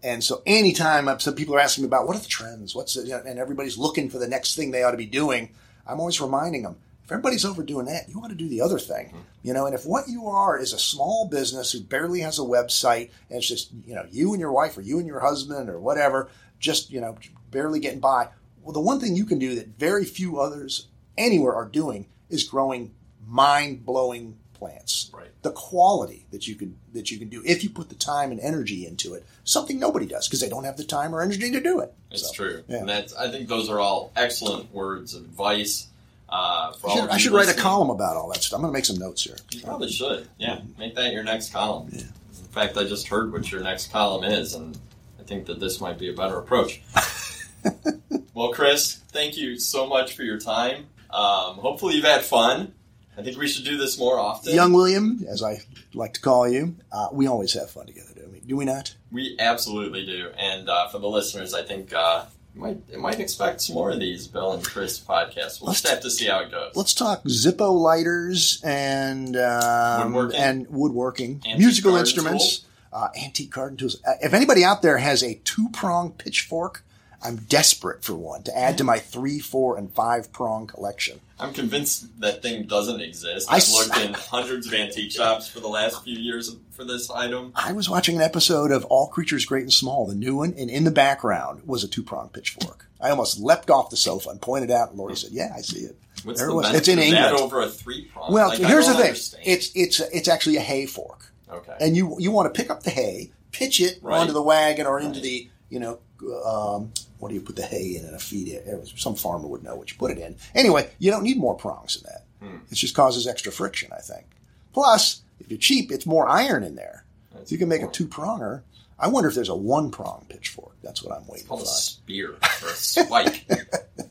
And 0.01 0.23
so 0.23 0.41
anytime 0.45 1.09
I'm- 1.09 1.19
some 1.19 1.35
people 1.35 1.55
are 1.55 1.59
asking 1.59 1.83
me 1.83 1.87
about 1.87 2.07
what 2.07 2.15
are 2.15 2.19
the 2.21 2.27
trends, 2.27 2.73
what's 2.73 2.93
the, 2.95 3.21
and 3.25 3.37
everybody's 3.39 3.77
looking 3.77 4.09
for 4.09 4.17
the 4.17 4.27
next 4.29 4.55
thing 4.55 4.71
they 4.71 4.81
ought 4.83 4.91
to 4.91 4.97
be 4.97 5.05
doing, 5.05 5.49
I'm 5.89 5.99
always 5.99 6.21
reminding 6.21 6.63
them, 6.63 6.77
if 7.03 7.11
everybody's 7.11 7.45
overdoing 7.45 7.87
that, 7.87 8.07
you 8.07 8.19
want 8.19 8.31
to 8.31 8.37
do 8.37 8.47
the 8.47 8.61
other 8.61 8.77
thing, 8.77 9.07
mm-hmm. 9.07 9.19
you 9.41 9.53
know. 9.53 9.65
And 9.65 9.73
if 9.73 9.85
what 9.85 10.07
you 10.07 10.27
are 10.27 10.59
is 10.59 10.73
a 10.73 10.79
small 10.79 11.27
business 11.27 11.71
who 11.71 11.81
barely 11.81 12.19
has 12.19 12.37
a 12.37 12.43
website, 12.43 13.09
and 13.29 13.39
it's 13.39 13.47
just 13.47 13.71
you 13.85 13.95
know 13.95 14.05
you 14.11 14.31
and 14.33 14.39
your 14.39 14.51
wife 14.51 14.77
or 14.77 14.81
you 14.81 14.99
and 14.99 15.07
your 15.07 15.19
husband 15.19 15.69
or 15.69 15.79
whatever, 15.79 16.29
just 16.59 16.91
you 16.91 17.01
know 17.01 17.17
barely 17.49 17.79
getting 17.79 17.99
by, 17.99 18.27
well, 18.61 18.73
the 18.73 18.79
one 18.79 18.99
thing 18.99 19.15
you 19.15 19.25
can 19.25 19.39
do 19.39 19.55
that 19.55 19.69
very 19.79 20.05
few 20.05 20.39
others 20.39 20.87
anywhere 21.17 21.55
are 21.55 21.65
doing 21.65 22.05
is 22.29 22.43
growing 22.43 22.93
mind 23.25 23.85
blowing 23.85 24.37
plants 24.59 25.09
Right. 25.13 25.29
the 25.41 25.51
quality 25.51 26.25
that 26.31 26.47
you 26.47 26.55
can 26.55 26.77
that 26.93 27.09
you 27.09 27.17
can 27.17 27.29
do 27.29 27.41
if 27.45 27.63
you 27.63 27.69
put 27.69 27.89
the 27.89 27.95
time 27.95 28.31
and 28.31 28.39
energy 28.39 28.85
into 28.85 29.13
it. 29.15 29.25
Something 29.45 29.79
nobody 29.79 30.05
does 30.05 30.27
because 30.27 30.41
they 30.41 30.49
don't 30.49 30.65
have 30.65 30.77
the 30.77 30.83
time 30.83 31.15
or 31.15 31.21
energy 31.21 31.49
to 31.51 31.59
do 31.61 31.79
it. 31.79 31.93
It's 32.11 32.27
So, 32.27 32.33
true, 32.33 32.63
yeah. 32.67 32.77
and 32.77 32.89
that's 32.89 33.13
I 33.15 33.31
think 33.31 33.47
those 33.49 33.69
are 33.69 33.79
all 33.79 34.11
excellent 34.15 34.71
words 34.73 35.13
of 35.15 35.23
advice. 35.23 35.87
Uh, 36.31 36.73
for 36.73 36.91
I 36.91 36.93
should, 36.95 37.09
I 37.09 37.17
should 37.17 37.31
write 37.31 37.49
a 37.49 37.55
column 37.59 37.89
about 37.89 38.15
all 38.15 38.29
that 38.31 38.43
stuff. 38.43 38.57
I'm 38.57 38.61
going 38.61 38.71
to 38.71 38.77
make 38.77 38.85
some 38.85 38.97
notes 38.97 39.23
here. 39.23 39.35
You 39.49 39.61
probably 39.63 39.89
should. 39.91 40.27
Yeah, 40.37 40.59
make 40.77 40.93
that 40.95 41.11
your 41.11 41.23
next 41.23 41.51
column. 41.51 41.89
Yeah. 41.91 42.01
In 42.01 42.47
fact, 42.51 42.77
I 42.77 42.83
just 42.83 43.07
heard 43.07 43.31
what 43.33 43.51
your 43.51 43.61
next 43.61 43.91
column 43.91 44.23
is, 44.23 44.53
and 44.53 44.77
I 45.19 45.23
think 45.23 45.47
that 45.47 45.59
this 45.59 45.81
might 45.81 45.97
be 45.97 46.07
a 46.09 46.13
better 46.13 46.37
approach. 46.37 46.83
well, 48.33 48.51
Chris, 48.51 48.99
thank 49.09 49.37
you 49.37 49.57
so 49.59 49.87
much 49.87 50.15
for 50.15 50.23
your 50.23 50.39
time. 50.39 50.85
Um, 51.09 51.55
hopefully, 51.55 51.95
you've 51.95 52.05
had 52.05 52.21
fun. 52.21 52.73
I 53.19 53.23
think 53.23 53.37
we 53.37 53.47
should 53.47 53.65
do 53.65 53.77
this 53.77 53.99
more 53.99 54.17
often. 54.17 54.55
Young 54.55 54.71
William, 54.71 55.25
as 55.29 55.43
I 55.43 55.61
like 55.93 56.13
to 56.13 56.21
call 56.21 56.47
you, 56.47 56.75
uh, 56.91 57.09
we 57.11 57.27
always 57.27 57.53
have 57.53 57.69
fun 57.69 57.85
together, 57.87 58.11
do 58.15 58.29
we? 58.31 58.39
Do 58.39 58.55
we 58.55 58.63
not? 58.63 58.95
We 59.11 59.35
absolutely 59.39 60.05
do. 60.05 60.29
And 60.37 60.69
uh, 60.69 60.87
for 60.87 60.99
the 60.99 61.09
listeners, 61.09 61.53
I 61.53 61.63
think 61.63 61.91
uh, 61.93 62.25
you 62.55 62.61
might 62.61 62.77
you 62.91 62.97
might 62.99 63.19
expect 63.19 63.59
some 63.61 63.75
more 63.75 63.91
of 63.91 63.99
these 63.99 64.25
Bill 64.27 64.53
and 64.53 64.63
Chris 64.63 64.99
podcasts. 64.99 65.59
We'll 65.59 65.67
Let's 65.67 65.81
just 65.81 65.93
have 65.93 66.01
to 66.01 66.09
see 66.09 66.27
how 66.27 66.39
it 66.41 66.51
goes. 66.51 66.71
Let's 66.75 66.93
talk 66.93 67.23
Zippo 67.25 67.73
lighters 67.77 68.61
and 68.63 69.35
um, 69.35 70.13
Woodworking. 70.13 70.39
and 70.39 70.67
woodworking, 70.69 71.31
Antique 71.45 71.59
musical 71.59 71.95
instruments, 71.97 72.63
uh, 72.93 73.09
antique 73.21 73.51
garden 73.51 73.77
tools. 73.77 74.01
Uh, 74.07 74.13
if 74.21 74.33
anybody 74.33 74.63
out 74.63 74.81
there 74.81 74.97
has 74.99 75.23
a 75.23 75.35
two 75.43 75.67
prong 75.73 76.13
pitchfork, 76.13 76.85
I'm 77.23 77.37
desperate 77.37 78.03
for 78.03 78.13
one 78.15 78.43
to 78.43 78.57
add 78.57 78.77
to 78.77 78.83
my 78.83 78.97
three, 78.99 79.39
four, 79.39 79.77
and 79.77 79.91
five 79.93 80.31
prong 80.31 80.67
collection. 80.67 81.19
I'm 81.39 81.53
convinced 81.53 82.19
that 82.21 82.41
thing 82.41 82.63
doesn't 82.67 83.01
exist. 83.01 83.49
I 83.51 83.55
I've 83.55 83.61
s- 83.61 83.73
looked 83.73 83.97
in 83.99 84.13
hundreds 84.13 84.67
of 84.67 84.73
antique 84.73 85.11
shops 85.11 85.47
for 85.47 85.59
the 85.59 85.67
last 85.67 86.03
few 86.03 86.17
years 86.17 86.55
for 86.71 86.83
this 86.83 87.09
item. 87.09 87.51
I 87.55 87.71
was 87.73 87.89
watching 87.89 88.15
an 88.15 88.21
episode 88.21 88.71
of 88.71 88.85
All 88.85 89.07
Creatures 89.07 89.45
Great 89.45 89.63
and 89.63 89.73
Small, 89.73 90.05
the 90.07 90.15
new 90.15 90.37
one, 90.37 90.53
and 90.57 90.69
in 90.69 90.83
the 90.85 90.91
background 90.91 91.63
was 91.65 91.83
a 91.83 91.87
two 91.87 92.03
prong 92.03 92.29
pitchfork. 92.29 92.85
I 93.01 93.09
almost 93.09 93.39
leapt 93.39 93.69
off 93.69 93.89
the 93.89 93.97
sofa 93.97 94.29
and 94.29 94.41
pointed 94.41 94.71
out, 94.71 94.89
and 94.89 94.97
Lori 94.97 95.15
said, 95.15 95.31
"Yeah, 95.31 95.53
I 95.55 95.61
see 95.61 95.79
it." 95.81 95.97
What's 96.23 96.39
There 96.39 96.47
the 96.47 96.53
it 96.53 96.55
was. 96.55 96.73
It's 96.73 96.87
in 96.89 96.99
England. 96.99 97.37
over 97.37 97.61
a 97.61 97.69
three 97.69 98.05
prong? 98.05 98.33
Well, 98.33 98.49
Like, 98.49 98.59
here's 98.59 98.87
the 98.87 98.93
thing: 98.93 99.03
understand. 99.07 99.43
it's 99.45 99.71
it's 99.75 99.99
it's 99.99 100.27
actually 100.27 100.57
a 100.57 100.61
hay 100.61 100.85
fork, 100.85 101.31
okay. 101.49 101.75
and 101.79 101.95
you 101.95 102.15
you 102.19 102.31
want 102.31 102.53
to 102.53 102.61
pick 102.61 102.69
up 102.69 102.83
the 102.83 102.89
hay, 102.91 103.31
pitch 103.53 103.79
it 103.79 103.99
Right. 104.01 104.19
onto 104.19 104.33
the 104.33 104.41
wagon 104.41 104.85
or 104.85 104.99
into 104.99 105.15
Right. 105.19 105.23
the 105.23 105.49
you 105.69 105.79
know 105.79 105.99
um, 106.45 106.91
what 107.19 107.29
do 107.29 107.35
you 107.35 107.41
put 107.41 107.55
the 107.55 107.63
hay 107.65 107.95
in 107.97 108.05
and 108.05 108.15
a 108.15 108.19
feed 108.19 108.61
was- 108.65 108.93
Some 108.97 109.15
farmer 109.15 109.47
would 109.47 109.63
know 109.63 109.75
what 109.75 109.91
you 109.91 109.97
put 109.97 110.11
it 110.11 110.17
in. 110.17 110.35
Anyway, 110.55 110.89
you 110.99 111.11
don't 111.11 111.23
need 111.23 111.37
more 111.37 111.55
prongs 111.55 111.99
than 111.99 112.11
that. 112.11 112.25
Hmm. 112.45 112.57
It 112.71 112.75
just 112.75 112.95
causes 112.95 113.27
extra 113.27 113.51
friction, 113.51 113.91
I 113.95 113.99
think. 114.01 114.25
Plus, 114.73 115.21
if 115.39 115.49
you're 115.49 115.59
cheap, 115.59 115.91
it's 115.91 116.05
more 116.05 116.27
iron 116.27 116.63
in 116.63 116.75
there. 116.75 117.03
That's 117.33 117.51
You 117.51 117.57
can 117.57 117.69
make 117.69 117.81
a 117.81 117.87
two 117.87 118.07
pronger. 118.07 118.61
I 118.97 119.07
wonder 119.07 119.29
if 119.29 119.35
there's 119.35 119.49
a 119.49 119.55
one 119.55 119.91
prong 119.91 120.25
pitchfork. 120.29 120.73
That's 120.83 121.01
what 121.03 121.15
I'm 121.17 121.25
waiting 121.27 121.47
called 121.47 121.61
a 121.61 121.65
spear 121.65 122.31
or 122.63 122.69
a 122.69 122.73
spike. 122.73 123.45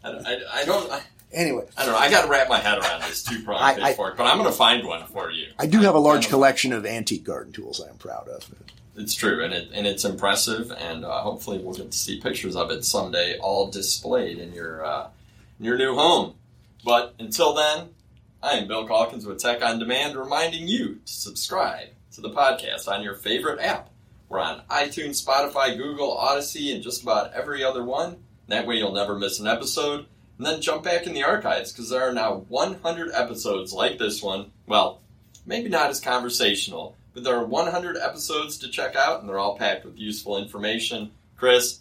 I, 0.05 0.11
don't- 0.13 0.27
I, 0.27 0.39
I 0.53 0.65
don't. 0.65 0.91
I, 0.91 1.01
Anyway, 1.31 1.67
I 1.77 1.85
don't 1.85 1.93
know. 1.93 1.99
I 1.99 2.11
got 2.11 2.23
to 2.25 2.31
wrap 2.31 2.49
my 2.49 2.57
head 2.59 2.79
around 2.79 3.03
this 3.03 3.23
two 3.23 3.43
prong 3.43 3.75
pitchfork, 3.75 4.17
but 4.17 4.27
I'm 4.27 4.39
going 4.39 4.51
to 4.51 4.57
find 4.57 4.87
one 4.87 5.07
for 5.09 5.31
you. 5.31 5.49
I 5.59 5.67
do 5.67 5.81
have 5.83 5.95
a 5.95 5.99
large 5.99 6.29
collection 6.31 6.73
of 6.73 6.87
antique 6.87 7.23
garden 7.23 7.53
tools 7.53 7.83
I 7.87 7.91
am 7.91 7.97
proud 7.99 8.29
of. 8.29 8.49
It's 8.99 9.15
true, 9.15 9.45
and 9.45 9.55
it 9.55 9.71
and 9.73 9.87
it's 9.87 10.05
impressive, 10.05 10.73
and 10.73 11.05
uh, 11.05 11.21
hopefully 11.21 11.59
we'll 11.59 11.77
get 11.77 11.93
to 11.93 11.97
see 11.97 12.21
pictures 12.21 12.57
of 12.57 12.73
it 12.73 12.85
someday, 12.85 13.39
all 13.39 13.71
displayed 13.71 14.39
in 14.39 14.53
your 14.53 14.85
uh, 14.85 15.09
in 15.61 15.65
your 15.65 15.79
new 15.79 15.95
home. 15.95 16.35
But 16.85 17.15
until 17.21 17.55
then, 17.55 17.91
I 18.43 18.53
am 18.53 18.67
Bill 18.67 18.89
Calkins 18.89 19.25
with 19.25 19.39
Tech 19.39 19.63
on 19.63 19.79
Demand, 19.79 20.17
reminding 20.17 20.67
you 20.67 20.97
to 21.07 21.13
subscribe 21.13 21.91
to 22.15 22.21
the 22.21 22.31
podcast 22.31 22.89
on 22.89 23.05
your 23.05 23.15
favorite 23.15 23.61
app. 23.61 23.89
We're 24.29 24.41
on 24.41 24.63
iTunes, 24.69 25.25
Spotify, 25.25 25.77
Google, 25.77 26.13
Odyssey, 26.13 26.73
and 26.73 26.83
just 26.83 27.05
about 27.05 27.33
every 27.35 27.63
other 27.63 27.85
one. 27.85 28.17
That 28.49 28.67
way, 28.67 28.79
you'll 28.79 28.93
never 28.93 29.17
miss 29.17 29.39
an 29.39 29.47
episode. 29.47 30.07
And 30.39 30.47
then 30.47 30.61
jump 30.61 30.83
back 30.83 31.07
in 31.07 31.15
the 31.15 31.23
archives 31.23 31.73
because 31.73 31.89
there 31.89 32.03
are 32.03 32.13
now 32.13 32.45
100 32.49 33.13
episodes 33.15 33.73
like 33.73 33.99
this 33.99 34.23
one. 34.23 34.51
Well, 34.67 35.01
maybe 35.47 35.69
not 35.69 35.91
as 35.91 36.01
conversational, 36.01 36.97
there 37.25 37.37
are 37.37 37.45
100 37.45 37.97
episodes 37.97 38.59
to 38.59 38.69
check 38.69 38.97
out, 38.97 39.21
and 39.21 39.29
they're 39.29 39.39
all 39.39 39.57
packed 39.57 39.85
with 39.85 39.99
useful 39.99 40.39
information. 40.39 41.11
Chris, 41.37 41.81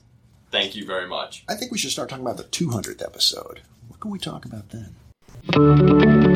Thank 0.52 0.76
you 0.76 0.86
very 0.86 1.08
much. 1.08 1.44
I 1.48 1.56
think 1.56 1.72
we 1.72 1.78
should 1.78 1.92
start 1.92 2.10
talking 2.10 2.26
about 2.26 2.38
the 2.38 2.44
200th 2.46 3.04
episode. 3.04 3.62
What 3.88 4.00
can 4.00 4.12
we 4.12 4.20
talk 4.20 4.46
about 4.46 4.70
then? 4.70 6.27